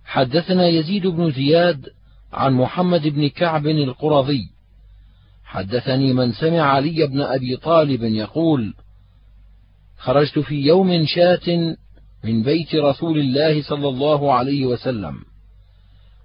حدثنا 0.05 0.68
يزيد 0.68 1.08
بن 1.08 1.32
زياد 1.32 1.89
عن 2.34 2.53
محمد 2.53 3.08
بن 3.08 3.28
كعب 3.30 3.68
القرظي. 3.68 4.49
حدثني 5.43 6.14
من 6.14 6.34
سمع 6.34 6.62
علي 6.62 7.08
بن 7.08 7.22
أبي 7.22 7.58
طالب 7.58 8.03
يقول 8.03 8.74
خرجت 9.98 10.39
في 10.39 10.56
يوم 10.56 11.06
شاة 11.06 11.76
من 12.24 12.43
بيت 12.43 12.76
رسول 12.76 13.20
الله 13.20 13.62
صلى 13.62 13.88
الله 13.89 14.34
عليه 14.34 14.66
وسلم 14.66 15.16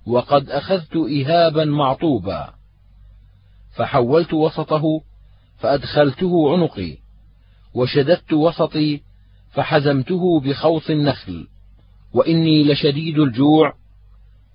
وقد 0.06 0.50
أخذت 0.50 0.96
اهابا 0.96 1.64
معطوبا 1.64 2.54
فحولت 3.76 4.34
وسطه 4.34 4.82
فأدخلته 5.58 6.52
عنقي 6.52 6.96
وشددت 7.74 8.32
وسطي 8.32 9.00
فحزمته 9.50 10.40
بخوص 10.40 10.90
النخل 10.90 11.46
وإني 12.14 12.64
لشديد 12.64 13.18
الجوع 13.18 13.72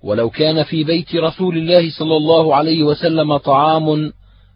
ولو 0.02 0.30
كان 0.30 0.62
في 0.62 0.84
بيت 0.84 1.14
رسول 1.14 1.58
الله 1.58 1.90
صلى 1.90 2.16
الله 2.16 2.54
عليه 2.54 2.82
وسلم 2.82 3.36
طعام 3.36 4.12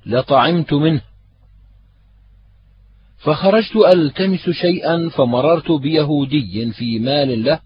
لطعمت 0.07 0.73
منه. 0.73 1.03
فخرجت 3.25 3.77
ألتمس 3.77 4.51
شيئا 4.51 5.09
فمررت 5.09 5.73
بيهودي 5.73 6.73
في 6.73 6.99
مال 6.99 7.45
له 7.45 7.61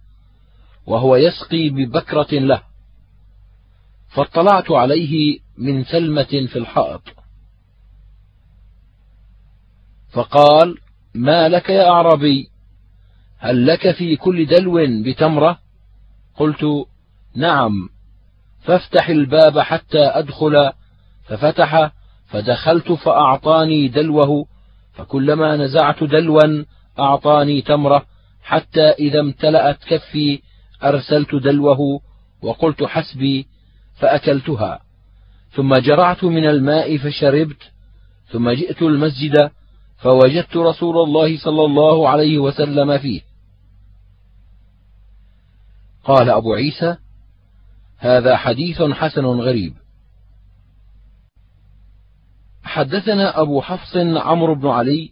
وهو 0.87 1.17
يسقي 1.17 1.69
ببكرة 1.69 2.33
له. 2.33 2.63
فاطلعت 4.09 4.71
عليه 4.71 5.39
من 5.59 5.85
سلمة 5.85 6.47
في 6.53 6.57
الحائط. 6.57 7.03
فقال 10.13 10.79
ما 11.15 11.49
لك 11.49 11.71
يا 11.71 11.89
أعربي 11.89 12.49
هل 13.39 13.67
لك 13.67 13.91
في 13.91 14.17
كل 14.17 14.47
دلو 14.47 15.03
بتمرة؟ 15.03 15.59
قلت 16.37 16.87
نعم. 17.35 17.89
فافتح 18.61 19.09
الباب 19.09 19.59
حتى 19.59 19.99
أدخل 19.99 20.73
ففتح 21.25 21.91
فدخلت 22.27 22.93
فأعطاني 22.93 23.89
دلوه 23.89 24.47
فكلما 24.97 25.57
نزعت 25.57 26.05
دلوا 26.05 26.65
أعطاني 26.99 27.63
تمرة 27.63 28.07
حتى 28.43 28.91
إذا 28.91 29.21
امتلأت 29.21 29.85
كفي 29.85 30.41
أرسلت 30.85 31.35
دلوه 31.35 32.01
وقلت 32.43 32.85
حسبي 32.85 33.47
فأكلتها. 34.01 34.81
ثم 35.51 35.75
جرعت 35.75 36.25
من 36.25 36.49
الماء 36.49 36.97
فشربت 36.97 37.63
ثم 38.31 38.51
جئت 38.51 38.83
المسجد 38.83 39.51
فوجدت 39.99 40.57
رسول 40.57 40.99
الله 40.99 41.39
صلى 41.39 41.65
الله 41.65 42.09
عليه 42.09 42.39
وسلم 42.39 42.99
فيه. 42.99 43.21
قال 46.05 46.31
أبو 46.31 46.55
عيسى 46.55 46.97
هذا 47.99 48.37
حديث 48.37 48.83
حسن 48.83 49.25
غريب. 49.25 49.75
حدثنا 52.67 53.41
أبو 53.41 53.61
حفص 53.61 53.97
عمرو 53.97 54.55
بن 54.55 54.69
علي 54.69 55.11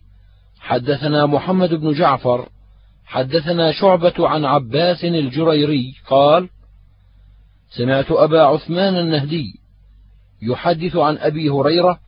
حدثنا 0.60 1.26
محمد 1.26 1.74
بن 1.74 1.92
جعفر 1.92 2.48
حدثنا 3.06 3.72
شعبة 3.72 4.28
عن 4.28 4.44
عباس 4.44 5.04
الجريري 5.04 5.94
قال 6.10 6.48
سمعت 7.70 8.10
أبا 8.10 8.42
عثمان 8.42 8.96
النهدي 8.96 9.60
يحدث 10.42 10.96
عن 10.96 11.16
أبي 11.18 11.48
هريرة 11.48 11.98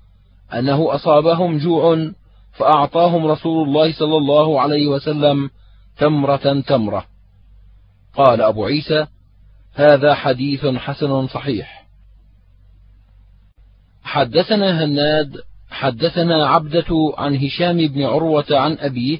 أنه 0.55 0.95
أصابهم 0.95 1.59
جوع 1.59 2.13
فأعطاهم 2.53 3.27
رسول 3.27 3.69
الله 3.69 3.93
صلى 3.93 4.17
الله 4.17 4.61
عليه 4.61 4.87
وسلم 4.87 5.51
تمرة 5.99 6.61
تمرة. 6.61 7.05
قال 8.15 8.41
أبو 8.41 8.65
عيسى 8.65 9.07
هذا 9.75 10.15
حديث 10.15 10.67
حسن 10.67 11.27
صحيح. 11.27 11.76
حدثنا 14.07 14.85
هناد 14.85 15.37
حدثنا 15.71 16.47
عبدة 16.47 17.15
عن 17.19 17.37
هشام 17.37 17.77
بن 17.77 18.03
عروة 18.03 18.47
عن 18.51 18.79
أبيه 18.79 19.19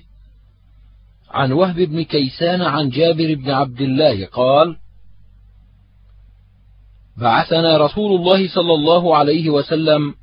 عن 1.31 1.53
وهب 1.53 1.77
بن 1.77 2.03
كيسان 2.03 2.63
عن 2.63 2.89
جابر 2.89 3.35
بن 3.35 3.51
عبد 3.51 3.81
الله 3.81 4.27
قال 4.27 4.77
بعثنا 7.17 7.77
رسول 7.77 8.21
الله 8.21 8.49
صلى 8.49 8.75
الله 8.75 9.17
عليه 9.17 9.51
وسلم 9.51 10.15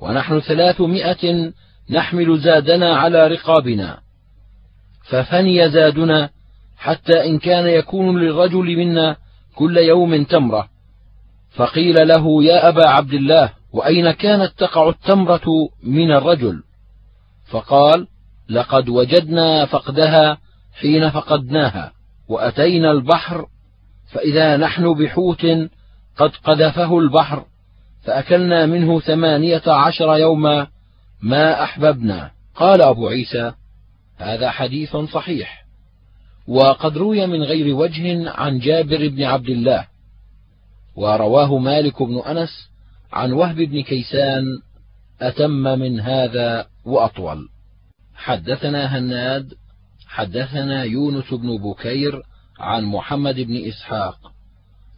ونحن 0.00 0.40
ثلاثمائة 0.40 1.52
نحمل 1.90 2.38
زادنا 2.38 2.96
على 2.96 3.26
رقابنا 3.26 3.98
ففني 5.04 5.70
زادنا 5.70 6.30
حتى 6.76 7.26
إن 7.26 7.38
كان 7.38 7.66
يكون 7.66 8.20
للرجل 8.20 8.76
منا 8.76 9.16
كل 9.54 9.76
يوم 9.76 10.24
تمرة 10.24 10.68
فقيل 11.50 12.08
له 12.08 12.44
يا 12.44 12.68
أبا 12.68 12.88
عبد 12.88 13.12
الله 13.12 13.57
وأين 13.72 14.10
كانت 14.10 14.52
تقع 14.58 14.88
التمرة 14.88 15.46
من 15.82 16.10
الرجل؟ 16.10 16.62
فقال 17.50 18.06
لقد 18.48 18.88
وجدنا 18.88 19.66
فقدها 19.66 20.38
حين 20.80 21.10
فقدناها 21.10 21.92
وأتينا 22.28 22.90
البحر 22.90 23.46
فإذا 24.12 24.56
نحن 24.56 24.94
بحوت 24.94 25.46
قد 26.16 26.30
قذفه 26.44 26.98
البحر 26.98 27.44
فأكلنا 28.02 28.66
منه 28.66 29.00
ثمانية 29.00 29.62
عشر 29.66 30.16
يوما 30.16 30.66
ما 31.22 31.62
أحببنا. 31.62 32.30
قال 32.54 32.82
أبو 32.82 33.08
عيسى 33.08 33.52
هذا 34.16 34.50
حديث 34.50 34.96
صحيح. 34.96 35.64
وقد 36.48 36.98
روي 36.98 37.26
من 37.26 37.42
غير 37.42 37.74
وجه 37.74 38.30
عن 38.30 38.58
جابر 38.58 39.08
بن 39.08 39.22
عبد 39.22 39.48
الله 39.48 39.86
ورواه 40.96 41.58
مالك 41.58 42.02
بن 42.02 42.18
أنس 42.18 42.70
عن 43.12 43.32
وهب 43.32 43.56
بن 43.56 43.82
كيسان 43.82 44.44
أتم 45.20 45.50
من 45.50 46.00
هذا 46.00 46.66
وأطول. 46.84 47.48
حدثنا 48.14 48.98
هناد 48.98 49.54
حدثنا 50.06 50.84
يونس 50.84 51.34
بن 51.34 51.56
بكير 51.56 52.22
عن 52.60 52.84
محمد 52.84 53.40
بن 53.40 53.56
إسحاق. 53.68 54.32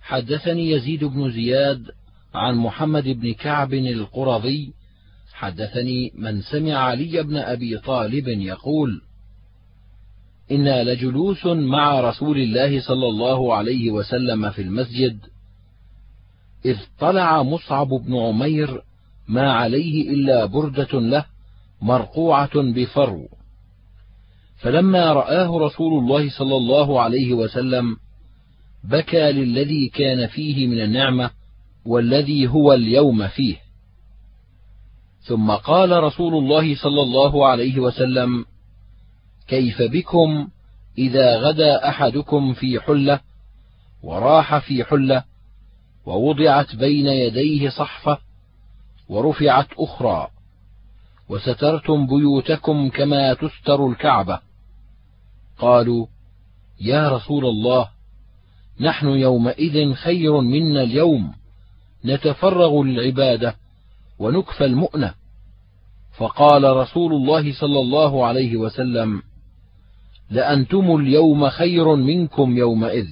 حدثني 0.02 0.70
يزيد 0.70 1.04
بن 1.04 1.30
زياد 1.30 1.82
عن 2.34 2.54
محمد 2.54 3.08
بن 3.08 3.32
كعب 3.32 3.74
القرظي. 3.74 4.72
حدثني 5.32 6.12
من 6.14 6.42
سمع 6.42 6.74
علي 6.74 7.22
بن 7.22 7.36
أبي 7.36 7.78
طالب 7.78 8.28
يقول 8.28 9.00
إنا 10.50 10.84
لجلوس 10.84 11.46
مع 11.46 12.00
رسول 12.00 12.38
الله 12.38 12.80
صلى 12.80 13.08
الله 13.08 13.54
عليه 13.54 13.90
وسلم 13.90 14.50
في 14.50 14.62
المسجد 14.62 15.18
إذ 16.64 16.76
طلع 16.98 17.42
مصعب 17.42 17.88
بن 17.88 18.16
عمير 18.16 18.82
ما 19.28 19.52
عليه 19.52 20.10
إلا 20.10 20.44
بردة 20.44 21.00
له 21.00 21.24
مرقوعة 21.82 22.50
بفرو. 22.54 23.28
فلما 24.56 25.12
رآه 25.12 25.58
رسول 25.58 25.98
الله 25.98 26.30
صلى 26.30 26.56
الله 26.56 27.00
عليه 27.00 27.32
وسلم 27.32 27.96
بكى 28.84 29.32
للذي 29.32 29.88
كان 29.88 30.26
فيه 30.26 30.66
من 30.66 30.80
النعمة 30.80 31.30
والذي 31.86 32.48
هو 32.48 32.72
اليوم 32.72 33.28
فيه. 33.28 33.56
ثم 35.20 35.50
قال 35.50 36.02
رسول 36.02 36.34
الله 36.34 36.76
صلى 36.76 37.02
الله 37.02 37.46
عليه 37.46 37.78
وسلم 37.80 38.44
كيف 39.48 39.82
بكم 39.82 40.48
إذا 40.98 41.36
غدا 41.36 41.88
أحدكم 41.88 42.52
في 42.52 42.80
حلة 42.80 43.20
وراح 44.02 44.58
في 44.58 44.84
حلة 44.84 45.24
ووضعت 46.06 46.76
بين 46.76 47.06
يديه 47.06 47.68
صحفة 47.68 48.18
ورفعت 49.08 49.68
أخرى 49.78 50.28
وسترتم 51.28 52.06
بيوتكم 52.06 52.88
كما 52.88 53.34
تستر 53.34 53.86
الكعبة 53.86 54.40
قالوا 55.58 56.06
يا 56.80 57.08
رسول 57.08 57.46
الله 57.46 57.88
نحن 58.80 59.06
يومئذ 59.08 59.94
خير 59.94 60.40
منا 60.40 60.82
اليوم 60.82 61.34
نتفرغ 62.04 62.82
للعباده 62.82 63.56
ونكفى 64.18 64.64
المؤنة 64.64 65.14
فقال 66.16 66.76
رسول 66.76 67.12
الله 67.12 67.52
صلى 67.52 67.80
الله 67.80 68.26
عليه 68.26 68.56
وسلم 68.56 69.22
لأنتم 70.30 70.96
اليوم 70.96 71.48
خير 71.48 71.94
منكم 71.96 72.56
يومئذ 72.56 73.06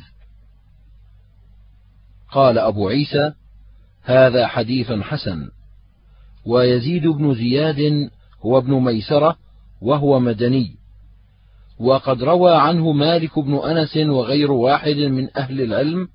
قال 2.33 2.59
أبو 2.59 2.89
عيسى 2.89 3.33
هذا 4.03 4.47
حديث 4.47 4.93
حسن. 4.93 5.51
ويزيد 6.47 7.07
بن 7.07 7.35
زياد 7.35 8.11
هو 8.43 8.59
ابن 8.59 8.73
ميسرة 8.73 9.37
وهو 9.83 10.21
مدني. 10.21 10.77
وقد 11.79 12.23
روى 12.23 12.55
عنه 12.55 12.93
مالك 12.93 13.39
بن 13.39 13.55
أنس 13.55 13.97
وغير 13.97 14.53
واحد 14.53 14.97
من 14.97 15.37
أهل 15.37 15.61
العلم. 15.61 16.09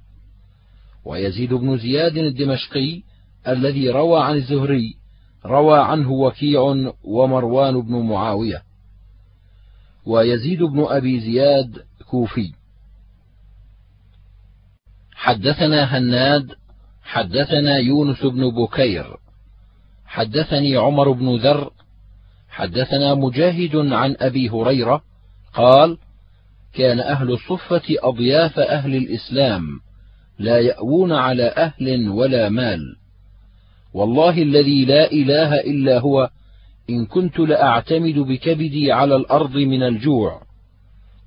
ويزيد 1.05 1.53
بن 1.53 1.77
زياد 1.77 2.17
الدمشقي 2.17 3.01
الذي 3.47 3.89
روى 3.89 4.23
عن 4.23 4.35
الزهري 4.35 4.95
روى 5.45 5.79
عنه 5.79 6.11
وكيع 6.11 6.61
ومروان 7.03 7.81
بن 7.81 7.95
معاوية. 7.95 8.61
ويزيد 10.05 10.63
بن 10.63 10.85
أبي 10.89 11.19
زياد 11.19 11.77
كوفي. 12.09 12.53
حدثنا 15.23 15.97
هناد 15.97 16.51
حدثنا 17.03 17.77
يونس 17.77 18.25
بن 18.25 18.49
بكير 18.49 19.05
حدثني 20.05 20.75
عمر 20.77 21.11
بن 21.11 21.35
ذر 21.35 21.71
حدثنا 22.49 23.13
مجاهد 23.13 23.75
عن 23.75 24.15
أبي 24.19 24.49
هريرة 24.49 25.01
قال 25.53 25.97
كان 26.73 26.99
أهل 26.99 27.31
الصفة 27.31 27.81
أضياف 27.89 28.59
أهل 28.59 28.95
الإسلام 28.95 29.79
لا 30.39 30.59
يأوون 30.59 31.11
على 31.11 31.43
أهل 31.43 32.09
ولا 32.09 32.49
مال. 32.49 32.95
والله 33.93 34.41
الذي 34.41 34.85
لا 34.85 35.11
إله 35.11 35.55
إلا 35.55 35.99
هو 35.99 36.29
إن 36.89 37.05
كنت 37.05 37.39
لأعتمد 37.39 38.19
بكبدي 38.19 38.91
على 38.91 39.15
الأرض 39.15 39.55
من 39.55 39.83
الجوع 39.83 40.41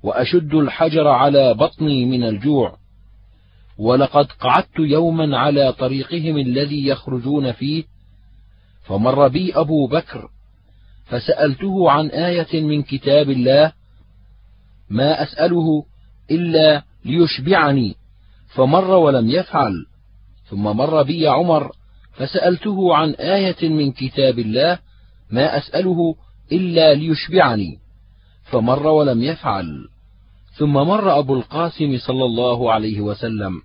وأشد 0.03 0.53
الحجر 0.53 1.07
على 1.07 1.53
بطني 1.53 2.05
من 2.05 2.23
الجوع 2.23 2.77
ولقد 3.79 4.25
قعدت 4.25 4.79
يوما 4.79 5.37
على 5.37 5.73
طريقهم 5.73 6.37
الذي 6.37 6.87
يخرجون 6.87 7.51
فيه 7.51 7.83
فمر 8.83 9.27
بي 9.27 9.53
أبو 9.55 9.87
بكر 9.87 10.29
فسألته 11.05 11.91
عن 11.91 12.07
آية 12.07 12.61
من 12.61 12.83
كتاب 12.83 13.29
الله 13.29 13.71
ما 14.89 15.23
أسأله 15.23 15.85
إلا 16.31 16.83
ليشبعني 17.05 17.95
فمر 18.47 18.91
ولم 18.91 19.29
يفعل 19.29 19.85
ثم 20.49 20.63
مر 20.63 21.03
بي 21.03 21.27
عمر 21.27 21.71
فسألته 22.13 22.95
عن 22.95 23.11
آية 23.11 23.69
من 23.69 23.91
كتاب 23.91 24.39
الله 24.39 24.79
ما 25.31 25.57
أسأله 25.57 26.15
إلا 26.51 26.93
ليشبعني 26.93 27.79
فمر 28.43 28.87
ولم 28.87 29.23
يفعل 29.23 29.87
ثم 30.53 30.73
مر 30.73 31.19
أبو 31.19 31.35
القاسم 31.35 31.97
صلى 31.97 32.25
الله 32.25 32.73
عليه 32.73 33.01
وسلم. 33.01 33.61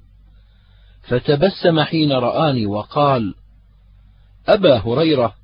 فتبسم 1.02 1.80
حين 1.80 2.12
رآني 2.12 2.66
وقال 2.66 3.34
أبا 4.48 4.78
هريرة 4.78 5.34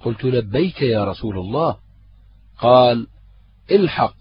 قلت 0.00 0.24
لبيك 0.24 0.82
يا 0.82 1.04
رسول 1.04 1.38
الله. 1.38 1.76
قال 2.58 3.06
الحق 3.70 4.16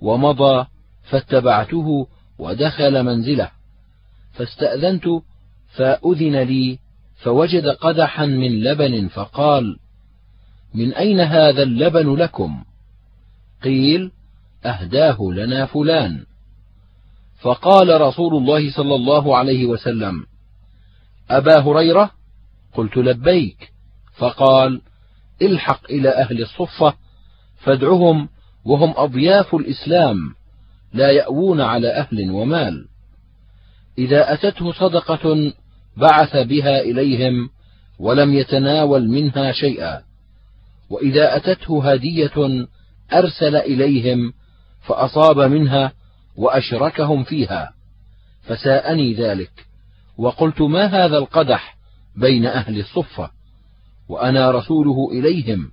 ومضى 0.00 0.66
فاتبعته 1.02 2.06
ودخل 2.38 3.02
منزله. 3.02 3.50
فاستأذنت 4.32 5.04
فأذن 5.76 6.36
لي 6.36 6.78
فوجد 7.22 7.66
قدحا 7.66 8.26
من 8.26 8.62
لبن 8.62 9.08
فقال 9.08 9.78
من 10.74 10.94
أين 10.94 11.20
هذا 11.20 11.62
اللبن 11.62 12.14
لكم؟ 12.14 12.64
قيل 13.62 14.10
أهداه 14.64 15.18
لنا 15.20 15.66
فلان. 15.66 16.24
فقال 17.40 18.00
رسول 18.00 18.36
الله 18.36 18.70
صلى 18.70 18.94
الله 18.94 19.36
عليه 19.36 19.66
وسلم 19.66 20.26
أبا 21.30 21.60
هريرة؟ 21.60 22.10
قلت 22.74 22.96
لبيك. 22.96 23.72
فقال 24.16 24.80
الحق 25.42 25.90
إلى 25.90 26.08
أهل 26.08 26.42
الصفة 26.42 26.94
فادعهم 27.64 28.28
وهم 28.64 28.94
أضياف 28.96 29.54
الإسلام 29.54 30.16
لا 30.92 31.10
يأوون 31.10 31.60
على 31.60 31.88
أهل 31.88 32.30
ومال. 32.30 32.88
إذا 33.98 34.32
أتته 34.32 34.72
صدقة 34.72 35.52
بعث 35.96 36.36
بها 36.36 36.80
إليهم 36.80 37.50
ولم 37.98 38.34
يتناول 38.34 39.08
منها 39.08 39.52
شيئا 39.52 40.02
وإذا 40.90 41.36
أتته 41.36 41.92
هدية 41.92 42.66
أرسل 43.12 43.56
إليهم 43.56 44.32
فأصاب 44.80 45.38
منها 45.38 45.92
وأشركهم 46.40 47.24
فيها. 47.24 47.72
فساءني 48.42 49.14
ذلك. 49.14 49.50
وقلت 50.18 50.60
ما 50.62 50.84
هذا 50.84 51.18
القدح 51.18 51.76
بين 52.16 52.46
أهل 52.46 52.80
الصفة؟ 52.80 53.30
وأنا 54.08 54.50
رسوله 54.50 55.08
إليهم. 55.12 55.70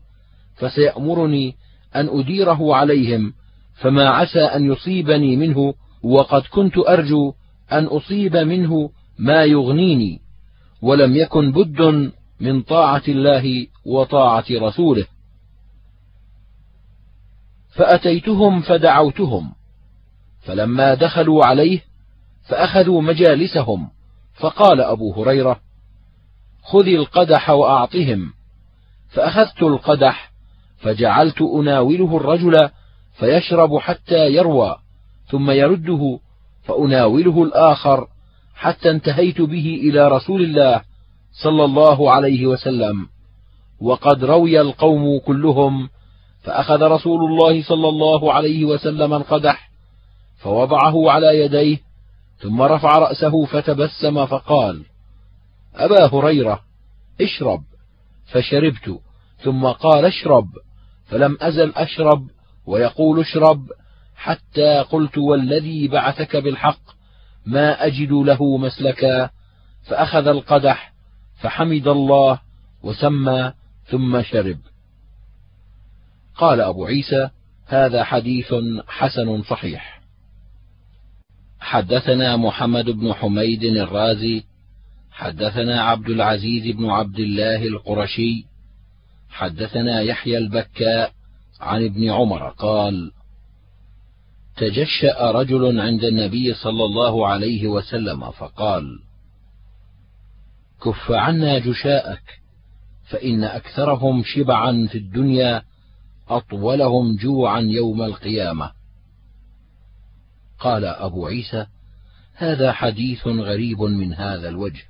فسيأمرني 0.56 1.56
أن 1.95 2.19
أديره 2.19 2.76
عليهم. 2.76 3.34
فما 3.76 4.10
عسى 4.10 4.39
أن 4.39 4.72
يصيبني 4.72 5.35
منه. 5.35 5.73
وقد 6.03 6.41
كنت 6.41 6.77
أرجو 6.77 7.34
أن 7.72 7.85
أصيب 7.85 8.35
منه 8.35 8.89
ما 9.19 9.44
يغنيني. 9.44 10.19
ولم 10.81 11.15
يكن 11.15 11.52
بد 11.52 12.11
من 12.39 12.61
طاعة 12.61 13.03
الله 13.07 13.68
وطاعة 13.85 14.45
رسوله. 14.52 15.06
فأتيتهم 17.69 18.61
فدعوتهم. 18.61 19.56
فلما 20.48 20.94
دخلوا 20.94 21.45
عليه 21.45 21.80
فأخذوا 22.48 23.02
مجالسهم 23.02 23.90
فقال 24.40 24.82
أبو 24.82 25.14
هريرة 25.14 25.60
خذ 26.64 26.88
القدح 26.88 27.49
وأعطهم. 27.49 28.34
فأخذت 29.10 29.64
القدح 29.64 30.32
فجعلت 30.78 31.41
أناوله 31.41 32.18
الرجل 32.18 32.69
فيشرب 33.19 33.78
حتى 33.78 34.28
يروى 34.28 34.76
ثم 35.28 35.52
يرده 35.52 36.19
فأناوله 36.64 37.44
الآخر 37.44 38.07
حتى 38.56 38.90
انتهيت 38.90 39.41
به 39.41 39.80
إلى 39.84 40.07
رسول 40.07 40.41
الله 40.41 40.82
صلى 41.44 41.65
الله 41.65 42.11
عليه 42.11 42.45
وسلم. 42.45 43.07
وقد 43.82 44.24
روي 44.24 44.61
القوم 44.61 45.19
كلهم 45.19 45.90
فأخذ 46.44 46.82
رسول 46.82 47.32
الله 47.32 47.64
صلى 47.64 47.90
الله 47.90 48.34
عليه 48.34 48.65
وسلم 48.65 49.14
القدح 49.14 49.66
فوضعه 50.38 51.11
على 51.11 51.39
يديه 51.39 51.77
ثم 52.39 52.61
رفع 52.61 52.97
رأسه 52.97 53.45
فتبسم 53.45 54.26
فقال 54.26 54.85
أبا 55.76 56.15
هريرة 56.15 56.61
اشرب. 57.22 57.64
فشربت 58.26 58.99
ثم 59.43 59.65
قال 59.65 60.05
اشرب. 60.05 60.49
فلم 61.05 61.38
أزل 61.41 61.73
أشرب 61.76 62.27
ويقول 62.65 63.19
اشرب 63.19 63.68
حتى 64.15 64.80
قلت 64.80 65.18
والذي 65.18 65.88
بعثك 65.88 66.35
بالحق 66.35 66.80
ما 67.45 67.85
أجد 67.85 68.11
له 68.11 68.57
مسلكا. 68.57 69.30
فأخذ 69.84 70.27
القدح 70.27 70.93
فحمد 71.41 71.88
الله 71.88 72.39
وسمى 72.84 73.53
ثم 73.85 74.22
شرب. 74.22 74.59
قال 76.35 76.61
أبو 76.61 76.85
عيسى 76.85 77.30
هذا 77.65 78.03
حديث 78.03 78.53
حسن 78.88 79.43
صحيح. 79.43 79.97
حدثنا 81.59 82.38
محمد 82.38 82.85
بن 82.85 83.13
حميد 83.13 83.63
الرازي 83.63 84.43
حدثنا 85.11 85.81
عبد 85.81 86.09
العزيز 86.09 86.75
بن 86.75 86.85
عبد 86.89 87.19
الله 87.19 87.63
القرشي 87.63 88.45
حدثنا 89.29 90.01
يحيى 90.01 90.38
البكاء 90.38 91.11
عن 91.59 91.85
ابن 91.85 92.09
عمر 92.09 92.49
قال 92.49 93.11
تجشأ 94.57 95.31
رجل 95.31 95.79
عند 95.79 96.03
النبي 96.03 96.53
صلى 96.53 96.85
الله 96.85 97.27
عليه 97.27 97.67
وسلم 97.67 98.31
فقال 98.31 98.99
كف 100.84 101.11
عنا 101.11 101.59
جشاءك 101.59 102.39
فإن 103.09 103.43
أكثرهم 103.43 104.23
شبعا 104.23 104.88
في 104.91 104.97
الدنيا 104.97 105.63
أطولهم 106.29 107.15
جوعا 107.15 107.59
يوم 107.59 108.01
القيامة. 108.01 108.71
قال 110.59 110.85
أبو 110.85 111.27
عيسى 111.27 111.65
هذا 112.35 112.71
حديث 112.71 113.27
غريب 113.27 113.81
من 113.81 114.13
هذا 114.13 114.49
الوجه. 114.49 114.84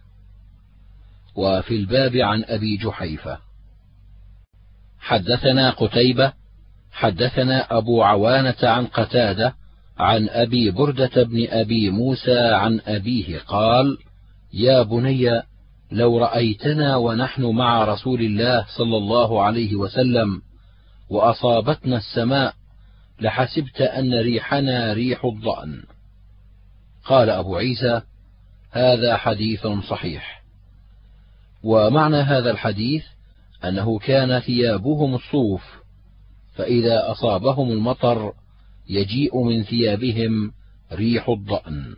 وفي 1.36 1.76
الباب 1.76 2.16
عن 2.16 2.44
أبي 2.44 2.78
جحيفة. 2.78 3.38
حدثنا 5.00 5.70
قتيبة 5.70 6.34
حدثنا 6.92 7.78
أبو 7.78 8.04
عوانة 8.04 8.56
عن 8.64 8.86
قتادة 8.86 9.56
عن 9.98 10.30
أبي 10.30 10.72
بردة 10.72 11.24
بن 11.24 11.48
أبي 11.50 11.90
موسى 11.90 12.40
عن 12.40 12.80
أبيه 12.86 13.40
قال 13.40 13.98
يا 14.54 14.82
بني 14.82 15.42
لو 15.92 16.18
رأيتنا 16.18 16.96
ونحن 16.96 17.44
مع 17.46 17.84
رسول 17.84 18.22
الله 18.22 18.66
صلى 18.78 18.98
الله 18.98 19.44
عليه 19.44 19.76
وسلم 19.76 20.42
وأصابتنا 21.10 21.98
السماء 21.98 22.54
لحسبت 23.22 23.82
أن 23.82 24.14
ريحنا 24.14 24.94
ريح 24.94 25.26
الضأن. 25.26 25.84
قال 27.06 27.30
أبو 27.30 27.56
عيسى 27.56 28.02
هذا 28.72 29.18
حديث 29.18 29.68
صحيح. 29.68 30.44
ومعنى 31.64 32.18
هذا 32.18 32.52
الحديث 32.52 33.04
أنه 33.66 34.00
كان 34.00 34.40
ثيابهم 34.40 35.16
الصوف 35.16 35.64
فإذا 36.56 37.12
أصابهم 37.12 37.72
المطر 37.72 38.34
يجيء 38.90 39.44
من 39.44 39.64
ثيابهم 39.64 40.52
ريح 40.92 41.30
الضأن. 41.30 41.96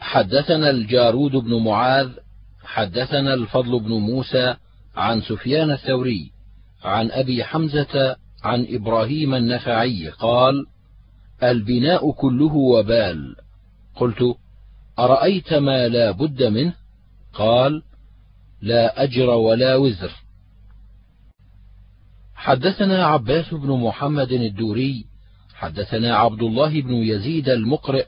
حدثنا 0.00 0.70
الجارود 0.70 1.32
بن 1.32 1.64
معاذ 1.64 2.10
حدثنا 2.64 3.34
الفضل 3.34 3.80
بن 3.80 3.92
موسى 3.92 4.56
عن 4.96 5.20
سفيان 5.20 5.70
الثوري 5.70 6.30
عن 6.84 7.10
أبي 7.10 7.44
حمزة 7.44 8.16
عن 8.46 8.66
إبراهيم 8.70 9.34
النخعي 9.34 10.08
قال 10.08 10.66
البناء 11.42 12.12
كله 12.12 12.54
وبال. 12.54 13.36
قلت 13.96 14.36
أرأيت 14.98 15.54
ما 15.54 15.88
لا 15.88 16.10
بد 16.10 16.42
منه؟ 16.42 16.74
قال 17.34 17.82
لا 18.62 19.02
أجر 19.02 19.28
ولا 19.30 19.76
وزر. 19.76 20.12
حدثنا 22.34 23.06
عباس 23.06 23.54
بن 23.54 23.70
محمد 23.70 24.32
الدوري 24.32 25.04
حدثنا 25.54 26.16
عبد 26.16 26.42
الله 26.42 26.82
بن 26.82 26.94
يزيد 26.94 27.48
المقرئ 27.48 28.06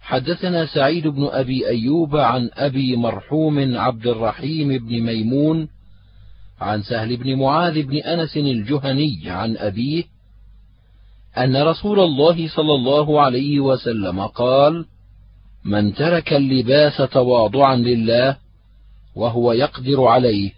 حدثنا 0.00 0.66
سعيد 0.66 1.06
بن 1.06 1.24
أبي 1.24 1.68
أيوب 1.68 2.16
عن 2.16 2.50
أبي 2.52 2.96
مرحوم 2.96 3.76
عبد 3.76 4.06
الرحيم 4.06 4.68
بن 4.68 5.00
ميمون 5.00 5.68
عن 6.62 6.82
سهل 6.82 7.16
بن 7.16 7.36
معاذ 7.36 7.82
بن 7.82 7.96
أنس 7.96 8.36
الجهني 8.36 9.20
عن 9.26 9.56
أبيه 9.56 10.04
أن 11.38 11.62
رسول 11.62 12.00
الله 12.00 12.48
صلى 12.48 12.74
الله 12.74 13.20
عليه 13.20 13.60
وسلم 13.60 14.20
قال 14.20 14.86
من 15.64 15.94
ترك 15.94 16.32
اللباس 16.32 16.96
تواضعا 16.96 17.76
لله 17.76 18.36
وهو 19.14 19.52
يقدر 19.52 20.04
عليه 20.04 20.52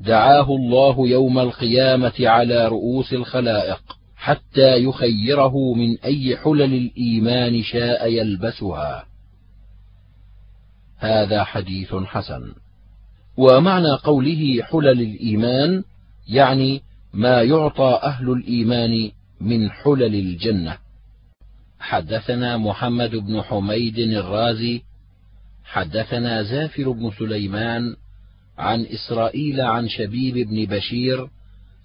دعاه 0.00 0.56
الله 0.56 1.08
يوم 1.08 1.38
القيامة 1.38 2.12
على 2.20 2.68
رؤوس 2.68 3.12
الخلائق 3.12 3.80
حتى 4.16 4.76
يخيره 4.76 5.74
من 5.74 5.98
أي 5.98 6.36
حلل 6.36 6.74
الإيمان 6.74 7.62
شاء 7.62 8.06
يلبسها. 8.12 9.04
هذا 10.98 11.44
حديث 11.44 11.94
حسن. 11.94 12.63
ومعنى 13.36 13.92
قوله 14.04 14.62
حلل 14.62 15.00
الإيمان 15.00 15.84
يعني 16.28 16.82
ما 17.12 17.42
يعطى 17.42 18.00
أهل 18.02 18.30
الإيمان 18.30 19.10
من 19.40 19.70
حلل 19.70 20.14
الجنة. 20.14 20.78
حدثنا 21.80 22.56
محمد 22.56 23.10
بن 23.16 23.42
حميد 23.42 23.98
الرازي 23.98 24.82
حدثنا 25.64 26.42
زافر 26.42 26.90
بن 26.90 27.10
سليمان 27.18 27.96
عن 28.58 28.86
إسرائيل 28.86 29.60
عن 29.60 29.88
شبيب 29.88 30.48
بن 30.48 30.64
بشير 30.64 31.28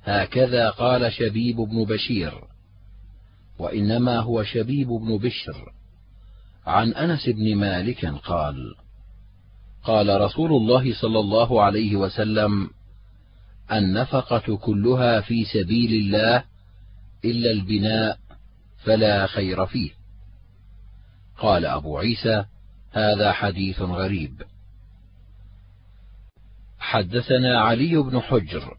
هكذا 0.04 0.70
قال 0.70 1.14
شبيب 1.14 1.56
بن 1.56 1.84
بشير 1.84 2.34
وإنما 3.60 4.20
هو 4.20 4.44
شبيب 4.44 4.88
بن 4.88 5.18
بشر. 5.18 5.74
عن 6.66 6.94
أنس 6.94 7.30
بن 7.30 7.56
مالك 7.56 8.06
قال 8.06 8.76
قال 9.84 10.22
رسول 10.22 10.52
الله 10.52 10.94
صلى 11.02 11.20
الله 11.20 11.64
عليه 11.64 11.96
وسلم 11.96 12.70
النفقة 13.72 14.58
كلها 14.58 15.22
في 15.22 15.46
سبيل 15.46 15.92
الله 15.92 16.44
إلا 17.26 17.52
البناء 17.52 18.18
فلا 18.84 19.28
خير 19.28 19.66
فيه. 19.66 19.92
قال 21.38 21.66
أبو 21.66 21.98
عيسى 21.98 22.46
هذا 22.92 23.32
حديث 23.32 23.82
غريب. 23.82 24.42
حدثنا 26.80 27.60
علي 27.60 27.98
بن 27.98 28.20
حجر 28.20 28.78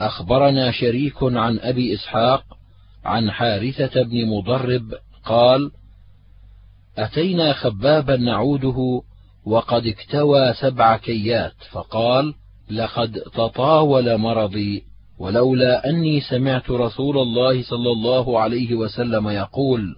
أخبرنا 0.00 0.70
شريك 0.72 1.16
عن 1.22 1.58
أبي 1.58 1.94
إسحاق 1.94 2.44
عن 3.04 3.30
حارثة 3.30 4.02
بن 4.02 4.26
مضرب 4.26 4.94
قال 5.24 5.70
أتينا 6.98 7.52
خبابا 7.52 8.16
نعوده 8.16 9.02
وقد 9.44 9.86
اكتوى 9.86 10.54
سبع 10.54 10.96
كيات 10.96 11.54
فقال 11.70 12.34
لقد 12.70 13.12
تطاول 13.12 14.18
مرضي 14.18 14.84
ولولا 15.18 15.88
أني 15.90 16.20
سمعت 16.20 16.70
رسول 16.70 17.18
الله 17.18 17.62
صلى 17.62 17.90
الله 17.92 18.40
عليه 18.40 18.74
وسلم 18.74 19.28
يقول 19.28 19.96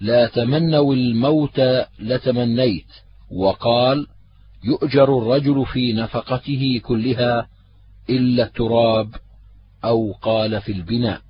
لا 0.00 0.26
تمنوا 0.26 0.94
الموت 0.94 1.60
لتمنيت 1.98 2.86
وقال 3.30 4.06
يؤجر 4.64 5.18
الرجل 5.18 5.66
في 5.66 5.92
نفقته 5.92 6.80
كلها 6.84 7.48
إلا 8.10 8.44
التراب 8.44 9.14
أو 9.84 10.12
قال 10.12 10.60
في 10.60 10.72
البناء 10.72 11.20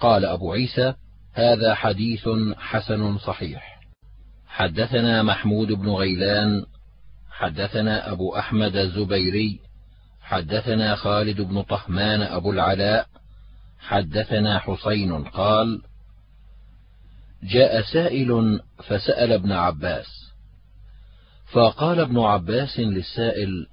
قال 0.00 0.24
أبو 0.24 0.52
عيسى 0.52 0.94
هذا 1.32 1.74
حديث 1.74 2.28
حسن 2.56 3.18
صحيح 3.18 3.73
حدثنا 4.54 5.22
محمود 5.22 5.72
بن 5.72 5.88
غيلان 5.88 6.66
حدثنا 7.30 8.12
أبو 8.12 8.36
أحمد 8.36 8.76
الزبيري 8.76 9.60
حدثنا 10.20 10.94
خالد 10.96 11.40
بن 11.40 11.62
طهمان 11.62 12.22
أبو 12.22 12.52
العلاء 12.52 13.06
حدثنا 13.78 14.58
حسين 14.58 15.24
قال 15.24 15.82
جاء 17.42 17.82
سائل 17.82 18.60
فسأل 18.88 19.32
ابن 19.32 19.52
عباس 19.52 20.32
فقال 21.52 22.00
ابن 22.00 22.18
عباس 22.18 22.78
للسائل 22.78 23.66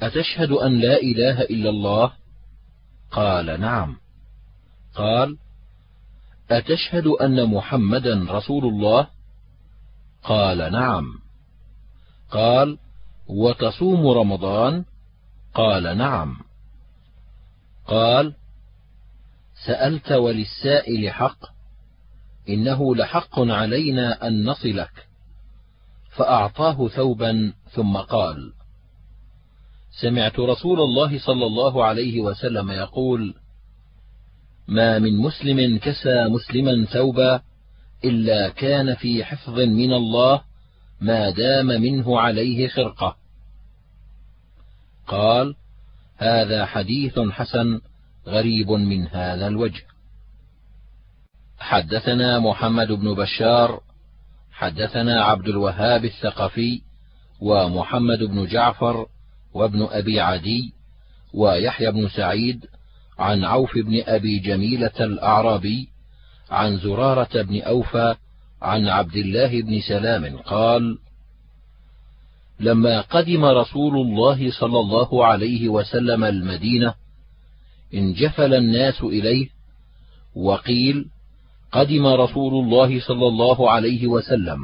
أتشهد 0.00 0.50
أن 0.50 0.80
لا 0.80 0.96
إله 0.96 1.40
إلا 1.42 1.70
الله؟ 1.70 2.12
قال 3.10 3.60
نعم. 3.60 3.96
قال 4.94 5.36
أتشهد 6.50 7.06
أن 7.06 7.46
محمدا 7.46 8.26
رسول 8.28 8.64
الله؟ 8.64 9.13
قال 10.24 10.72
نعم. 10.72 11.04
قال 12.30 12.78
وتصوم 13.28 14.06
رمضان؟ 14.06 14.84
قال 15.54 15.98
نعم. 15.98 16.36
قال 17.86 18.34
سألت 19.66 20.12
وللسائل 20.12 21.10
حق 21.10 21.38
إنه 22.48 22.96
لحق 22.96 23.40
علينا 23.40 24.26
أن 24.26 24.44
نصلك. 24.44 25.08
فأعطاه 26.16 26.88
ثوبا 26.88 27.52
ثم 27.70 27.96
قال 27.96 28.52
سمعت 30.00 30.38
رسول 30.38 30.80
الله 30.80 31.18
صلى 31.18 31.46
الله 31.46 31.84
عليه 31.84 32.20
وسلم 32.20 32.70
يقول 32.70 33.34
ما 34.68 34.98
من 34.98 35.16
مسلم 35.16 35.78
كسى 35.78 36.24
مسلما 36.28 36.84
ثوبا 36.84 37.40
إلا 38.04 38.48
كان 38.48 38.94
في 38.94 39.24
حفظ 39.24 39.60
من 39.60 39.92
الله 39.92 40.42
ما 41.00 41.30
دام 41.30 41.66
منه 41.66 42.20
عليه 42.20 42.68
خرقة. 42.68 43.16
قال 45.06 45.54
هذا 46.16 46.66
حديث 46.66 47.18
حسن 47.18 47.80
غريب 48.26 48.70
من 48.70 49.06
هذا 49.06 49.46
الوجه. 49.46 49.82
حدثنا 51.58 52.38
محمد 52.38 52.92
بن 52.92 53.14
بشار 53.14 53.80
حدثنا 54.52 55.24
عبد 55.24 55.48
الوهاب 55.48 56.04
الثقفي 56.04 56.82
ومحمد 57.40 58.18
بن 58.18 58.46
جعفر 58.46 59.06
وابن 59.54 59.88
أبي 59.90 60.20
عدي 60.20 60.72
ويحيى 61.34 61.92
بن 61.92 62.08
سعيد 62.08 62.66
عن 63.18 63.44
عوف 63.44 63.78
بن 63.78 64.02
أبي 64.06 64.38
جميلة 64.38 64.92
الأعرابي 65.00 65.88
عن 66.50 66.76
زرارة 66.78 67.42
بن 67.42 67.62
أوفى 67.62 68.14
عن 68.62 68.88
عبد 68.88 69.16
الله 69.16 69.62
بن 69.62 69.80
سلام 69.80 70.36
قال 70.36 70.98
لما 72.60 73.00
قدم 73.00 73.44
رسول 73.44 73.96
الله 73.96 74.50
صلى 74.50 74.80
الله 74.80 75.26
عليه 75.26 75.68
وسلم 75.68 76.24
المدينة 76.24 76.94
انجفل 77.94 78.54
الناس 78.54 79.02
إليه 79.02 79.48
وقيل 80.36 81.06
قدم 81.72 82.06
رسول 82.06 82.64
الله 82.64 83.00
صلى 83.00 83.26
الله 83.26 83.70
عليه 83.70 84.06
وسلم 84.06 84.58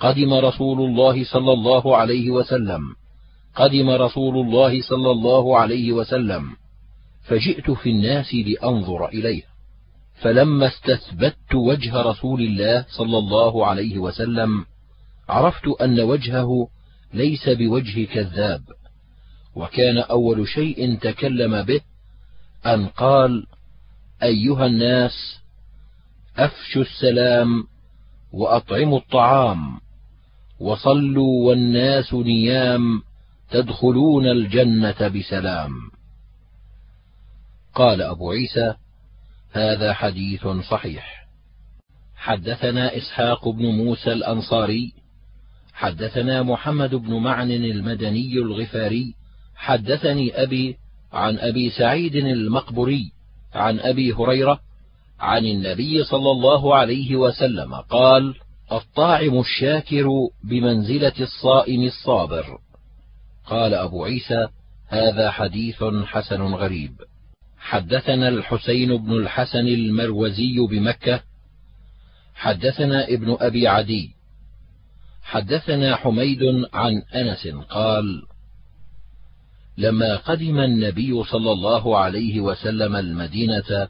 قدم 0.00 0.34
رسول 0.34 0.80
الله 0.80 1.24
صلى 1.24 1.52
الله 1.52 1.96
عليه 1.96 2.30
وسلم 2.30 2.80
قدم 3.56 3.90
رسول 3.90 4.46
الله 4.46 4.82
صلى 4.82 5.10
الله 5.10 5.58
عليه 5.58 5.92
وسلم 5.92 6.50
فجئت 7.22 7.70
في 7.70 7.90
الناس 7.90 8.34
لأنظر 8.34 9.08
إليه. 9.08 9.42
فلما 10.22 10.66
استثبت 10.66 11.54
وجه 11.54 12.02
رسول 12.02 12.40
الله 12.40 12.86
صلى 12.88 13.18
الله 13.18 13.66
عليه 13.66 13.98
وسلم 13.98 14.64
عرفت 15.28 15.68
أن 15.82 16.00
وجهه 16.00 16.68
ليس 17.14 17.48
بوجه 17.48 18.04
كذاب 18.04 18.62
وكان 19.54 19.98
أول 19.98 20.48
شيء 20.48 20.98
تكلم 20.98 21.62
به 21.62 21.80
أن 22.66 22.86
قال 22.86 23.46
أيها 24.22 24.66
الناس 24.66 25.40
أفشوا 26.36 26.82
السلام 26.82 27.64
وأطعموا 28.32 28.98
الطعام 28.98 29.80
وصلوا 30.60 31.48
والناس 31.48 32.14
نيام 32.14 33.02
تدخلون 33.50 34.26
الجنة 34.26 35.08
بسلام. 35.08 35.72
قال 37.74 38.02
أبو 38.02 38.30
عيسى 38.30 38.74
هذا 39.52 39.92
حديث 39.92 40.46
صحيح. 40.46 41.28
حدثنا 42.16 42.96
إسحاق 42.96 43.48
بن 43.48 43.66
موسى 43.66 44.12
الأنصاري 44.12 44.92
حدثنا 45.72 46.42
محمد 46.42 46.94
بن 46.94 47.14
معن 47.14 47.50
المدني 47.50 48.32
الغفاري 48.32 49.14
حدثني 49.56 50.42
أبي 50.42 50.76
عن 51.12 51.38
أبي 51.38 51.70
سعيد 51.70 52.16
المقبري 52.16 53.12
عن 53.54 53.80
أبي 53.80 54.12
هريرة 54.12 54.60
عن 55.20 55.46
النبي 55.46 56.04
صلى 56.04 56.30
الله 56.30 56.74
عليه 56.74 57.16
وسلم 57.16 57.74
قال 57.74 58.34
الطاعم 58.72 59.38
الشاكر 59.38 60.08
بمنزلة 60.44 61.12
الصائم 61.20 61.82
الصابر. 61.82 62.58
قال 63.46 63.74
أبو 63.74 64.04
عيسى 64.04 64.48
هذا 64.88 65.30
حديث 65.30 65.84
حسن 65.84 66.42
غريب. 66.42 66.92
حدثنا 67.68 68.28
الحسين 68.28 68.96
بن 68.96 69.12
الحسن 69.12 69.66
المروزي 69.66 70.66
بمكة 70.70 71.20
حدثنا 72.34 73.08
ابن 73.08 73.36
أبي 73.40 73.68
عدي 73.68 74.10
حدثنا 75.22 75.96
حميد 75.96 76.38
عن 76.72 77.02
أنس 77.14 77.48
قال 77.70 78.22
لما 79.78 80.16
قدم 80.16 80.58
النبي 80.58 81.24
صلى 81.24 81.52
الله 81.52 81.98
عليه 81.98 82.40
وسلم 82.40 82.96
المدينة 82.96 83.88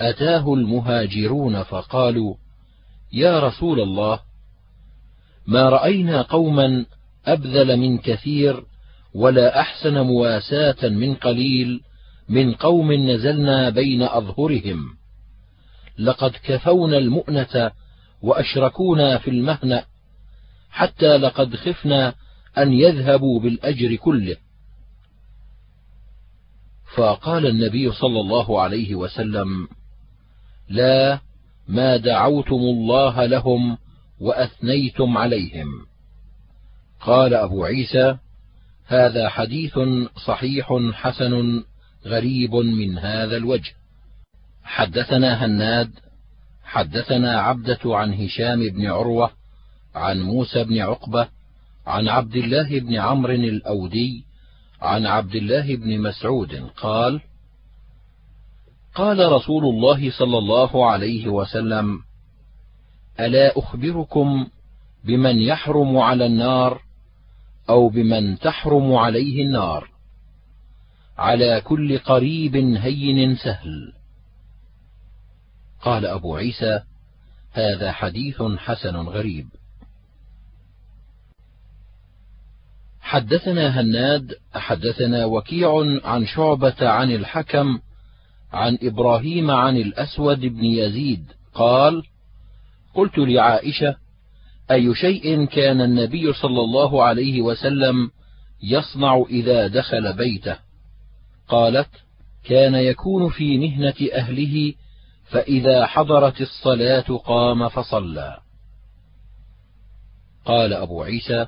أتاه 0.00 0.54
المهاجرون 0.54 1.62
فقالوا 1.62 2.34
يا 3.12 3.40
رسول 3.40 3.80
الله 3.80 4.20
ما 5.46 5.68
رأينا 5.68 6.22
قوما 6.22 6.86
أبذل 7.26 7.76
من 7.76 7.98
كثير 7.98 8.64
ولا 9.14 9.60
أحسن 9.60 10.00
مواساة 10.00 10.88
من 10.88 11.14
قليل 11.14 11.80
من 12.32 12.54
قوم 12.54 12.92
نزلنا 12.92 13.70
بين 13.70 14.02
أظهرهم. 14.02 14.96
لقد 15.98 16.32
كفونا 16.44 16.98
المؤنة 16.98 17.70
وأشركونا 18.22 19.18
في 19.18 19.30
المهنة 19.30 19.84
حتى 20.70 21.16
لقد 21.16 21.56
خفنا 21.56 22.14
أن 22.58 22.72
يذهبوا 22.72 23.40
بالأجر 23.40 23.96
كله. 23.96 24.36
فقال 26.96 27.46
النبي 27.46 27.92
صلى 27.92 28.20
الله 28.20 28.60
عليه 28.62 28.94
وسلم 28.94 29.68
لا 30.68 31.20
ما 31.68 31.96
دعوتم 31.96 32.54
الله 32.56 33.26
لهم 33.26 33.78
وأثنيتم 34.20 35.18
عليهم. 35.18 35.68
قال 37.00 37.34
أبو 37.34 37.64
عيسى 37.64 38.16
هذا 38.86 39.28
حديث 39.28 39.78
صحيح 40.26 40.72
حسن 40.92 41.62
غريب 42.06 42.54
من 42.54 42.98
هذا 42.98 43.36
الوجه. 43.36 43.72
حدثنا 44.64 45.44
هناد 45.44 45.90
حدثنا 46.64 47.40
عبدة 47.40 47.80
عن 47.84 48.14
هشام 48.14 48.68
بن 48.70 48.86
عروة 48.86 49.30
عن 49.94 50.20
موسى 50.20 50.64
بن 50.64 50.78
عقبة 50.78 51.28
عن 51.86 52.08
عبد 52.08 52.36
الله 52.36 52.80
بن 52.80 52.94
عمرو 52.94 53.32
الأودي 53.32 54.24
عن 54.82 55.06
عبد 55.06 55.34
الله 55.34 55.76
بن 55.76 56.00
مسعود 56.00 56.70
قال 56.76 57.20
قال 58.94 59.32
رسول 59.32 59.64
الله 59.64 60.10
صلى 60.10 60.38
الله 60.38 60.90
عليه 60.90 61.28
وسلم 61.28 61.98
ألا 63.20 63.58
أخبركم 63.58 64.46
بمن 65.04 65.38
يحرم 65.38 65.96
على 65.96 66.26
النار 66.26 66.82
أو 67.68 67.88
بمن 67.88 68.38
تحرم 68.38 68.94
عليه 68.94 69.42
النار؟ 69.42 69.91
على 71.18 71.60
كل 71.60 71.98
قريب 71.98 72.56
هين 72.56 73.36
سهل. 73.36 73.92
قال 75.82 76.06
أبو 76.06 76.36
عيسى 76.36 76.80
هذا 77.52 77.92
حديث 77.92 78.42
حسن 78.42 78.96
غريب. 78.96 79.48
حدثنا 83.00 83.80
هناد 83.80 84.34
حدثنا 84.54 85.24
وكيع 85.24 86.00
عن 86.04 86.26
شعبة 86.26 86.88
عن 86.88 87.10
الحكم 87.10 87.78
عن 88.52 88.78
إبراهيم 88.82 89.50
عن 89.50 89.76
الأسود 89.76 90.40
بن 90.40 90.64
يزيد 90.64 91.24
قال 91.54 92.02
قلت 92.94 93.18
لعائشة 93.18 93.96
أي 94.70 94.94
شيء 94.94 95.44
كان 95.44 95.80
النبي 95.80 96.32
صلى 96.32 96.60
الله 96.60 97.02
عليه 97.02 97.42
وسلم 97.42 98.10
يصنع 98.62 99.24
إذا 99.30 99.66
دخل 99.66 100.12
بيته؟ 100.12 100.56
قالت 101.48 101.90
كان 102.44 102.74
يكون 102.74 103.30
في 103.30 103.58
مهنة 103.58 103.94
أهله 104.14 104.74
فإذا 105.30 105.86
حضرت 105.86 106.40
الصلاة 106.40 107.16
قام 107.16 107.68
فصلى. 107.68 108.38
قال 110.44 110.72
أبو 110.72 111.02
عيسى 111.02 111.46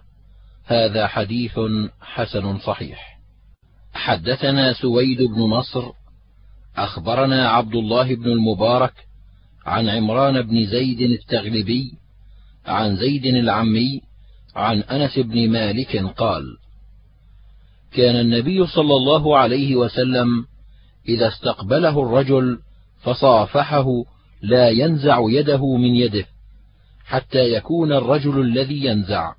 هذا 0.64 1.06
حديث 1.06 1.60
حسن 2.00 2.58
صحيح. 2.58 3.18
حدثنا 3.94 4.72
سويد 4.72 5.22
بن 5.22 5.40
نصر 5.40 5.92
أخبرنا 6.76 7.48
عبد 7.48 7.74
الله 7.74 8.14
بن 8.14 8.26
المبارك 8.26 8.94
عن 9.66 9.88
عمران 9.88 10.42
بن 10.42 10.66
زيد 10.66 11.00
التغلبي 11.00 11.92
عن 12.66 12.96
زيد 12.96 13.26
العمي 13.26 14.00
عن 14.56 14.80
أنس 14.80 15.18
بن 15.18 15.50
مالك 15.50 15.96
قال 15.96 16.44
كان 17.94 18.16
النبي 18.16 18.66
صلى 18.66 18.94
الله 18.94 19.38
عليه 19.38 19.76
وسلم 19.76 20.46
إذا 21.08 21.28
استقبله 21.28 22.02
الرجل 22.02 22.58
فصافحه 23.02 23.86
لا 24.42 24.68
ينزع 24.68 25.18
يده 25.28 25.76
من 25.76 25.94
يده 25.94 26.26
حتى 27.04 27.52
يكون 27.52 27.92
الرجل 27.92 28.40
الذي 28.40 28.84
ينزع 28.84 29.34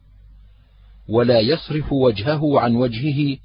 ولا 1.10 1.40
يصرف 1.40 1.94
وجهه 1.94 2.60
عن 2.60 2.76
وجهه 2.76 3.38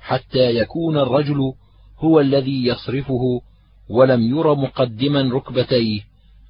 حتى 0.00 0.56
يكون 0.56 0.96
الرجل 0.96 1.52
هو 1.98 2.20
الذي 2.20 2.66
يصرفه 2.66 3.40
ولم 3.88 4.36
ير 4.36 4.54
مقدما 4.54 5.22
ركبتيه 5.34 6.00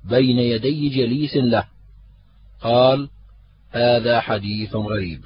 بين 0.05 0.39
يدي 0.39 0.89
جليس 0.89 1.36
له. 1.36 1.64
قال 2.60 3.09
هذا 3.70 4.20
حديث 4.20 4.77
غريب. 4.77 5.24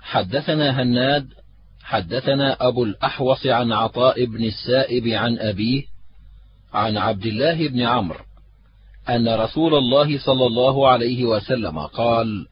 حدثنا 0.00 0.82
هناد 0.82 1.28
حدثنا 1.92 2.68
أبو 2.68 2.84
الأحوص 2.84 3.46
عن 3.46 3.72
عطاء 3.72 4.24
بن 4.24 4.44
السائب 4.44 5.08
عن 5.08 5.38
أبيه 5.38 5.82
عن 6.72 6.96
عبد 6.96 7.26
الله 7.26 7.68
بن 7.68 7.80
عمرو 7.80 8.24
أن 9.08 9.28
رسول 9.28 9.74
الله 9.74 10.18
صلى 10.18 10.46
الله 10.46 10.88
عليه 10.88 11.24
وسلم 11.24 11.78
قال 11.78 12.46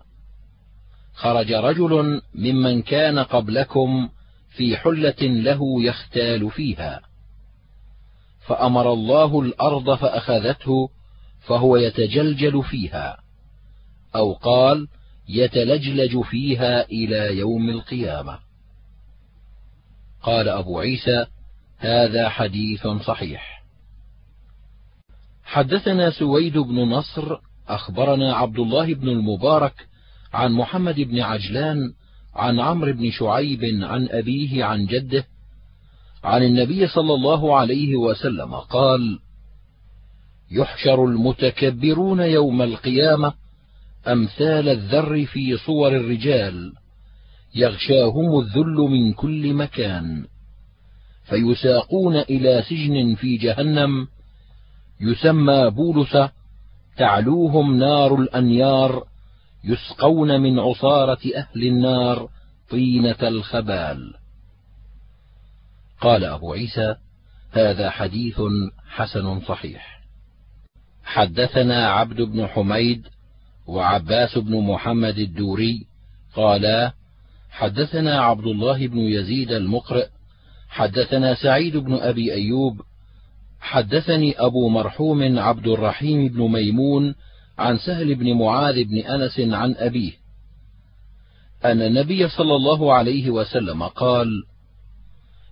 خرج 1.14 1.52
رجل 1.52 2.22
ممن 2.34 2.82
كان 2.82 3.18
قبلكم 3.18 4.08
في 4.56 4.76
حلة 4.76 5.22
له 5.22 5.82
يختال 5.82 6.50
فيها 6.50 7.00
فأمر 8.46 8.92
الله 8.92 9.40
الأرض 9.40 9.94
فأخذته 9.94 10.88
فهو 11.40 11.76
يتجلجل 11.76 12.62
فيها 12.62 13.16
أو 14.16 14.32
قال 14.32 14.88
يتلجلج 15.28 16.20
فيها 16.20 16.84
إلى 16.84 17.38
يوم 17.38 17.70
القيامة. 17.70 18.49
قال 20.22 20.48
أبو 20.48 20.78
عيسى 20.78 21.26
هذا 21.78 22.28
حديث 22.28 22.86
صحيح. 22.86 23.62
حدثنا 25.44 26.10
سويد 26.10 26.58
بن 26.58 26.76
نصر 26.76 27.36
أخبرنا 27.68 28.34
عبد 28.34 28.58
الله 28.58 28.94
بن 28.94 29.08
المبارك 29.08 29.86
عن 30.32 30.52
محمد 30.52 31.00
بن 31.00 31.20
عجلان 31.20 31.92
عن 32.34 32.60
عمرو 32.60 32.92
بن 32.92 33.10
شعيب 33.10 33.64
عن 33.82 34.08
أبيه 34.10 34.64
عن 34.64 34.86
جده 34.86 35.24
عن 36.24 36.42
النبي 36.42 36.88
صلى 36.88 37.14
الله 37.14 37.56
عليه 37.56 37.96
وسلم 37.96 38.54
قال 38.54 39.18
يحشر 40.50 41.04
المتكبرون 41.04 42.20
يوم 42.20 42.62
القيامة 42.62 43.34
أمثال 44.08 44.68
الذر 44.68 45.26
في 45.26 45.56
صور 45.56 45.96
الرجال. 45.96 46.72
يغشاهم 47.54 48.40
الذل 48.40 48.76
من 48.76 49.12
كل 49.12 49.54
مكان 49.54 50.26
فيساقون 51.24 52.16
إلى 52.16 52.62
سجن 52.62 53.14
في 53.14 53.36
جهنم 53.36 54.08
يسمى 55.00 55.70
بولس 55.70 56.16
تعلوهم 56.96 57.76
نار 57.76 58.14
الأنيار 58.14 59.04
يسقون 59.64 60.40
من 60.40 60.58
عصارة 60.58 61.18
أهل 61.36 61.66
النار 61.66 62.28
طينة 62.70 63.16
الخبال. 63.22 64.14
قال 66.00 66.24
أبو 66.24 66.52
عيسى 66.52 66.96
هذا 67.52 67.90
حديث 67.90 68.40
حسن 68.88 69.40
صحيح. 69.40 70.00
حدثنا 71.04 71.88
عبد 71.88 72.20
بن 72.20 72.46
حميد 72.46 73.06
وعباس 73.66 74.38
بن 74.38 74.60
محمد 74.60 75.18
الدوري 75.18 75.86
قالا 76.34 76.92
حدثنا 77.50 78.20
عبد 78.20 78.46
الله 78.46 78.86
بن 78.86 78.98
يزيد 78.98 79.52
المقرئ 79.52 80.06
حدثنا 80.68 81.34
سعيد 81.34 81.76
بن 81.76 81.94
أبي 81.94 82.32
أيوب 82.32 82.80
حدثني 83.60 84.34
أبو 84.38 84.68
مرحوم 84.68 85.38
عبد 85.38 85.66
الرحيم 85.66 86.28
بن 86.28 86.42
ميمون 86.42 87.14
عن 87.58 87.78
سهل 87.78 88.14
بن 88.14 88.32
معاذ 88.32 88.84
بن 88.84 88.98
أنس 88.98 89.40
عن 89.40 89.74
أبيه. 89.78 90.12
أن 91.64 91.82
النبي 91.82 92.28
صلى 92.28 92.56
الله 92.56 92.92
عليه 92.94 93.30
وسلم 93.30 93.82
قال 93.82 94.28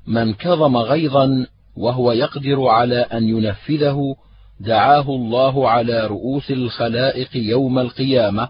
من 0.06 0.34
كظم 0.34 0.76
غيظا 0.76 1.46
وهو 1.76 2.12
يقدر 2.12 2.66
على 2.66 2.98
أن 3.00 3.28
ينفذه 3.28 4.16
دعاه 4.60 5.08
الله 5.08 5.70
على 5.70 6.06
رؤوس 6.06 6.50
الخلائق 6.50 7.36
يوم 7.36 7.78
القيامة 7.78 8.48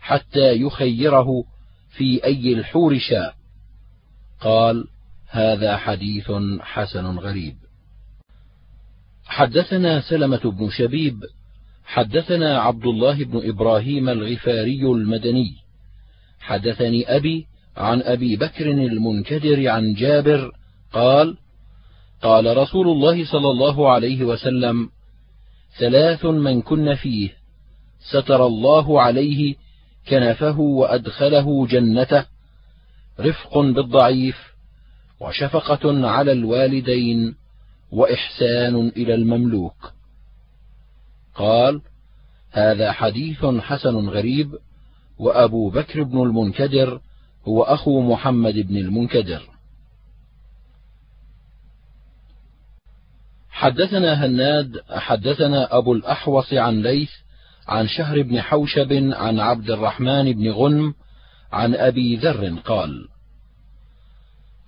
حتى 0.00 0.52
يخيره 0.52 1.44
في 1.96 2.24
أي 2.24 2.52
الحور 2.52 2.98
شاء. 2.98 3.34
قال 4.40 4.84
هذا 5.28 5.76
حديث 5.76 6.32
حسن 6.60 7.18
غريب. 7.18 7.56
حدثنا 9.24 10.00
سلمة 10.00 10.50
بن 10.50 10.70
شبيب 10.70 11.20
حدثنا 11.84 12.60
عبد 12.60 12.84
الله 12.86 13.24
بن 13.24 13.48
إبراهيم 13.48 14.08
الغفاري 14.08 14.82
المدني. 14.82 15.62
حدثني 16.40 17.16
أبي 17.16 17.46
عن 17.76 18.02
أبي 18.02 18.36
بكر 18.36 18.70
المنكدر 18.70 19.68
عن 19.68 19.94
جابر 19.94 20.50
قال 20.92 21.36
قال 22.22 22.56
رسول 22.56 22.88
الله 22.88 23.24
صلى 23.24 23.50
الله 23.50 23.92
عليه 23.92 24.24
وسلم 24.24 24.88
ثلاث 25.78 26.24
من 26.24 26.62
كن 26.62 26.94
فيه 26.94 27.30
ستر 28.10 28.46
الله 28.46 29.00
عليه 29.00 29.54
كنفه 30.08 30.60
وأدخله 30.60 31.66
جنته 31.66 32.26
رفق 33.20 33.58
بالضعيف 33.58 34.52
وشفقة 35.20 36.08
على 36.08 36.32
الوالدين 36.32 37.36
وإحسان 37.92 38.88
إلى 38.96 39.14
المملوك. 39.14 39.92
قال 41.34 41.80
هذا 42.50 42.92
حديث 42.92 43.44
حسن 43.44 44.08
غريب 44.08 44.58
وأبو 45.18 45.70
بكر 45.70 46.02
بن 46.02 46.22
المنكدر 46.22 47.00
هو 47.48 47.62
أخو 47.62 48.00
محمد 48.00 48.54
بن 48.54 48.76
المنكدر. 48.76 49.48
حدثنا 53.50 54.26
هناد 54.26 54.80
حدثنا 54.90 55.78
أبو 55.78 55.92
الأحوص 55.92 56.52
عن 56.52 56.82
ليث 56.82 57.10
عن 57.68 57.86
شهر 57.88 58.22
بن 58.22 58.40
حوشب 58.40 58.92
عن 59.12 59.40
عبد 59.40 59.70
الرحمن 59.70 60.32
بن 60.32 60.50
غنم 60.50 60.94
عن 61.52 61.74
أبي 61.74 62.16
ذر 62.16 62.54
قال 62.64 63.08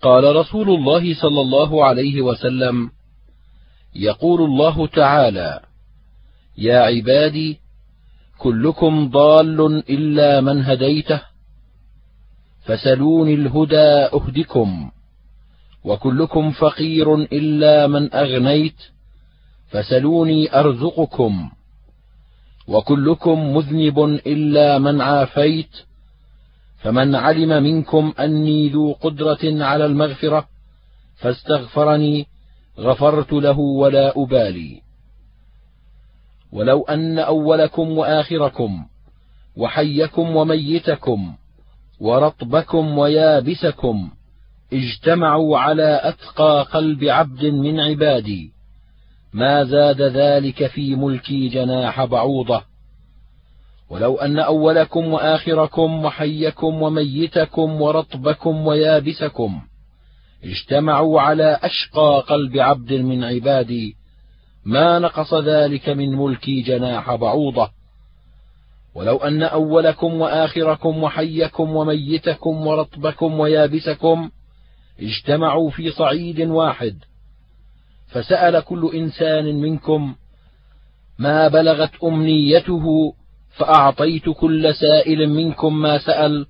قال 0.02 0.36
رسول 0.36 0.70
الله 0.70 1.14
صلى 1.14 1.40
الله 1.40 1.84
عليه 1.84 2.22
وسلم 2.22 2.90
يقول 3.94 4.40
الله 4.42 4.86
تعالى 4.86 5.60
يا 6.58 6.78
عبادي 6.78 7.58
كلكم 8.38 9.10
ضال 9.10 9.60
إلا 9.90 10.40
من 10.40 10.62
هديته 10.64 11.20
فسلوني 12.64 13.34
الهدى 13.34 14.08
أهدكم 14.14 14.90
وكلكم 15.84 16.50
فقير 16.50 17.14
إلا 17.14 17.86
من 17.86 18.14
أغنيت 18.14 18.76
فسلوني 19.68 20.58
أرزقكم 20.58 21.50
وكلكم 22.68 23.56
مذنب 23.56 23.98
إلا 24.04 24.78
من 24.78 25.00
عافيت 25.00 25.76
فمن 26.78 27.14
علم 27.14 27.62
منكم 27.62 28.12
أني 28.20 28.68
ذو 28.68 28.92
قدرة 28.92 29.64
على 29.64 29.86
المغفرة 29.86 30.48
فاستغفرني 31.16 32.26
غفرت 32.78 33.32
له 33.32 33.58
ولا 33.58 34.12
أبالي. 34.16 34.80
ولو 36.52 36.82
أن 36.82 37.18
أولكم 37.18 37.98
وآخركم 37.98 38.86
وحيكم 39.56 40.36
وميتكم 40.36 41.34
ورطبكم 42.00 42.98
ويابسكم 42.98 44.10
اجتمعوا 44.72 45.58
على 45.58 46.00
أتقى 46.02 46.66
قلب 46.72 47.04
عبد 47.04 47.44
من 47.44 47.80
عبادي. 47.80 48.52
ما 49.34 49.64
زاد 49.64 50.02
ذلك 50.02 50.66
في 50.66 50.96
ملكي 50.96 51.48
جناح 51.48 52.04
بعوضة. 52.04 52.62
ولو 53.90 54.16
أن 54.16 54.38
أولكم 54.38 55.12
وآخركم 55.12 56.04
وحيكم 56.04 56.82
وميتكم 56.82 57.80
ورطبكم 57.80 58.66
ويابسكم 58.66 59.60
اجتمعوا 60.44 61.20
على 61.20 61.58
أشقى 61.62 62.24
قلب 62.28 62.58
عبد 62.58 62.92
من 62.92 63.24
عبادي 63.24 63.96
ما 64.64 64.98
نقص 64.98 65.34
ذلك 65.34 65.88
من 65.88 66.16
ملكي 66.16 66.60
جناح 66.60 67.14
بعوضة. 67.14 67.70
ولو 68.94 69.16
أن 69.16 69.42
أولكم 69.42 70.20
وآخركم 70.20 71.02
وحيكم 71.02 71.76
وميتكم 71.76 72.66
ورطبكم 72.66 73.40
ويابسكم 73.40 74.30
اجتمعوا 75.00 75.70
في 75.70 75.90
صعيد 75.90 76.40
واحد 76.40 76.96
فسأل 78.14 78.60
كل 78.60 78.90
إنسان 78.94 79.60
منكم 79.60 80.14
ما 81.18 81.48
بلغت 81.48 81.90
أمنيته 82.04 83.14
فأعطيت 83.56 84.30
كل 84.30 84.74
سائل 84.74 85.30
منكم 85.30 85.78
ما 85.78 85.98
سأل 85.98 86.46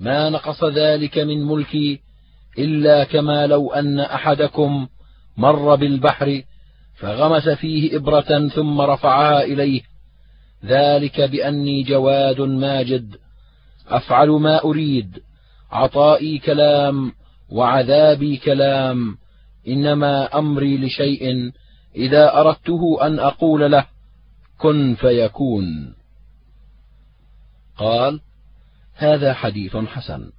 ما 0.00 0.30
نقص 0.30 0.64
ذلك 0.64 1.18
من 1.18 1.44
ملكي 1.46 2.00
إلا 2.58 3.04
كما 3.04 3.46
لو 3.46 3.72
أن 3.72 4.00
أحدكم 4.00 4.88
مر 5.36 5.74
بالبحر 5.74 6.42
فغمس 6.94 7.48
فيه 7.48 7.96
إبرة 7.96 8.48
ثم 8.48 8.80
رفعها 8.80 9.42
إليه 9.42 9.82
ذلك 10.64 11.20
بأني 11.20 11.82
جواد 11.82 12.40
ماجد 12.40 13.16
أفعل 13.88 14.28
ما 14.28 14.64
أريد 14.64 15.18
عطائي 15.70 16.38
كلام 16.38 17.12
وعذابي 17.50 18.36
كلام. 18.36 19.19
إنما 19.68 20.38
أمري 20.38 20.78
لشيء 20.78 21.52
إذا 21.96 22.40
أردته 22.40 23.06
أن 23.06 23.18
أقول 23.18 23.72
له 23.72 23.86
كن 24.58 24.94
فيكون. 24.94 25.94
قال 27.76 28.20
هذا 28.94 29.34
حديث 29.34 29.76
حسن. 29.76 30.30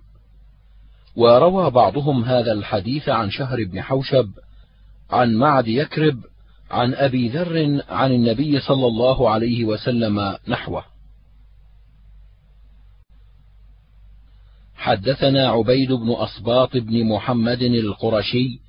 وروى 1.16 1.72
بعضهم 1.72 2.24
هذا 2.24 2.52
الحديث 2.52 3.10
عن 3.10 3.30
شهر 3.30 3.64
بن 3.64 3.82
حوشب 3.82 4.30
عن 5.10 5.34
معد 5.34 5.68
يكرب 5.68 6.20
عن 6.72 6.94
أبي 6.94 7.30
ذر 7.30 7.84
عن 7.90 8.12
النبي 8.12 8.60
صلى 8.60 8.88
الله 8.88 9.30
عليه 9.30 9.66
وسلم 9.66 10.38
نحوه. 10.48 10.84
حدثنا 14.76 15.50
عبيد 15.50 15.92
بن 15.92 16.16
اسباط 16.18 16.78
بن 16.78 17.08
محمد 17.08 17.62
القرشي 17.62 18.60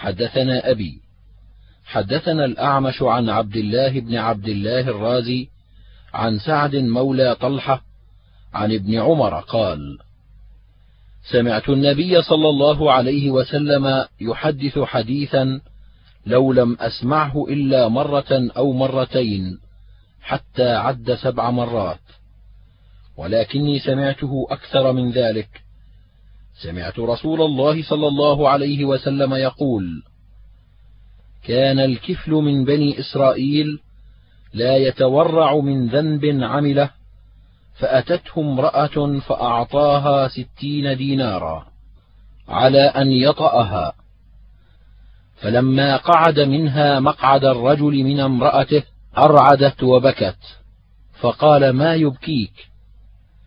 حدثنا 0.00 0.70
أبي 0.70 1.00
حدثنا 1.84 2.44
الأعمش 2.44 3.02
عن 3.02 3.28
عبد 3.28 3.56
الله 3.56 4.00
بن 4.00 4.16
عبد 4.16 4.48
الله 4.48 4.80
الرازي 4.80 5.48
عن 6.14 6.38
سعد 6.38 6.76
مولى 6.76 7.34
طلحة 7.34 7.82
عن 8.54 8.72
ابن 8.72 8.94
عمر 8.94 9.40
قال 9.40 9.98
سمعت 11.32 11.68
النبي 11.68 12.22
صلى 12.22 12.48
الله 12.48 12.92
عليه 12.92 13.30
وسلم 13.30 14.04
يحدث 14.20 14.78
حديثا 14.78 15.60
لو 16.26 16.52
لم 16.52 16.76
أسمعه 16.80 17.44
إلا 17.48 17.88
مرة 17.88 18.50
أو 18.56 18.72
مرتين 18.72 19.58
حتى 20.22 20.70
عد 20.70 21.14
سبع 21.14 21.50
مرات 21.50 22.00
ولكني 23.16 23.78
سمعته 23.78 24.46
أكثر 24.50 24.92
من 24.92 25.10
ذلك. 25.10 25.69
سمعت 26.62 26.98
رسول 26.98 27.42
الله 27.42 27.82
صلى 27.82 28.08
الله 28.08 28.48
عليه 28.48 28.84
وسلم 28.84 29.34
يقول 29.34 30.02
كان 31.44 31.78
الكفل 31.78 32.32
من 32.32 32.64
بني 32.64 33.00
إسرائيل 33.00 33.80
لا 34.54 34.76
يتورع 34.76 35.54
من 35.56 35.88
ذنب 35.88 36.24
عمله 36.42 36.90
فأتته 37.74 38.40
امرأة 38.40 39.18
فأعطاها 39.18 40.28
ستين 40.28 40.96
دينارا 40.96 41.66
على 42.48 42.82
أن 42.82 43.12
يطأها. 43.12 43.92
فلما 45.36 45.96
قعد 45.96 46.40
منها 46.40 47.00
مقعد 47.00 47.44
الرجل 47.44 48.04
من 48.04 48.20
امرأته 48.20 48.82
أرعدت 49.18 49.82
وبكت 49.82 50.38
فقال 51.20 51.70
ما 51.70 51.94
يبكيك؟ 51.94 52.52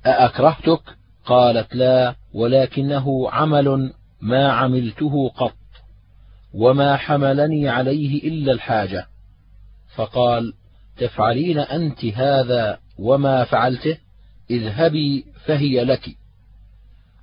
أأكرهتك؟ 0.05 1.02
قالت 1.25 1.75
لا 1.75 2.15
ولكنه 2.33 3.29
عمل 3.29 3.93
ما 4.21 4.51
عملته 4.51 5.29
قط 5.29 5.55
وما 6.53 6.97
حملني 6.97 7.69
عليه 7.69 8.27
إلا 8.27 8.51
الحاجة. 8.51 9.07
فقال 9.95 10.53
تفعلين 10.97 11.59
أنت 11.59 12.05
هذا 12.05 12.79
وما 12.99 13.43
فعلته؟ 13.43 13.97
اذهبي 14.51 15.25
فهي 15.45 15.83
لك. 15.83 16.09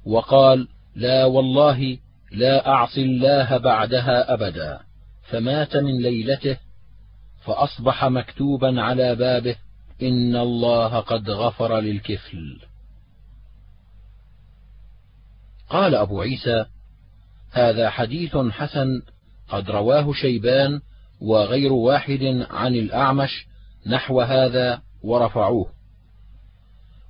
وقال 0.06 0.68
لا 0.94 1.24
والله 1.24 1.98
لا 2.32 2.68
أعصي 2.68 3.02
الله 3.02 3.56
بعدها 3.56 4.34
أبدا 4.34 4.80
فمات 5.22 5.76
من 5.76 6.02
ليلته 6.02 6.56
فأصبح 7.44 8.04
مكتوبا 8.04 8.82
على 8.82 9.14
بابه 9.14 9.56
إن 10.02 10.36
الله 10.36 11.00
قد 11.00 11.30
غفر 11.30 11.80
للكفل. 11.80 12.69
قال 15.70 15.94
أبو 15.94 16.20
عيسى 16.20 16.64
هذا 17.52 17.90
حديث 17.90 18.36
حسن 18.36 19.02
قد 19.48 19.70
رواه 19.70 20.12
شيبان 20.12 20.80
وغير 21.20 21.72
واحد 21.72 22.46
عن 22.50 22.74
الأعمش 22.74 23.46
نحو 23.86 24.20
هذا 24.20 24.82
ورفعوه. 25.02 25.66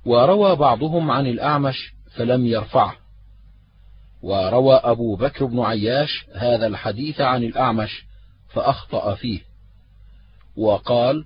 وروى 0.05 0.55
بعضهم 0.55 1.11
عن 1.11 1.27
الأعمش 1.27 1.93
فلم 2.15 2.45
يرفعه. 2.45 2.95
وروى 4.21 4.75
أبو 4.75 5.15
بكر 5.15 5.45
بن 5.45 5.59
عياش 5.59 6.25
هذا 6.35 6.67
الحديث 6.67 7.21
عن 7.21 7.43
الأعمش 7.43 8.05
فأخطأ 8.49 9.15
فيه. 9.15 9.39
وقال 10.57 11.25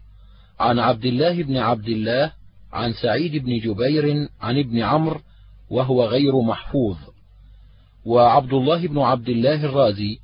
عن 0.60 0.80
عبد 0.80 1.06
الله 1.06 1.44
بن 1.44 1.58
عبد 1.58 1.88
الله 1.88 2.32
عن 2.74 2.94
سعيد 2.94 3.46
بن 3.46 3.60
جبير 3.60 4.30
عن 4.42 4.60
ابن 4.60 4.80
عمرو 4.80 5.22
وهو 5.70 6.06
غير 6.06 6.42
محفوظ. 6.42 6.98
وعبد 8.06 8.54
الله 8.54 8.88
بن 8.88 9.00
عبد 9.00 9.30
الله 9.30 9.66
الرازي 9.66 10.20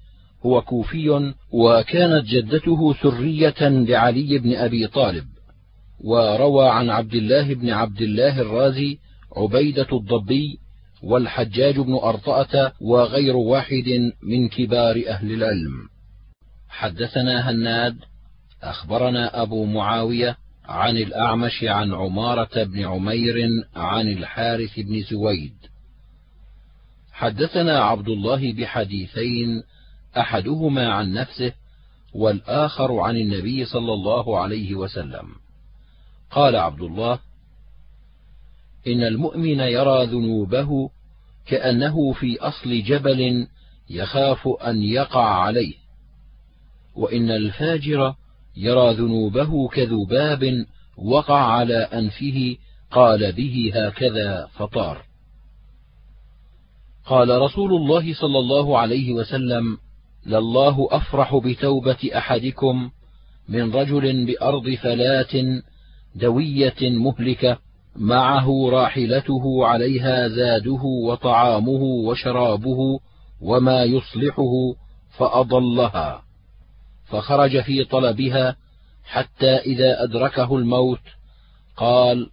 هو 0.46 0.62
كوفي 0.62 1.34
وكانت 1.52 2.26
جدته 2.26 2.94
سرية 2.94 3.70
لعلي 3.70 4.38
بن 4.38 4.56
أبي 4.56 4.88
طالب 4.88 5.26
وروى 6.00 6.70
عن 6.70 6.90
عبد 6.90 7.14
الله 7.14 7.54
بن 7.54 7.70
عبد 7.70 8.02
الله 8.02 8.42
الرازي 8.42 9.00
عبيدة 9.38 9.88
الضبي 9.94 10.60
والحجاج 11.04 11.80
بن 11.80 11.94
أرطأة 11.94 12.72
وغير 12.82 13.36
واحد 13.36 14.12
من 14.24 14.50
كبار 14.50 15.04
أهل 15.08 15.32
العلم. 15.32 15.90
حدثنا 16.70 17.50
هناد 17.50 17.96
أخبرنا 18.64 19.42
أبو 19.42 19.66
معاوية 19.66 20.38
عن 20.66 20.98
الأعمش 20.98 21.64
عن 21.64 21.94
عمارة 21.94 22.64
بن 22.64 22.86
عمير 22.86 23.36
عن 23.76 24.08
الحارث 24.08 24.80
بن 24.80 25.02
زويد. 25.02 25.71
حدثنا 27.22 27.80
عبد 27.80 28.10
الله 28.10 28.54
بحديثين 28.54 29.64
أحدهما 30.18 30.94
عن 30.94 31.14
نفسه 31.14 31.54
والآخر 32.14 33.00
عن 33.00 33.18
النبي 33.18 33.66
صلى 33.66 33.94
الله 33.94 34.40
عليه 34.40 34.76
وسلم. 34.76 35.28
قال 36.32 36.56
عبد 36.56 36.82
الله 36.82 37.20
إن 38.88 39.04
المؤمن 39.04 39.60
يرى 39.60 40.06
ذنوبه 40.06 40.90
كأنه 41.46 42.14
في 42.14 42.40
أصل 42.40 42.84
جبل 42.84 43.48
يخاف 43.90 44.48
أن 44.48 44.84
يقع 44.84 45.26
عليه 45.26 45.74
وإن 46.96 47.32
الفاجر 47.32 48.16
يرى 48.58 48.94
ذنوبه 48.94 49.68
كذباب 49.68 50.66
وقع 50.98 51.40
على 51.40 51.78
أنفه 51.78 52.56
قال 52.92 53.32
به 53.32 53.72
هكذا 53.76 54.48
فطار. 54.54 55.11
قال 57.12 57.42
رسول 57.42 57.74
الله 57.74 58.14
صلى 58.14 58.40
الله 58.40 58.78
عليه 58.78 59.14
وسلم 59.14 59.78
لله 60.26 60.88
أفرح 60.92 61.36
بتوبة 61.36 61.98
أحدكم 62.18 62.90
من 63.50 63.72
رجل 63.74 64.26
بأرض 64.26 64.70
فلاة 64.70 65.62
دوية 66.16 66.76
مهلكة 66.82 67.58
معه 67.96 68.70
راحلته 68.70 69.66
عليها 69.68 70.28
زاده 70.28 70.84
وطعامه 70.84 71.82
وشرابه 71.84 73.00
وما 73.42 73.84
يصلحه 73.84 74.54
فأضلها 75.18 76.24
فخرج 77.06 77.62
في 77.62 77.84
طلبها 77.84 78.56
حتى 79.04 79.56
إذا 79.56 80.04
أدركه 80.04 80.58
الموت 80.58 81.02
قال 81.78 82.30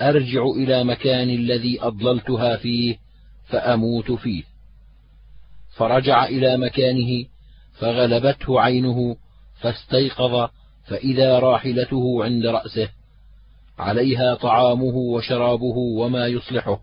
أرجع 0.00 0.44
إلى 0.44 0.84
مكان 0.84 1.30
الذي 1.30 1.82
أضللتها 1.82 2.56
فيه 2.56 3.07
فأموت 3.48 4.12
فيه. 4.12 4.42
فرجع 5.76 6.24
إلى 6.24 6.56
مكانه 6.56 7.24
فغلبته 7.78 8.60
عينه 8.60 9.16
فاستيقظ 9.60 10.50
فإذا 10.86 11.38
راحلته 11.38 12.24
عند 12.24 12.46
رأسه. 12.46 12.88
عليها 13.78 14.34
طعامه 14.34 14.96
وشرابه 14.96 15.76
وما 15.76 16.26
يصلحه. 16.26 16.80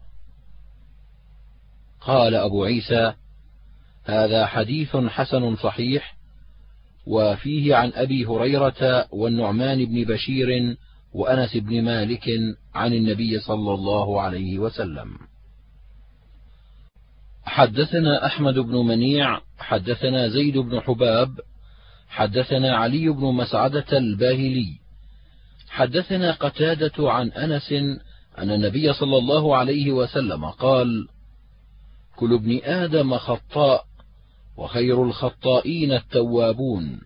قال 2.02 2.36
أبو 2.36 2.64
عيسى 2.64 3.14
هذا 4.04 4.46
حديث 4.46 4.96
حسن 4.96 5.56
صحيح 5.56 6.16
وفيه 7.08 7.76
عن 7.76 7.92
أبي 7.96 8.26
هريرة 8.26 9.08
والنعمان 9.12 9.86
بن 9.86 10.04
بشير 10.04 10.78
وأنس 11.14 11.58
بن 11.58 11.82
مالك 11.82 12.30
عن 12.76 12.94
النبي 12.94 13.40
صلى 13.40 13.74
الله 13.74 14.22
عليه 14.22 14.60
وسلم. 14.60 15.18
حدثنا 17.46 18.26
أحمد 18.26 18.54
بن 18.54 18.76
منيع 18.76 19.42
حدثنا 19.58 20.28
زيد 20.28 20.58
بن 20.58 20.80
حباب 20.80 21.40
حدثنا 22.10 22.78
علي 22.78 23.10
بن 23.10 23.24
مسعدة 23.26 23.98
الباهلي 23.98 24.86
حدثنا 25.70 26.32
قتادة 26.32 27.12
عن 27.12 27.32
أنس 27.32 27.72
أن 28.38 28.52
النبي 28.52 28.94
صلى 28.94 29.18
الله 29.18 29.58
عليه 29.58 29.92
وسلم 29.92 30.46
قال: 30.46 31.08
كل 32.16 32.34
ابن 32.34 32.60
آدم 32.64 33.18
خطاء 33.18 33.86
وخير 34.58 35.04
الخطائين 35.04 35.94
التوابون. 35.94 37.02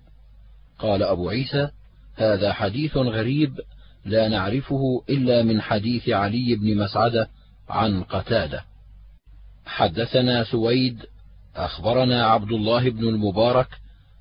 قال 0.80 1.04
أبو 1.04 1.30
عيسى: 1.30 1.70
هذا 2.16 2.54
حديث 2.54 2.98
غريب 2.98 3.60
لا 4.06 4.28
نعرفه 4.28 5.04
إلا 5.10 5.44
من 5.44 5.62
حديث 5.62 6.10
علي 6.10 6.56
بن 6.56 6.78
مسعدة 6.78 7.30
عن 7.70 8.04
قتادة. 8.04 8.69
حدثنا 9.70 10.44
سويد 10.44 11.06
أخبرنا 11.56 12.26
عبد 12.26 12.52
الله 12.52 12.90
بن 12.90 13.08
المبارك 13.08 13.68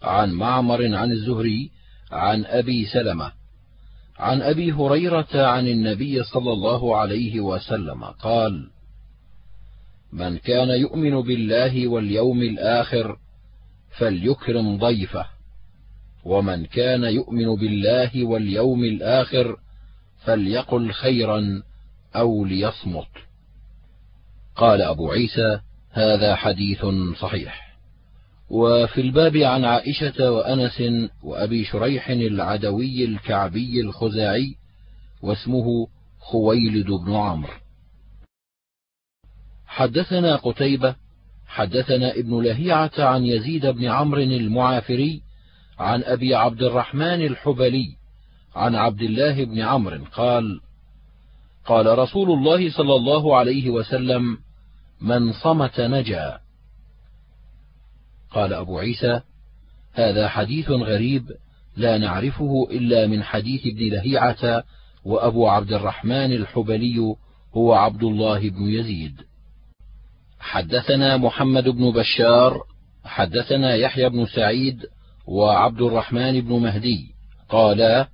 عن 0.02 0.32
معمر 0.32 0.94
عن 0.94 1.12
الزهري 1.12 1.70
عن 2.12 2.44
أبي 2.44 2.86
سلمة 2.86 3.32
عن 4.18 4.42
أبي 4.42 4.72
هريرة 4.72 5.28
عن 5.34 5.68
النبي 5.68 6.22
صلى 6.24 6.52
الله 6.52 6.96
عليه 6.96 7.40
وسلم 7.40 8.04
قال 8.04 8.70
من 10.12 10.38
كان 10.38 10.68
يؤمن 10.68 11.22
بالله 11.22 11.88
واليوم 11.88 12.42
الآخر 12.42 13.18
فليكرم 13.98 14.76
ضيفه 14.78 15.26
ومن 16.24 16.66
كان 16.66 17.04
يؤمن 17.04 17.54
بالله 17.54 18.24
واليوم 18.24 18.84
الآخر 18.84 19.56
فليقل 20.24 20.92
خيرا 20.92 21.62
أو 22.16 22.44
ليصمت. 22.44 23.27
قال 24.58 24.82
أبو 24.82 25.10
عيسى 25.10 25.60
هذا 25.90 26.34
حديث 26.34 26.86
صحيح. 27.20 27.68
وفي 28.50 29.00
الباب 29.00 29.36
عن 29.36 29.64
عائشة 29.64 30.32
وأنس 30.32 30.82
وأبي 31.22 31.64
شريح 31.64 32.10
العدوي 32.10 33.04
الكعبي 33.04 33.80
الخزاعي 33.80 34.54
واسمه 35.22 35.86
خويلد 36.20 36.90
بن 36.90 37.14
عمرو. 37.14 37.52
حدثنا 39.66 40.36
قتيبة 40.36 40.96
حدثنا 41.46 42.10
ابن 42.10 42.42
لهيعة 42.42 42.90
عن 42.98 43.26
يزيد 43.26 43.66
بن 43.66 43.84
عمرو 43.84 44.22
المعافري 44.22 45.22
عن 45.78 46.02
أبي 46.02 46.34
عبد 46.34 46.62
الرحمن 46.62 47.26
الحبلي 47.26 47.96
عن 48.54 48.74
عبد 48.74 49.02
الله 49.02 49.44
بن 49.44 49.60
عمرو 49.60 50.04
قال 50.12 50.60
قال 51.66 51.98
رسول 51.98 52.30
الله 52.30 52.70
صلى 52.70 52.94
الله 52.94 53.36
عليه 53.36 53.70
وسلم 53.70 54.38
من 55.00 55.32
صمت 55.32 55.80
نجا. 55.80 56.38
قال 58.30 58.52
أبو 58.52 58.78
عيسى 58.78 59.20
هذا 59.92 60.28
حديث 60.28 60.70
غريب 60.70 61.30
لا 61.76 61.98
نعرفه 61.98 62.68
إلا 62.70 63.06
من 63.06 63.22
حديث 63.22 63.66
ابن 63.66 63.88
لهيعة 63.88 64.64
وأبو 65.04 65.48
عبد 65.48 65.72
الرحمن 65.72 66.32
الحبلي 66.32 67.14
هو 67.54 67.72
عبد 67.74 68.02
الله 68.02 68.50
بن 68.50 68.62
يزيد. 68.68 69.22
حدثنا 70.40 71.16
محمد 71.16 71.68
بن 71.68 71.90
بشار 71.90 72.62
حدثنا 73.04 73.74
يحيى 73.74 74.08
بن 74.08 74.26
سعيد 74.26 74.86
وعبد 75.26 75.80
الرحمن 75.80 76.40
بن 76.40 76.52
مهدي. 76.52 77.14
قالا 77.48 78.08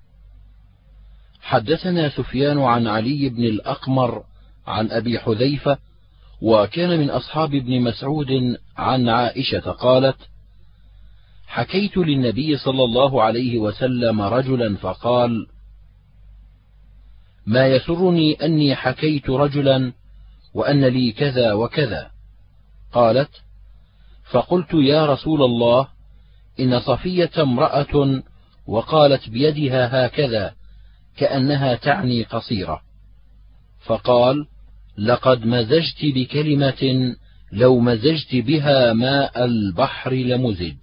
حدثنا 1.42 2.08
سفيان 2.08 2.58
عن 2.58 2.86
علي 2.86 3.28
بن 3.28 3.44
الأقمر 3.44 4.24
عن 4.66 4.90
أبي 4.90 5.18
حذيفة 5.18 5.78
وكان 6.44 6.98
من 7.00 7.10
أصحاب 7.10 7.54
ابن 7.54 7.80
مسعود 7.80 8.58
عن 8.76 9.08
عائشة 9.08 9.60
قالت: 9.60 10.16
حكيت 11.46 11.96
للنبي 11.96 12.56
صلى 12.56 12.84
الله 12.84 13.22
عليه 13.22 13.58
وسلم 13.58 14.20
رجلا 14.20 14.76
فقال: 14.76 15.46
ما 17.46 17.66
يسرني 17.66 18.32
أني 18.34 18.74
حكيت 18.74 19.30
رجلا 19.30 19.92
وأن 20.54 20.84
لي 20.84 21.12
كذا 21.12 21.52
وكذا. 21.52 22.10
قالت: 22.92 23.30
فقلت 24.30 24.74
يا 24.74 25.06
رسول 25.06 25.42
الله 25.42 25.88
إن 26.60 26.80
صفية 26.80 27.30
امرأة 27.38 28.22
وقالت 28.66 29.28
بيدها 29.28 30.06
هكذا 30.06 30.54
كأنها 31.16 31.74
تعني 31.74 32.22
قصيرة. 32.22 32.80
فقال: 33.86 34.46
لقد 34.98 35.46
مزجت 35.46 36.04
بكلمة 36.04 37.14
لو 37.52 37.78
مزجت 37.78 38.34
بها 38.34 38.92
ماء 38.92 39.44
البحر 39.44 40.12
لمزج. 40.12 40.76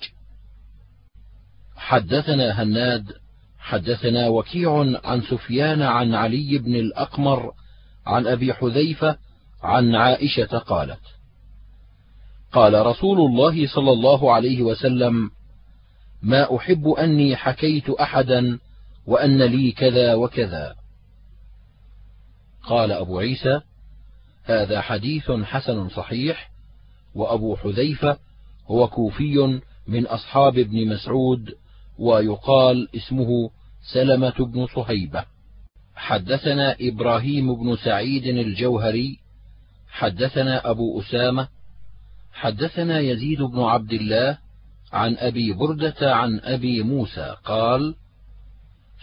حدثنا 1.75 2.63
هناد 2.63 3.13
حدثنا 3.59 4.27
وكيع 4.27 4.99
عن 5.03 5.21
سفيان 5.21 5.81
عن 5.81 6.15
علي 6.15 6.57
بن 6.57 6.75
الأقمر 6.75 7.51
عن 8.05 8.27
أبي 8.27 8.53
حذيفة 8.53 9.17
عن 9.63 9.95
عائشة 9.95 10.57
قالت: 10.57 11.01
قال 12.51 12.85
رسول 12.85 13.19
الله 13.19 13.67
صلى 13.67 13.91
الله 13.91 14.33
عليه 14.33 14.61
وسلم: 14.61 15.31
ما 16.21 16.55
أحب 16.55 16.87
أني 16.87 17.35
حكيت 17.35 17.89
أحدا 17.89 18.59
وأن 19.05 19.41
لي 19.41 19.71
كذا 19.71 20.13
وكذا. 20.13 20.75
قال 22.63 22.91
أبو 22.91 23.19
عيسى: 23.19 23.61
هذا 24.43 24.81
حديث 24.81 25.31
حسن 25.31 25.89
صحيح 25.89 26.51
وأبو 27.15 27.55
حذيفة 27.55 28.17
هو 28.67 28.87
كوفي 28.87 29.61
من 29.87 30.05
أصحاب 30.05 30.57
ابن 30.57 30.87
مسعود 30.87 31.49
ويقال 31.99 32.87
اسمه 32.95 33.49
سلمة 33.93 34.35
بن 34.39 34.67
صهيبة. 34.67 35.25
حدثنا 35.95 36.75
إبراهيم 36.81 37.55
بن 37.55 37.75
سعيد 37.75 38.25
الجوهري 38.25 39.19
حدثنا 39.89 40.69
أبو 40.69 40.99
أسامة 40.99 41.47
حدثنا 42.33 42.99
يزيد 42.99 43.41
بن 43.41 43.59
عبد 43.59 43.93
الله 43.93 44.37
عن 44.93 45.17
أبي 45.17 45.53
بردة 45.53 46.15
عن 46.15 46.39
أبي 46.39 46.83
موسى 46.83 47.35
قال 47.45 47.95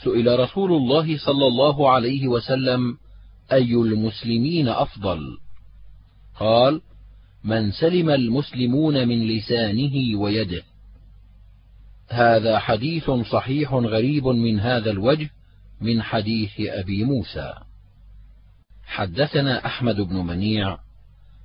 سئل 0.04 0.40
رسول 0.40 0.72
الله 0.72 1.18
صلى 1.18 1.46
الله 1.46 1.90
عليه 1.90 2.28
وسلم 2.28 2.98
أي 3.52 3.74
المسلمين 3.74 4.68
أفضل؟ 4.68 5.38
قال 6.36 6.80
من 7.44 7.72
سلم 7.72 8.10
المسلمون 8.10 9.08
من 9.08 9.26
لسانه 9.26 10.18
ويده. 10.18 10.62
هذا 12.08 12.58
حديث 12.58 13.10
صحيح 13.10 13.74
غريب 13.74 14.26
من 14.26 14.60
هذا 14.60 14.90
الوجه 14.90 15.30
من 15.80 16.02
حديث 16.02 16.50
أبي 16.60 17.04
موسى. 17.04 17.54
حدثنا 18.86 19.66
أحمد 19.66 20.00
بن 20.00 20.16
منيع 20.16 20.78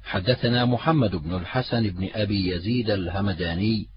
حدثنا 0.03 0.65
محمد 0.65 1.15
بن 1.15 1.35
الحسن 1.35 1.89
بن 1.89 2.09
أبي 2.13 2.49
يزيد 2.49 2.89
الهمداني 2.89 3.87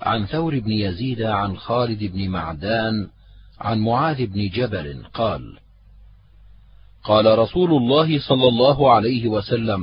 عن 0.00 0.26
ثور 0.26 0.58
بن 0.58 0.70
يزيد 0.70 1.22
عن 1.22 1.56
خالد 1.56 2.04
بن 2.04 2.28
معدان 2.28 3.08
عن 3.60 3.78
معاذ 3.78 4.26
بن 4.26 4.48
جبل 4.48 5.04
قال 5.14 5.58
قال 7.04 7.38
رسول 7.38 7.70
الله 7.70 8.20
صلى 8.20 8.48
الله 8.48 8.92
عليه 8.92 9.28
وسلم 9.28 9.80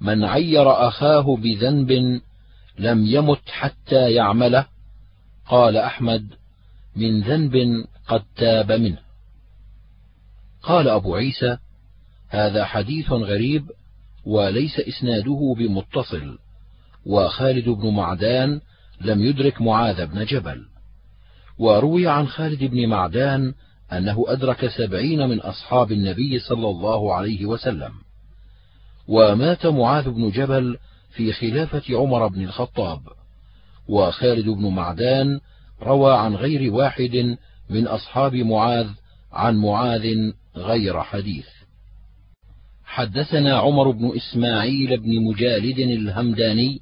من 0.00 0.24
عير 0.24 0.88
أخاه 0.88 1.36
بذنب 1.36 2.20
لم 2.78 3.06
يمت 3.06 3.48
حتى 3.48 4.12
يعمله 4.12 4.66
قال 5.48 5.76
أحمد 5.76 6.26
من 6.96 7.20
ذنب 7.20 7.84
قد 8.08 8.22
تاب 8.36 8.72
منه. 8.72 8.98
قال 10.62 10.88
أبو 10.88 11.14
عيسى 11.14 11.58
هذا 12.28 12.64
حديث 12.64 13.12
غريب 13.12 13.70
وليس 14.24 14.80
إسناده 14.80 15.54
بمتصل 15.58 16.38
وخالد 17.06 17.68
بن 17.68 17.94
معدان 17.94 18.60
لم 19.00 19.22
يدرك 19.22 19.62
معاذ 19.62 20.06
بن 20.06 20.24
جبل 20.24 20.66
وروي 21.58 22.08
عن 22.08 22.28
خالد 22.28 22.64
بن 22.64 22.88
معدان 22.88 23.54
أنه 23.92 24.24
أدرك 24.28 24.66
سبعين 24.66 25.28
من 25.28 25.40
أصحاب 25.40 25.92
النبي 25.92 26.38
صلى 26.38 26.68
الله 26.68 27.14
عليه 27.14 27.46
وسلم. 27.46 27.92
ومات 29.08 29.66
معاذ 29.66 30.10
بن 30.10 30.30
جبل 30.30 30.78
في 31.10 31.32
خلافة 31.32 31.82
عمر 31.96 32.26
بن 32.26 32.44
الخطاب. 32.44 33.00
وخالد 33.88 34.48
بن 34.48 34.68
معدان 34.68 35.40
روى 35.82 36.16
عن 36.16 36.34
غير 36.34 36.72
واحد 36.72 37.36
من 37.70 37.86
أصحاب 37.86 38.34
معاذ 38.34 38.88
عن 39.32 39.56
معاذ 39.56 40.32
غير 40.56 41.02
حديث. 41.02 41.46
حدثنا 42.84 43.56
عمر 43.58 43.90
بن 43.90 44.12
إسماعيل 44.16 45.00
بن 45.00 45.24
مجالد 45.24 45.78
الهمداني. 45.78 46.80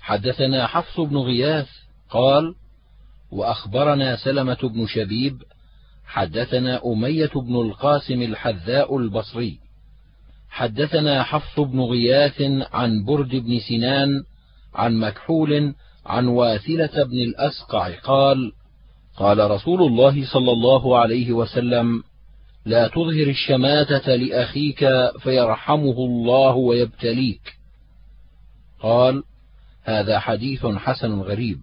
حدثنا 0.00 0.66
حفص 0.66 1.00
بن 1.00 1.16
غياث 1.16 1.68
قال 2.10 2.54
وأخبرنا 3.30 4.16
سلمة 4.16 4.58
بن 4.62 4.86
شبيب 4.86 5.42
حدثنا 6.08 6.80
أمية 6.86 7.30
بن 7.34 7.56
القاسم 7.56 8.22
الحذاء 8.22 8.96
البصري. 8.96 9.58
حدثنا 10.50 11.22
حفص 11.22 11.60
بن 11.60 11.80
غياث 11.80 12.42
عن 12.72 13.04
برد 13.04 13.36
بن 13.36 13.58
سنان 13.58 14.22
عن 14.74 14.96
مكحول 14.96 15.74
عن 16.06 16.26
واثلة 16.26 17.04
بن 17.04 17.18
الأسقع 17.18 17.98
قال 17.98 18.52
قال 19.16 19.50
رسول 19.50 19.82
الله 19.82 20.32
صلى 20.32 20.52
الله 20.52 20.98
عليه 20.98 21.32
وسلم 21.32 22.02
لا 22.64 22.88
تظهر 22.88 23.26
الشماتة 23.28 24.16
لأخيك 24.16 24.88
فيرحمه 25.18 25.96
الله 25.98 26.54
ويبتليك. 26.54 27.58
قال 28.80 29.22
هذا 29.84 30.18
حديث 30.18 30.66
حسن 30.66 31.20
غريب. 31.20 31.58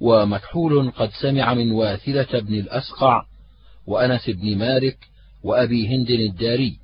ومكحول 0.00 0.90
قد 0.90 1.10
سمع 1.22 1.54
من 1.54 1.72
واثلة 1.72 2.40
بن 2.40 2.54
الأسقع 2.54 3.22
وأنس 3.86 4.30
بن 4.30 4.58
مالك 4.58 4.98
وأبي 5.42 5.88
هند 5.88 6.10
الداري. 6.10 6.78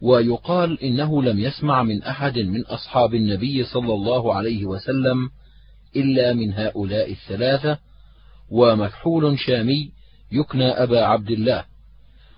ويقال 0.00 0.82
إنه 0.82 1.22
لم 1.22 1.38
يسمع 1.38 1.82
من 1.82 2.02
أحد 2.02 2.38
من 2.38 2.64
أصحاب 2.66 3.14
النبي 3.14 3.64
صلى 3.64 3.94
الله 3.94 4.34
عليه 4.34 4.66
وسلم 4.66 5.30
إلا 5.96 6.32
من 6.32 6.52
هؤلاء 6.52 7.10
الثلاثة 7.10 7.78
ومكحول 8.50 9.38
شامي 9.38 9.92
يكنى 10.32 10.68
أبا 10.68 11.04
عبد 11.04 11.30
الله 11.30 11.64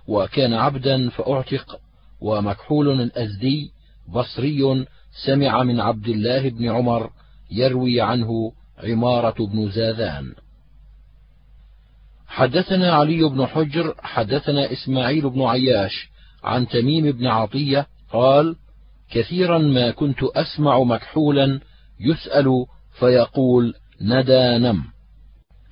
وكان 0.09 0.53
عبدا 0.53 1.09
فأعتق 1.09 1.81
ومكحول 2.21 3.01
الأزدي 3.01 3.71
بصري 4.09 4.87
سمع 5.27 5.63
من 5.63 5.81
عبد 5.81 6.09
الله 6.09 6.49
بن 6.49 6.69
عمر 6.71 7.11
يروي 7.51 8.01
عنه 8.01 8.53
عمارة 8.79 9.47
بن 9.47 9.71
زاذان. 9.71 10.35
حدثنا 12.27 12.93
علي 12.93 13.23
بن 13.29 13.47
حجر 13.47 13.95
حدثنا 13.99 14.73
إسماعيل 14.73 15.31
بن 15.31 15.43
عياش 15.43 16.09
عن 16.45 16.69
تميم 16.69 17.13
بن 17.13 17.27
عطية 17.27 17.87
قال 18.13 18.57
كثيرا 19.11 19.59
ما 19.59 19.91
كنت 19.91 20.23
أسمع 20.23 20.83
مكحولا 20.83 21.61
يسأل 22.01 22.67
فيقول 22.99 23.75
ندى 24.01 24.59
نم 24.59 24.85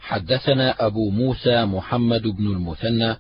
حدثنا 0.00 0.86
أبو 0.86 1.10
موسى 1.10 1.64
محمد 1.64 2.22
بن 2.22 2.46
المثنى. 2.46 3.16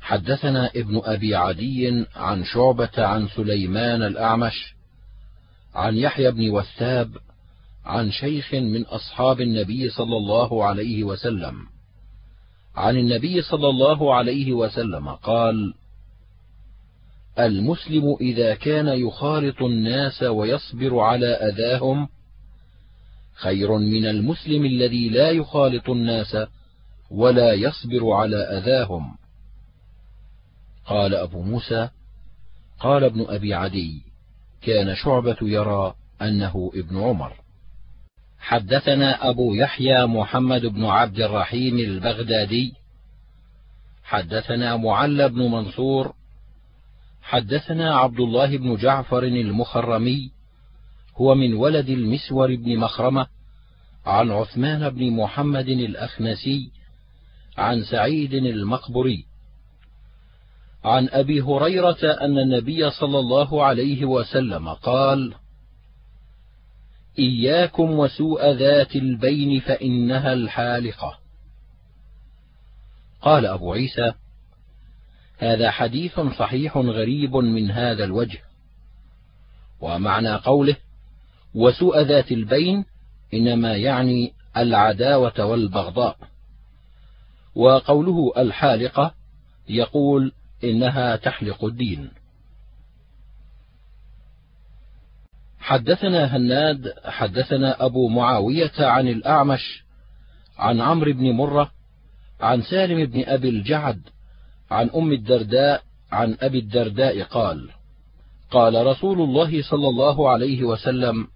حدثنا 0.00 0.70
ابن 0.76 1.00
أبي 1.04 1.34
عدي 1.34 2.06
عن 2.16 2.44
شعبة 2.44 2.90
عن 2.98 3.28
سليمان 3.28 4.02
الأعمش. 4.02 4.74
عن 5.74 5.96
يحيى 5.96 6.30
بن 6.30 6.50
وثاب 6.50 7.16
عن 7.88 8.10
شيخ 8.10 8.54
من 8.54 8.82
أصحاب 8.82 9.40
النبي 9.40 9.90
صلى 9.90 10.16
الله 10.16 10.64
عليه 10.64 11.04
وسلم 11.04 11.54
عن 12.76 12.96
النبي 12.96 13.42
صلى 13.42 13.68
الله 13.68 14.14
عليه 14.14 14.52
وسلم 14.52 15.08
قال 15.08 15.74
المسلم 17.38 18.16
إذا 18.20 18.54
كان 18.54 18.88
يخالط 18.88 19.62
الناس 19.62 20.22
ويصبر 20.22 20.98
على 20.98 21.26
أذاهم 21.26 22.08
خير 23.34 23.78
من 23.78 24.06
المسلم 24.06 24.64
الذي 24.64 25.08
لا 25.08 25.30
يخالط 25.30 25.90
الناس 25.90 26.36
ولا 27.10 27.52
يصبر 27.52 28.10
على 28.12 28.36
أذاهم 28.36 29.16
قال 30.86 31.14
أبو 31.14 31.42
موسى 31.42 31.88
قال 32.80 33.04
ابن 33.04 33.26
أبي 33.28 33.54
عدي 33.54 34.02
كان 34.62 34.94
شعبة 34.94 35.36
يرى 35.42 35.94
أنه 36.22 36.70
ابن 36.74 36.98
عمر. 36.98 37.47
حدثنا 38.38 39.28
أبو 39.28 39.54
يحيى 39.54 40.06
محمد 40.06 40.66
بن 40.66 40.84
عبد 40.84 41.20
الرحيم 41.20 41.78
البغدادي، 41.78 42.72
حدثنا 44.04 44.76
معل 44.76 45.28
بن 45.28 45.50
منصور، 45.50 46.12
حدثنا 47.22 47.96
عبد 47.96 48.20
الله 48.20 48.56
بن 48.56 48.76
جعفر 48.76 49.22
المخرمي، 49.22 50.30
هو 51.16 51.34
من 51.34 51.54
ولد 51.54 51.88
المسور 51.88 52.56
بن 52.56 52.76
مخرمة، 52.78 53.26
عن 54.06 54.30
عثمان 54.30 54.90
بن 54.90 55.10
محمد 55.10 55.68
الأخنسي، 55.68 56.70
عن 57.58 57.84
سعيد 57.84 58.34
المقبري، 58.34 59.24
عن 60.84 61.08
أبي 61.08 61.40
هريرة 61.40 62.04
أن 62.20 62.38
النبي 62.38 62.90
صلى 62.90 63.18
الله 63.18 63.64
عليه 63.64 64.04
وسلم 64.04 64.68
قال 64.68 65.34
إياكم 67.18 67.90
وسوء 67.90 68.52
ذات 68.52 68.96
البين 68.96 69.60
فإنها 69.60 70.32
الحالقة. 70.32 71.18
قال 73.22 73.46
أبو 73.46 73.72
عيسى 73.72 74.12
هذا 75.38 75.70
حديث 75.70 76.20
صحيح 76.20 76.76
غريب 76.76 77.36
من 77.36 77.70
هذا 77.70 78.04
الوجه. 78.04 78.38
ومعنى 79.80 80.34
قوله 80.34 80.76
وسوء 81.54 82.00
ذات 82.00 82.32
البين 82.32 82.84
إنما 83.34 83.76
يعني 83.76 84.32
العداوة 84.56 85.44
والبغضاء. 85.44 86.18
وقوله 87.54 88.32
الحالقة 88.36 89.14
يقول 89.68 90.32
إنها 90.64 91.16
تحلق 91.16 91.64
الدين. 91.64 92.10
حدثنا 95.68 96.36
هناد 96.36 96.94
حدثنا 97.04 97.84
أبو 97.84 98.08
معاوية 98.08 98.72
عن 98.78 99.08
الأعمش 99.08 99.84
عن 100.58 100.80
عمرو 100.80 101.12
بن 101.12 101.30
مرة 101.30 101.70
عن 102.40 102.62
سالم 102.62 103.06
بن 103.06 103.24
أبي 103.24 103.48
الجعد 103.48 104.00
عن 104.70 104.90
أم 104.90 105.12
الدرداء 105.12 105.82
عن 106.12 106.36
أبي 106.40 106.58
الدرداء 106.58 107.22
قال: 107.22 107.70
قال 108.50 108.86
رسول 108.86 109.20
الله 109.20 109.62
صلى 109.62 109.88
الله 109.88 110.30
عليه 110.30 110.62
وسلم: 110.62 111.26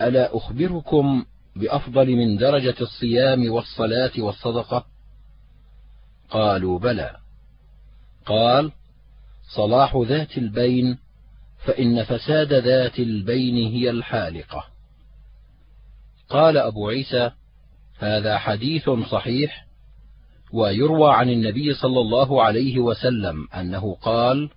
ألا 0.00 0.36
أخبركم 0.36 1.24
بأفضل 1.56 2.16
من 2.16 2.36
درجة 2.36 2.76
الصيام 2.80 3.50
والصلاة 3.50 4.12
والصدقة؟ 4.18 4.86
قالوا 6.30 6.78
بلى. 6.78 7.16
قال 8.26 8.72
صلاح 9.56 9.96
ذات 10.08 10.38
البين 10.38 10.98
فإن 11.64 12.04
فساد 12.04 12.52
ذات 12.52 12.98
البين 12.98 13.56
هي 13.56 13.90
الحالقة. 13.90 14.64
قال 16.28 16.56
أبو 16.56 16.88
عيسى 16.88 17.30
هذا 17.98 18.38
حديث 18.38 18.90
صحيح 18.90 19.66
ويروى 20.52 21.14
عن 21.14 21.30
النبي 21.30 21.74
صلى 21.74 22.00
الله 22.00 22.42
عليه 22.42 22.78
وسلم 22.78 23.48
أنه 23.54 23.94
قال 23.94 24.50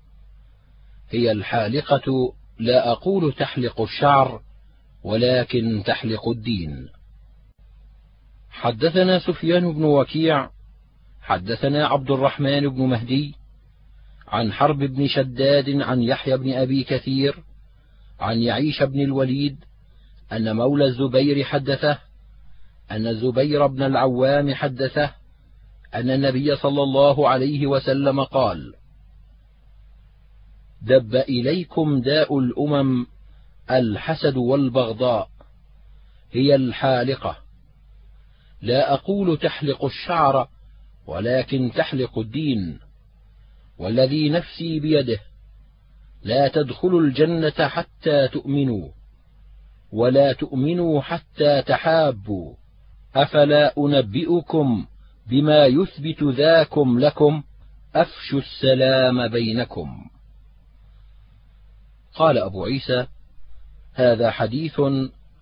هي 1.09 1.31
الحالقة 1.31 2.33
لا 2.59 2.91
أقول 2.91 3.33
تحلق 3.33 3.81
الشعر 3.81 4.41
ولكن 5.03 5.83
تحلق 5.85 6.29
الدين. 6.29 6.89
حدثنا 8.49 9.19
سفيان 9.19 9.73
بن 9.73 9.83
وكيع 9.83 10.49
حدثنا 11.21 11.87
عبد 11.87 12.11
الرحمن 12.11 12.69
بن 12.69 12.81
مهدي 12.81 13.35
عن 14.29 14.53
حرب 14.53 14.77
بن 14.77 15.07
شداد 15.07 15.69
عن 15.81 16.01
يحيى 16.01 16.37
بن 16.37 16.53
أبي 16.53 16.83
كثير 16.83 17.43
عن 18.19 18.41
يعيش 18.41 18.83
بن 18.83 19.01
الوليد 19.01 19.57
أن 20.31 20.55
مولى 20.55 20.85
الزبير 20.85 21.43
حدثه 21.43 21.99
أن 22.91 23.07
الزبير 23.07 23.67
بن 23.67 23.83
العوام 23.83 24.53
حدثه 24.53 25.13
أن 25.93 26.09
النبي 26.09 26.55
صلى 26.55 26.83
الله 26.83 27.29
عليه 27.29 27.67
وسلم 27.67 28.23
قال: 28.23 28.73
دب 30.81 31.15
إليكم 31.15 32.01
داء 32.01 32.39
الأمم 32.39 33.05
الحسد 33.71 34.37
والبغضاء 34.37 35.29
هي 36.31 36.55
الحالقة. 36.55 37.37
لا 38.61 38.93
أقول 38.93 39.37
تحلق 39.37 39.85
الشعر 39.85 40.47
ولكن 41.07 41.71
تحلق 41.75 42.19
الدين. 42.19 42.79
والذي 43.79 44.29
نفسي 44.29 44.79
بيده 44.79 45.19
لا 46.23 46.47
تدخلوا 46.47 47.01
الجنة 47.01 47.67
حتى 47.67 48.27
تؤمنوا 48.27 48.89
ولا 49.91 50.33
تؤمنوا 50.33 51.01
حتى 51.01 51.61
تحابوا. 51.61 52.55
أفلا 53.15 53.73
أنبئكم 53.77 54.85
بما 55.29 55.65
يثبت 55.65 56.23
ذاكم 56.23 56.99
لكم؟ 56.99 57.43
أفشوا 57.95 58.39
السلام 58.39 59.27
بينكم. 59.27 60.09
قال 62.13 62.37
أبو 62.37 62.65
عيسى 62.65 63.07
هذا 63.93 64.31
حديث 64.31 64.81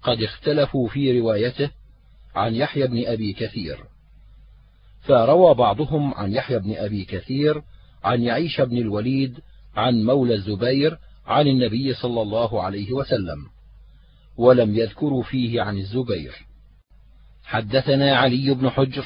قد 0.01 0.21
اختلفوا 0.23 0.87
في 0.87 1.19
روايته 1.19 1.71
عن 2.35 2.55
يحيى 2.55 2.87
بن 2.87 3.07
أبي 3.07 3.33
كثير. 3.33 3.83
فروى 5.01 5.53
بعضهم 5.53 6.13
عن 6.13 6.31
يحيى 6.33 6.59
بن 6.59 6.75
أبي 6.75 7.05
كثير 7.05 7.63
عن 8.03 8.21
يعيش 8.21 8.61
بن 8.61 8.77
الوليد 8.77 9.39
عن 9.75 10.03
مولى 10.03 10.33
الزبير 10.33 10.97
عن 11.25 11.47
النبي 11.47 11.93
صلى 11.93 12.21
الله 12.21 12.61
عليه 12.63 12.91
وسلم 12.91 13.45
ولم 14.37 14.75
يذكروا 14.75 15.23
فيه 15.23 15.61
عن 15.61 15.77
الزبير. 15.77 16.33
حدثنا 17.43 18.17
علي 18.17 18.53
بن 18.53 18.69
حجر 18.69 19.05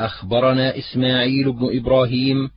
أخبرنا 0.00 0.78
إسماعيل 0.78 1.52
بن 1.52 1.76
إبراهيم 1.78 2.50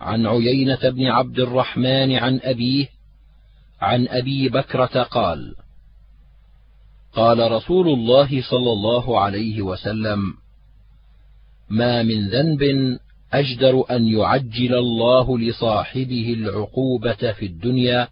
عن 0.00 0.26
عيينة 0.26 0.90
بن 0.90 1.06
عبد 1.06 1.40
الرحمن 1.40 2.12
عن 2.12 2.40
أبيه 2.42 2.88
عن 3.80 4.08
أبي 4.08 4.48
بكرة 4.48 5.02
قال 5.02 5.54
قال 7.12 7.52
رسول 7.52 7.88
الله 7.88 8.42
صلى 8.50 8.72
الله 8.72 9.20
عليه 9.20 9.62
وسلم 9.62 10.34
ما 11.68 12.02
من 12.02 12.28
ذنب 12.28 12.62
أجدر 13.34 13.84
أن 13.90 14.08
يعجل 14.08 14.74
الله 14.74 15.38
لصاحبه 15.38 16.32
العقوبة 16.32 17.32
في 17.32 17.46
الدنيا 17.46 18.08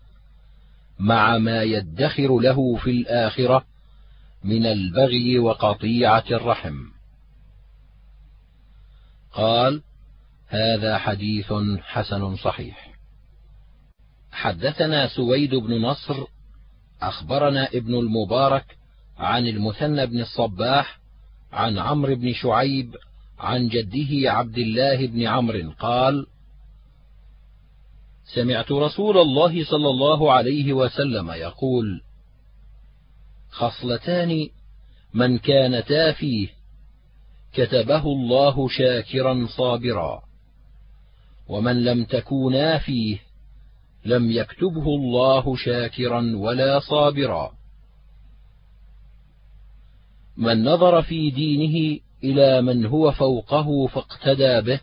مع 0.98 1.38
ما 1.38 1.62
يدخر 1.62 2.38
له 2.38 2.76
في 2.76 2.90
الآخرة 2.90 3.64
من 4.44 4.66
البغي 4.66 5.38
وقطيعة 5.38 6.24
الرحم. 6.30 6.76
قال 9.32 9.82
هذا 10.48 10.98
حديث 10.98 11.52
حسن 11.82 12.36
صحيح. 12.36 12.92
حدثنا 14.32 15.08
سويد 15.08 15.54
بن 15.54 15.82
نصر 15.82 16.24
أخبرنا 17.02 17.68
ابن 17.68 17.94
المبارك 17.94 18.76
عن 19.18 19.46
المثنى 19.46 20.06
بن 20.06 20.20
الصباح 20.20 20.98
عن 21.52 21.78
عمرو 21.78 22.14
بن 22.14 22.32
شعيب 22.32 22.96
عن 23.38 23.68
جده 23.68 24.32
عبد 24.32 24.58
الله 24.58 25.06
بن 25.06 25.22
عمرو 25.22 25.72
قال 25.78 26.26
سمعت 28.34 28.72
رسول 28.72 29.18
الله 29.18 29.64
صلى 29.64 29.88
الله 29.90 30.32
عليه 30.32 30.72
وسلم 30.72 31.30
يقول 31.30 32.02
خصلتان 33.50 34.48
من 35.14 35.38
كانتا 35.38 36.12
فيه 36.12 36.48
كتبه 37.52 38.06
الله 38.06 38.68
شاكرا 38.68 39.46
صابرا 39.56 40.22
ومن 41.48 41.84
لم 41.84 42.04
تكونا 42.04 42.78
فيه 42.78 43.18
لم 44.04 44.30
يكتبه 44.30 44.86
الله 44.86 45.56
شاكرا 45.56 46.36
ولا 46.36 46.80
صابرا. 46.80 47.52
من 50.36 50.64
نظر 50.64 51.02
في 51.02 51.30
دينه 51.30 52.00
إلى 52.24 52.62
من 52.62 52.86
هو 52.86 53.12
فوقه 53.12 53.86
فاقتدى 53.86 54.60
به 54.60 54.80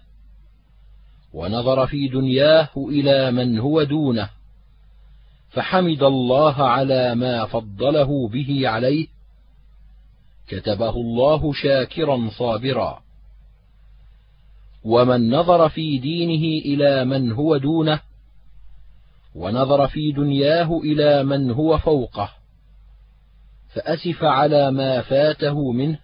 ونظر 1.34 1.88
في 1.88 2.08
دنياه 2.08 2.70
إلى 2.78 3.32
من 3.32 3.60
هو 3.60 3.84
دونه 3.84 4.30
فحمد 5.50 6.04
الله 6.04 6.64
على 6.64 7.16
ما 7.16 7.46
فضله 7.46 8.28
به 8.28 8.70
عليه 8.70 9.08
كتبه 10.48 10.90
الله 10.90 11.54
شاكرا 11.54 12.30
صابرا. 12.38 13.02
ومن 14.84 15.30
نظر 15.30 15.70
في 15.70 15.98
دينه 15.98 16.66
إلى 16.66 17.06
من 17.06 17.32
هو 17.32 17.58
دونه 17.58 18.02
ونظر 19.36 19.88
في 19.88 20.12
دنياه 20.12 20.80
إلى 20.84 21.24
من 21.24 21.52
هو 21.52 21.78
فوقه 21.78 22.30
فأسف 23.74 24.24
على 24.24 24.72
ما 24.72 25.02
فاته 25.02 25.72
منه 25.72 26.00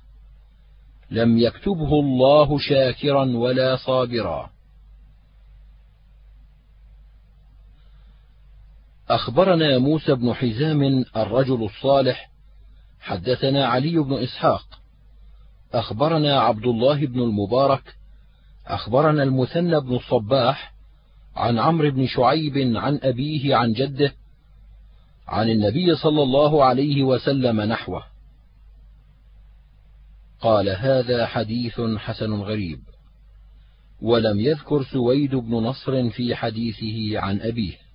لم 1.11 1.37
يكتبه 1.37 1.99
الله 1.99 2.59
شاكرا 2.59 3.25
ولا 3.37 3.75
صابرا. 3.75 4.49
أخبرنا 9.09 9.77
موسى 9.77 10.15
بن 10.15 10.33
حزام 10.33 11.05
الرجل 11.15 11.63
الصالح 11.63 12.31
حدثنا 12.99 13.67
علي 13.67 13.97
بن 13.97 14.13
إسحاق. 14.13 14.65
أخبرنا 15.73 16.39
عبد 16.39 16.65
الله 16.65 17.05
بن 17.05 17.19
المبارك 17.21 17.95
أخبرنا 18.67 19.23
المثنى 19.23 19.79
بن 19.79 19.95
الصباح 19.95 20.73
عن 21.35 21.59
عمرو 21.59 21.91
بن 21.91 22.07
شعيب 22.07 22.77
عن 22.77 22.99
أبيه 23.03 23.55
عن 23.55 23.73
جده 23.73 24.13
عن 25.27 25.49
النبي 25.49 25.95
صلى 25.95 26.23
الله 26.23 26.63
عليه 26.63 27.03
وسلم 27.03 27.61
نحوه. 27.61 28.03
قال 30.41 30.69
هذا 30.69 31.25
حديث 31.25 31.81
حسن 31.97 32.33
غريب. 32.33 32.79
ولم 34.01 34.39
يذكر 34.39 34.83
سويد 34.83 35.35
بن 35.35 35.51
نصر 35.53 36.09
في 36.09 36.35
حديثه 36.35 37.19
عن 37.19 37.41
أبيه. 37.41 37.85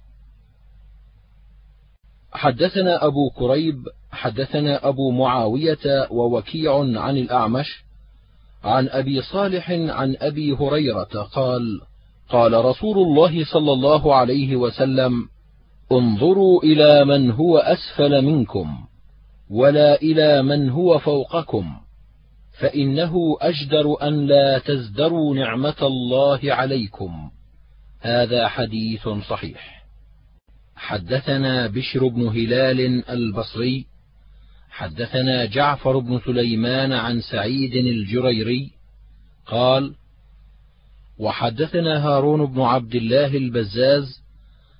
حدثنا 2.32 3.06
أبو 3.06 3.30
كريب 3.30 3.84
حدثنا 4.12 4.88
أبو 4.88 5.10
معاوية 5.10 6.08
ووكيع 6.10 6.78
عن 6.78 7.16
الأعمش 7.16 7.84
عن 8.64 8.88
أبي 8.88 9.22
صالح 9.22 9.70
عن 9.70 10.16
أبي 10.20 10.52
هريرة 10.52 11.28
قال 11.34 11.80
قال 12.28 12.64
رسول 12.64 12.98
الله 12.98 13.44
صلى 13.44 13.72
الله 13.72 14.14
عليه 14.14 14.56
وسلم 14.56 15.28
انظروا 15.92 16.62
إلى 16.62 17.04
من 17.04 17.30
هو 17.30 17.58
أسفل 17.58 18.22
منكم 18.22 18.78
ولا 19.50 20.02
إلى 20.02 20.42
من 20.42 20.70
هو 20.70 20.98
فوقكم. 20.98 21.76
فإنه 22.60 23.36
أجدر 23.40 24.02
أن 24.02 24.26
لا 24.26 24.58
تزدروا 24.58 25.34
نعمة 25.34 25.76
الله 25.82 26.40
عليكم. 26.44 27.30
هذا 28.00 28.48
حديث 28.48 29.08
صحيح. 29.08 29.80
حدثنا 30.76 31.66
بشر 31.66 32.08
بن 32.08 32.26
هلال 32.28 33.10
البصري 33.10 33.86
حدثنا 34.70 35.44
جعفر 35.44 35.98
بن 35.98 36.20
سليمان 36.24 36.92
عن 36.92 37.20
سعيد 37.20 37.74
الجريري 37.76 38.70
قال 39.46 39.94
وحدثنا 41.18 42.06
هارون 42.06 42.46
بن 42.46 42.60
عبد 42.60 42.94
الله 42.94 43.36
البزاز 43.36 44.22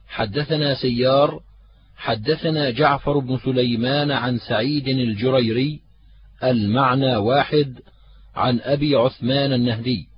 حدثنا 0.09 0.75
سيار 0.75 1.41
حدثنا 1.97 2.71
جعفر 2.71 3.19
بن 3.19 3.39
سليمان 3.39 4.11
عن 4.11 4.39
سعيد 4.39 4.89
الجريري 4.89 5.81
المعنى 6.45 7.17
واحد 7.17 7.81
عن 8.35 8.61
أبي 8.61 8.97
عثمان 8.97 9.53
النهدي 9.53 10.09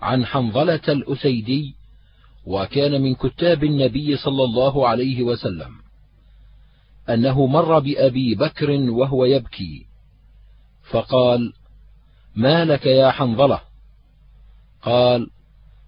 عن 0.00 0.26
حنظلة 0.26 0.80
الأسيدي 0.88 1.74
وكان 2.46 3.02
من 3.02 3.14
كتاب 3.14 3.64
النبي 3.64 4.16
صلى 4.16 4.44
الله 4.44 4.88
عليه 4.88 5.22
وسلم 5.22 5.70
أنه 7.08 7.46
مر 7.46 7.78
بأبي 7.78 8.34
بكر 8.34 8.70
وهو 8.70 9.24
يبكي 9.24 9.86
فقال 10.90 11.52
ما 12.36 12.64
لك 12.64 12.86
يا 12.86 13.10
حنظلة؟ 13.10 13.60
قال 14.82 15.30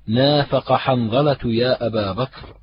نافق 0.06 0.72
حنظلة 0.72 1.38
يا 1.44 1.86
أبا 1.86 2.12
بكر. 2.12 2.56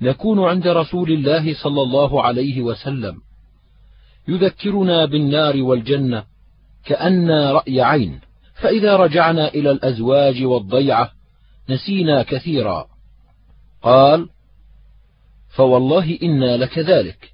نكون 0.00 0.44
عند 0.44 0.66
رسول 0.66 1.12
الله 1.12 1.54
صلى 1.54 1.82
الله 1.82 2.22
عليه 2.22 2.62
وسلم 2.62 3.20
يذكرنا 4.28 5.04
بالنار 5.04 5.62
والجنة 5.62 6.24
كانا 6.84 7.52
رأي 7.52 7.80
عين 7.80 8.20
فإذا 8.54 8.96
رجعنا 8.96 9.48
إلى 9.48 9.70
الأزواج 9.70 10.42
والضيعة 10.44 11.10
نسينا 11.70 12.22
كثيرا. 12.22 12.86
قال 13.82 14.28
فوالله 15.56 16.18
إنا 16.22 16.56
لكذلك 16.56 17.30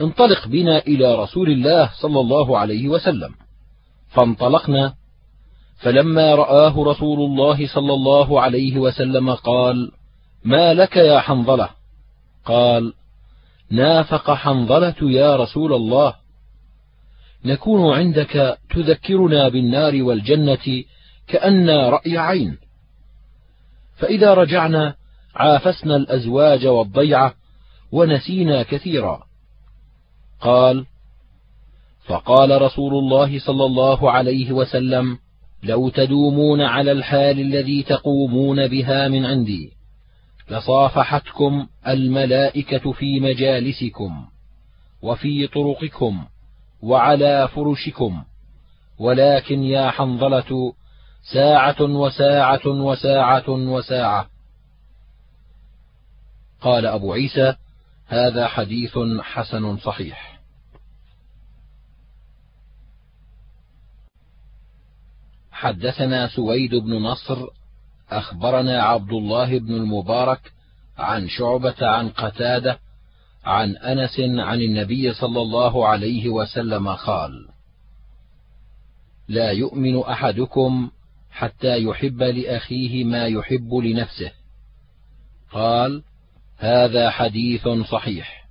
انطلق 0.00 0.48
بنا 0.48 0.78
إلى 0.78 1.14
رسول 1.14 1.50
الله 1.50 1.90
صلى 2.02 2.20
الله 2.20 2.58
عليه 2.58 2.88
وسلم. 2.88 3.34
فانطلقنا 4.08 4.94
فلما 5.78 6.34
رآه 6.34 6.84
رسول 6.84 7.20
الله 7.20 7.66
صلى 7.66 7.92
الله 7.94 8.40
عليه 8.40 8.78
وسلم 8.78 9.34
قال 9.34 9.90
ما 10.44 10.74
لك 10.74 10.96
يا 10.96 11.20
حنظلة؟ 11.20 11.68
قال 12.44 12.92
نافق 13.70 14.30
حنظلة 14.30 14.96
يا 15.02 15.36
رسول 15.36 15.72
الله. 15.72 16.14
نكون 17.48 17.94
عندك 17.94 18.58
تذكرنا 18.70 19.48
بالنار 19.48 20.02
والجنة 20.02 20.84
كانا 21.26 21.88
رأي 21.88 22.18
عين. 22.18 22.58
فإذا 23.96 24.34
رجعنا 24.34 24.94
عافسنا 25.34 25.96
الأزواج 25.96 26.66
والضيعة 26.66 27.34
ونسينا 27.92 28.62
كثيرا. 28.62 29.22
قال 30.40 30.86
فقال 32.06 32.62
رسول 32.62 32.94
الله 32.94 33.38
صلى 33.38 33.64
الله 33.64 34.10
عليه 34.10 34.52
وسلم 34.52 35.18
لو 35.62 35.88
تدومون 35.88 36.60
على 36.60 36.92
الحال 36.92 37.40
الذي 37.40 37.82
تقومون 37.82 38.68
بها 38.68 39.08
من 39.08 39.24
عندي 39.26 39.72
لصافحتكم 40.50 41.66
الملائكة 41.88 42.92
في 42.92 43.20
مجالسكم 43.20 44.26
وفي 45.02 45.46
طرقكم. 45.46 46.24
وعلى 46.82 47.48
فرشكم. 47.48 48.24
ولكن 48.98 49.62
يا 49.62 49.90
حنظلة 49.90 50.72
ساعة 51.32 51.82
وساعة 51.82 52.66
وساعة 52.66 53.50
وساعة. 53.50 54.28
قال 56.60 56.86
أبو 56.86 57.12
عيسى 57.12 57.54
هذا 58.06 58.48
حديث 58.48 58.98
حسن 59.22 59.78
صحيح. 59.78 60.38
حدثنا 65.52 66.28
سويد 66.28 66.74
بن 66.74 67.02
نصر 67.02 67.46
أخبرنا 68.10 68.82
عبد 68.82 69.12
الله 69.12 69.58
بن 69.58 69.74
المبارك 69.74 70.52
عن 70.98 71.28
شعبة 71.28 71.86
عن 71.86 72.08
قتادة 72.08 72.78
عن 73.48 73.76
أنس 73.76 74.20
عن 74.20 74.60
النبي 74.60 75.14
صلى 75.14 75.42
الله 75.42 75.88
عليه 75.88 76.28
وسلم 76.28 76.88
قال 76.88 77.48
لا 79.28 79.50
يؤمن 79.50 80.00
أحدكم 80.00 80.90
حتى 81.30 81.82
يحب 81.82 82.22
لأخيه 82.22 83.04
ما 83.04 83.26
يحب 83.26 83.74
لنفسه. 83.74 84.32
قال 85.52 86.02
هذا 86.58 87.10
حديث 87.10 87.68
صحيح. 87.68 88.48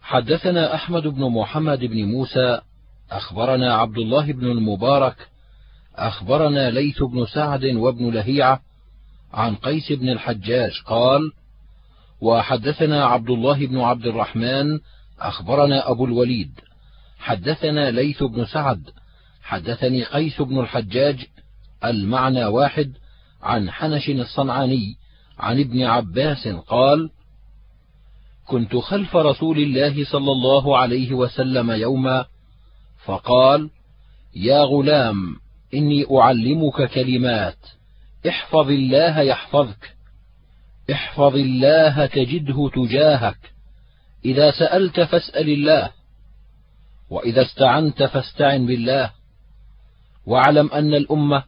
حدثنا 0.00 0.74
أحمد 0.74 1.02
بن 1.06 1.30
محمد 1.30 1.78
بن 1.78 2.04
موسى 2.04 2.60
أخبرنا 3.10 3.74
عبد 3.74 3.98
الله 3.98 4.32
بن 4.32 4.46
المبارك 4.46 5.28
أخبرنا 5.96 6.70
ليث 6.70 7.02
بن 7.02 7.26
سعد 7.26 7.64
وابن 7.64 8.10
لهيعة 8.10 8.67
عن 9.32 9.54
قيس 9.54 9.92
بن 9.92 10.08
الحجاج 10.08 10.70
قال 10.86 11.32
وحدثنا 12.20 13.04
عبد 13.04 13.30
الله 13.30 13.66
بن 13.66 13.80
عبد 13.80 14.06
الرحمن 14.06 14.80
أخبرنا 15.20 15.90
أبو 15.90 16.04
الوليد. 16.04 16.60
حدثنا 17.18 17.90
ليث 17.90 18.22
بن 18.22 18.46
سعد. 18.46 18.90
حدثني 19.42 20.04
قيس 20.04 20.42
بن 20.42 20.60
الحجاج 20.60 21.26
المعنى 21.84 22.44
واحد 22.44 22.92
عن 23.42 23.70
حنش 23.70 24.08
الصنعاني 24.10 24.96
عن 25.38 25.60
ابن 25.60 25.82
عباس 25.82 26.48
قال 26.48 27.10
كنت 28.46 28.76
خلف 28.76 29.16
رسول 29.16 29.58
الله 29.58 30.04
صلى 30.04 30.32
الله 30.32 30.78
عليه 30.78 31.12
وسلم 31.12 31.70
يوما 31.70 32.24
فقال 33.04 33.70
يا 34.34 34.62
غلام 34.62 35.36
إني 35.74 36.04
أعلمك 36.18 36.90
كلمات. 36.90 37.58
احفظ 38.26 38.70
الله 38.70 39.20
يحفظك. 39.20 39.96
احفظ 40.92 41.36
الله 41.36 42.06
تجده 42.06 42.70
تجاهك. 42.74 43.38
إذا 44.24 44.50
سألت 44.50 45.00
فاسأل 45.00 45.48
الله. 45.48 45.90
وإذا 47.10 47.42
استعنت 47.42 48.02
فاستعن 48.02 48.66
بالله. 48.66 49.10
واعلم 50.26 50.70
أن 50.72 50.94
الأمة 50.94 51.44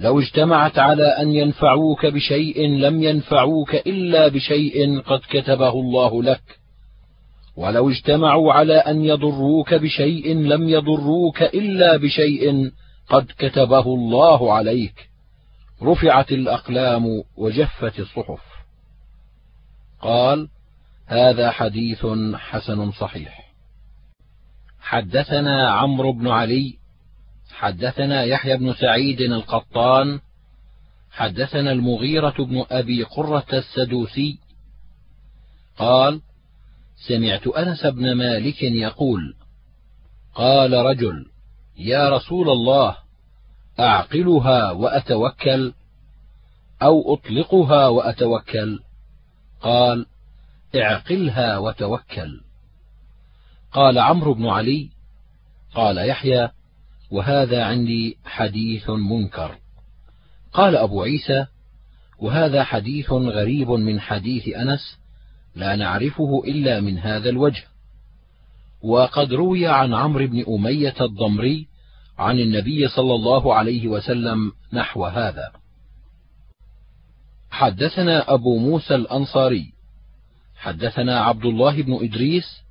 لو 0.00 0.20
اجتمعت 0.20 0.78
على 0.78 1.06
أن 1.06 1.34
ينفعوك 1.34 2.06
بشيء 2.06 2.66
لم 2.66 3.02
ينفعوك 3.02 3.74
إلا 3.74 4.28
بشيء 4.28 5.00
قد 5.00 5.20
كتبه 5.30 5.72
الله 5.72 6.22
لك. 6.22 6.58
ولو 7.56 7.90
اجتمعوا 7.90 8.52
على 8.52 8.76
أن 8.76 9.04
يضروك 9.04 9.74
بشيء 9.74 10.34
لم 10.36 10.68
يضروك 10.68 11.42
إلا 11.42 11.96
بشيء 11.96 12.72
قد 13.08 13.26
كتبه 13.38 13.94
الله 13.94 14.52
عليك. 14.52 15.07
رفعت 15.82 16.32
الأقلام 16.32 17.04
وجفت 17.36 17.98
الصحف. 17.98 18.42
قال 20.00 20.48
هذا 21.06 21.50
حديث 21.50 22.06
حسن 22.34 22.92
صحيح. 22.92 23.52
حدثنا 24.80 25.70
عمرو 25.70 26.12
بن 26.12 26.28
علي 26.28 26.78
حدثنا 27.50 28.22
يحيى 28.22 28.56
بن 28.56 28.74
سعيد 28.74 29.20
القطان 29.20 30.20
حدثنا 31.10 31.72
المغيرة 31.72 32.34
بن 32.38 32.64
أبي 32.70 33.02
قرة 33.02 33.46
السدوسي. 33.52 34.38
قال: 35.78 36.20
سمعت 37.08 37.46
أنس 37.46 37.86
بن 37.86 38.12
مالك 38.12 38.62
يقول: 38.62 39.34
قال 40.34 40.72
رجل: 40.72 41.26
يا 41.76 42.08
رسول 42.08 42.50
الله 42.50 42.96
أعقلها 43.80 44.72
وأتوكل 44.72 45.72
أو 46.82 47.14
أطلقها 47.14 47.88
وأتوكل؟ 47.88 48.80
قال: 49.60 50.06
اعقلها 50.76 51.58
وتوكل. 51.58 52.40
قال 53.72 53.98
عمرو 53.98 54.34
بن 54.34 54.46
علي: 54.46 54.88
قال 55.74 55.98
يحيى: 56.08 56.48
وهذا 57.10 57.64
عندي 57.64 58.16
حديث 58.24 58.90
منكر 58.90 59.58
قال 60.52 60.76
أبو 60.76 61.02
عيسى 61.02 61.46
وهذا 62.18 62.64
حديث 62.64 63.12
غريب 63.12 63.70
من 63.70 64.00
حديث 64.00 64.48
أنس 64.48 64.98
لا 65.54 65.76
نعرفه 65.76 66.42
إلا 66.44 66.80
من 66.80 66.98
هذا 66.98 67.28
الوجه 67.28 67.64
وقد 68.82 69.32
روي 69.32 69.66
عن 69.66 69.94
عمرو 69.94 70.26
بن 70.26 70.44
أمية 70.48 70.94
الضمري 71.00 71.68
عن 72.18 72.38
النبي 72.38 72.88
صلى 72.88 73.14
الله 73.14 73.54
عليه 73.54 73.88
وسلم 73.88 74.52
نحو 74.72 75.04
هذا. 75.04 75.52
حدثنا 77.50 78.34
أبو 78.34 78.58
موسى 78.58 78.94
الأنصاري 78.94 79.72
حدثنا 80.56 81.20
عبد 81.20 81.44
الله 81.44 81.82
بن 81.82 81.94
إدريس 82.04 82.62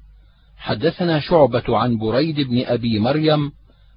حدثنا 0.58 1.20
شعبة 1.20 1.78
عن 1.78 1.98
بريد 1.98 2.40
بن 2.40 2.66
أبي 2.66 3.00
مريم 3.00 3.52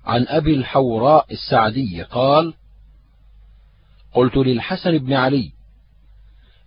عن 0.05 0.27
أبي 0.29 0.55
الحوراء 0.55 1.27
السعدي 1.33 2.03
قال 2.03 2.55
قلت 4.15 4.37
للحسن 4.37 4.99
بن 4.99 5.13
علي 5.13 5.53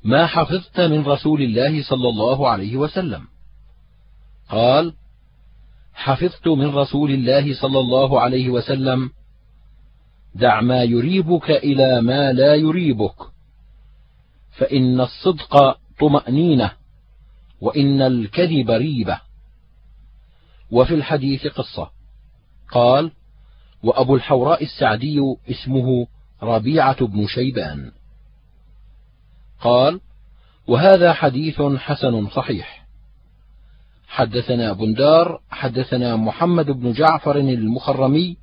ما 0.04 0.26
حفظت 0.26 0.80
من 0.80 1.06
رسول 1.06 1.42
الله 1.42 1.84
صلى 1.84 2.10
الله 2.10 2.50
عليه 2.50 2.78
وسلم؟ 2.78 3.28
قال 4.50 4.94
حفظت 5.94 6.48
من 6.48 6.76
رسول 6.76 7.12
الله 7.12 7.62
صلى 7.62 7.80
الله 7.80 8.22
عليه 8.22 8.50
وسلم 8.50 9.10
دع 10.36 10.62
ما 10.62 10.84
يريبك 10.84 11.52
إلى 11.52 12.02
ما 12.02 12.34
لا 12.34 12.56
يريبك 12.56 13.16
فإن 14.58 15.02
الصدق 15.02 15.78
طمأنينة 16.00 16.72
وإن 17.62 18.02
الكذب 18.02 18.72
ريبة. 18.72 19.20
وفي 20.72 20.94
الحديث 20.94 21.48
قصة. 21.48 21.90
قال 22.72 23.12
وأبو 23.84 24.16
الحوراء 24.16 24.64
السعدي 24.64 25.20
اسمه 25.50 26.08
ربيعة 26.44 27.06
بن 27.06 27.28
شيبان. 27.28 27.92
قال 29.62 30.00
وهذا 30.68 31.14
حديث 31.14 31.62
حسن 31.62 32.30
صحيح. 32.30 32.83
حدثنا 34.14 34.74
بندار 34.74 35.40
حدثنا 35.52 36.16
محمد 36.16 36.66
بن 36.66 36.92
جعفر 36.92 37.38
المخرمي 37.38 38.38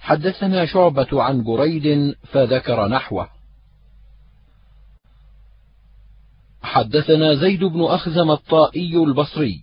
حدثنا 0.00 0.66
شعبة 0.66 1.22
عن 1.22 1.44
بريد 1.44 2.14
فذكر 2.22 2.88
نحوه. 2.88 3.28
حدثنا 6.62 7.34
زيد 7.34 7.64
بن 7.64 7.84
أخزم 7.84 8.30
الطائي 8.30 8.96
البصري 8.96 9.62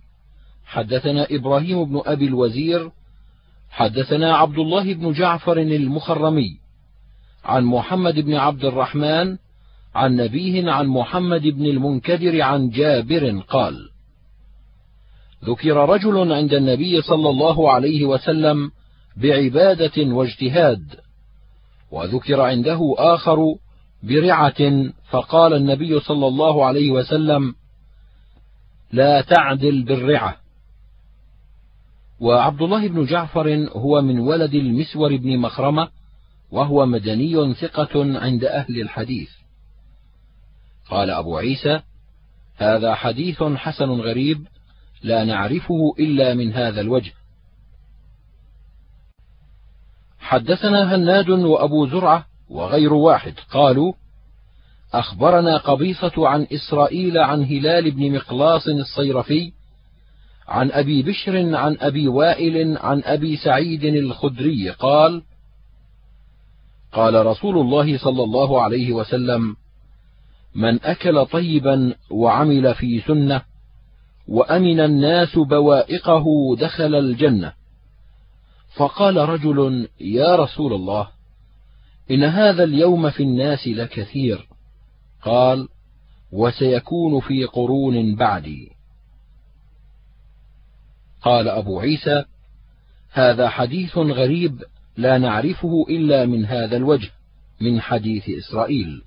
حدثنا 0.64 1.26
إبراهيم 1.30 1.84
بن 1.84 2.02
أبي 2.06 2.26
الوزير 2.26 2.90
حدثنا 3.70 4.36
عبد 4.36 4.58
الله 4.58 4.94
بن 4.94 5.12
جعفر 5.12 5.58
المخرمي 5.58 6.58
عن 7.44 7.64
محمد 7.64 8.14
بن 8.14 8.34
عبد 8.34 8.64
الرحمن 8.64 9.36
عن 9.94 10.16
نبيه 10.16 10.70
عن 10.70 10.86
محمد 10.86 11.42
بن 11.42 11.66
المنكدر 11.66 12.42
عن 12.42 12.70
جابر 12.70 13.40
قال 13.48 13.93
ذكر 15.44 15.76
رجل 15.76 16.32
عند 16.32 16.54
النبي 16.54 17.02
صلى 17.02 17.28
الله 17.28 17.72
عليه 17.72 18.04
وسلم 18.04 18.70
بعبادة 19.16 20.14
واجتهاد 20.14 20.84
وذكر 21.90 22.40
عنده 22.40 22.94
آخر 22.98 23.38
برعة 24.02 24.90
فقال 25.10 25.54
النبي 25.54 26.00
صلى 26.00 26.26
الله 26.26 26.64
عليه 26.66 26.90
وسلم 26.90 27.54
لا 28.92 29.20
تعدل 29.20 29.82
بالرعة. 29.82 30.36
وعبد 32.20 32.62
الله 32.62 32.88
بن 32.88 33.04
جعفر 33.04 33.68
هو 33.72 34.02
من 34.02 34.18
ولد 34.18 34.54
المسور 34.54 35.16
بن 35.16 35.38
مخرمة 35.38 35.88
وهو 36.50 36.86
مدني 36.86 37.54
ثقة 37.54 38.18
عند 38.18 38.44
أهل 38.44 38.80
الحديث. 38.80 39.30
قال 40.90 41.10
أبو 41.10 41.36
عيسى 41.36 41.80
هذا 42.56 42.94
حديث 42.94 43.42
حسن 43.42 43.90
غريب 43.90 44.46
لا 45.04 45.24
نعرفه 45.24 45.94
إلا 45.98 46.34
من 46.34 46.52
هذا 46.52 46.80
الوجه. 46.80 47.12
حدثنا 50.18 50.94
هناد 50.94 51.30
وأبو 51.30 51.86
زرعة 51.86 52.26
وغير 52.50 52.92
واحد 52.92 53.34
قالوا 53.50 53.92
أخبرنا 54.94 55.56
قبيصة 55.56 56.28
عن 56.28 56.46
إسرائيل 56.52 57.18
عن 57.18 57.44
هلال 57.44 57.90
بن 57.90 58.12
مقلاص 58.12 58.68
الصيرفي 58.68 59.52
عن 60.48 60.70
أبي 60.70 61.02
بشر 61.02 61.56
عن 61.56 61.76
أبي 61.80 62.08
وائل 62.08 62.78
عن 62.78 63.02
أبي 63.04 63.36
سعيد 63.36 63.84
الخدري 63.84 64.70
قال 64.70 65.22
قال 66.92 67.26
رسول 67.26 67.58
الله 67.58 67.98
صلى 67.98 68.22
الله 68.22 68.62
عليه 68.62 68.92
وسلم 68.92 69.56
من 70.54 70.82
أكل 70.84 71.26
طيبا 71.26 71.94
وعمل 72.10 72.74
في 72.74 73.00
سنة 73.00 73.42
وأمن 74.28 74.80
الناس 74.80 75.38
بوائقه 75.38 76.24
دخل 76.58 76.94
الجنة. 76.94 77.52
فقال 78.76 79.16
رجل 79.16 79.88
يا 80.00 80.36
رسول 80.36 80.72
الله 80.72 81.08
إن 82.10 82.24
هذا 82.24 82.64
اليوم 82.64 83.10
في 83.10 83.22
الناس 83.22 83.68
لكثير. 83.68 84.48
قال 85.22 85.68
وسيكون 86.32 87.20
في 87.20 87.44
قرون 87.44 88.14
بعدي. 88.14 88.72
قال 91.22 91.48
أبو 91.48 91.80
عيسى 91.80 92.24
هذا 93.10 93.48
حديث 93.48 93.98
غريب 93.98 94.64
لا 94.96 95.18
نعرفه 95.18 95.86
إلا 95.88 96.26
من 96.26 96.46
هذا 96.46 96.76
الوجه 96.76 97.10
من 97.60 97.80
حديث 97.80 98.28
إسرائيل. 98.28 99.02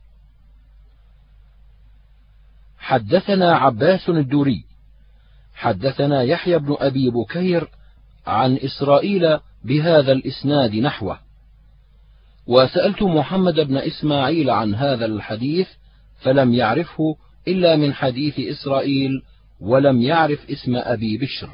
حدثنا 2.77 3.55
عباس 3.55 4.09
الدوري 4.09 4.66
حدثنا 5.57 6.23
يحيى 6.23 6.59
بن 6.59 6.75
أبي 6.79 7.09
بكير 7.09 7.67
عن 8.27 8.57
إسرائيل 8.57 9.39
بهذا 9.63 10.11
الإسناد 10.11 10.75
نحوه. 10.75 11.19
وسألت 12.47 13.03
محمد 13.03 13.59
بن 13.59 13.77
إسماعيل 13.77 14.49
عن 14.49 14.75
هذا 14.75 15.05
الحديث 15.05 15.67
فلم 16.21 16.53
يعرفه 16.53 17.15
إلا 17.47 17.75
من 17.75 17.93
حديث 17.93 18.39
إسرائيل 18.39 19.11
ولم 19.59 20.01
يعرف 20.01 20.49
اسم 20.49 20.75
أبي 20.75 21.17
بشر. 21.17 21.49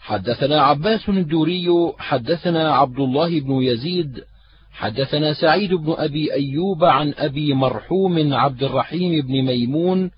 حدثنا 0.00 0.62
عباس 0.62 1.08
الدوري 1.08 1.68
حدثنا 1.98 2.74
عبد 2.74 2.98
الله 2.98 3.40
بن 3.40 3.52
يزيد 3.52 4.24
حدثنا 4.72 5.34
سعيد 5.34 5.74
بن 5.74 5.94
أبي 5.98 6.32
أيوب 6.32 6.84
عن 6.84 7.14
أبي 7.16 7.54
مرحوم 7.54 8.34
عبد 8.34 8.62
الرحيم 8.62 9.26
بن 9.26 9.42
ميمون 9.42 10.10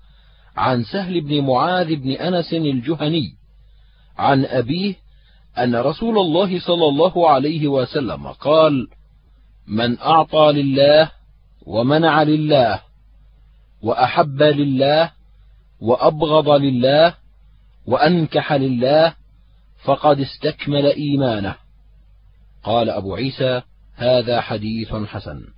عن 0.55 0.83
سهل 0.83 1.21
بن 1.21 1.41
معاذ 1.41 1.95
بن 1.95 2.11
أنس 2.11 2.53
الجهني 2.53 3.35
عن 4.17 4.45
أبيه 4.45 4.95
أن 5.57 5.75
رسول 5.75 6.17
الله 6.17 6.59
صلى 6.59 6.85
الله 6.87 7.29
عليه 7.29 7.67
وسلم 7.67 8.27
قال 8.27 8.87
من 9.67 9.99
أعطى 9.99 10.51
لله 10.51 11.11
ومنع 11.65 12.23
لله 12.23 12.81
وأحب 13.81 14.41
لله 14.41 15.11
وأبغض 15.81 16.49
لله 16.49 17.15
وأنكح 17.85 18.53
لله 18.53 19.13
فقد 19.83 20.19
استكمل 20.19 20.85
إيمانه 20.85 21.55
قال 22.63 22.89
أبو 22.89 23.15
عيسى 23.15 23.61
هذا 23.95 24.41
حديث 24.41 24.93
حسن 24.93 25.54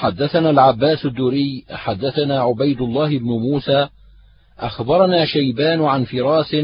حدثنا 0.00 0.50
العباس 0.50 1.06
الدوري 1.06 1.64
حدثنا 1.70 2.40
عبيد 2.40 2.80
الله 2.80 3.18
بن 3.18 3.26
موسى 3.26 3.88
أخبرنا 4.58 5.26
شيبان 5.26 5.84
عن 5.84 6.04
فراس 6.04 6.54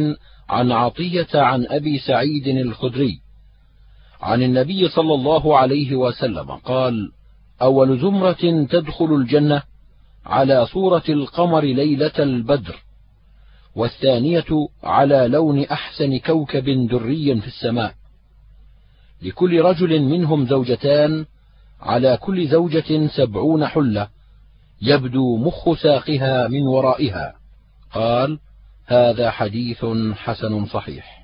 عن 0.49 0.73
عطية 0.73 1.29
عن 1.35 1.67
أبي 1.67 1.99
سعيد 1.99 2.49
الخدري 2.49 3.21
عن 4.21 4.43
النبي 4.43 4.89
صلى 4.89 5.15
الله 5.15 5.59
عليه 5.59 5.97
وسلم 5.97 6.51
قال 6.51 7.13
أول 7.63 8.01
زمرة 8.01 8.67
تدخل 8.71 9.15
الجنة 9.15 9.63
على 10.27 10.67
صورة 10.67 11.05
القمر 11.09 11.65
ليلة 11.65 12.19
البدر 12.19 12.77
والثانية 13.75 14.69
على 14.83 15.29
لون 15.29 15.65
أحسن 15.65 16.19
كوكب 16.19 16.89
دري 16.89 17.41
في 17.41 17.47
السماء. 17.47 17.95
لكل 19.23 19.61
رجل 19.61 20.03
منهم 20.03 20.47
زوجتان 20.47 21.27
على 21.87 22.17
كل 22.17 22.49
زوجة 22.49 23.07
سبعون 23.07 23.67
حلة 23.67 24.09
يبدو 24.83 25.37
مخ 25.37 25.83
ساقها 25.83 26.49
من 26.49 26.63
ورائها. 26.63 27.35
قال 27.93 28.39
هذا 28.87 29.31
حديث 29.31 29.85
حسن 30.15 30.67
صحيح. 30.67 31.16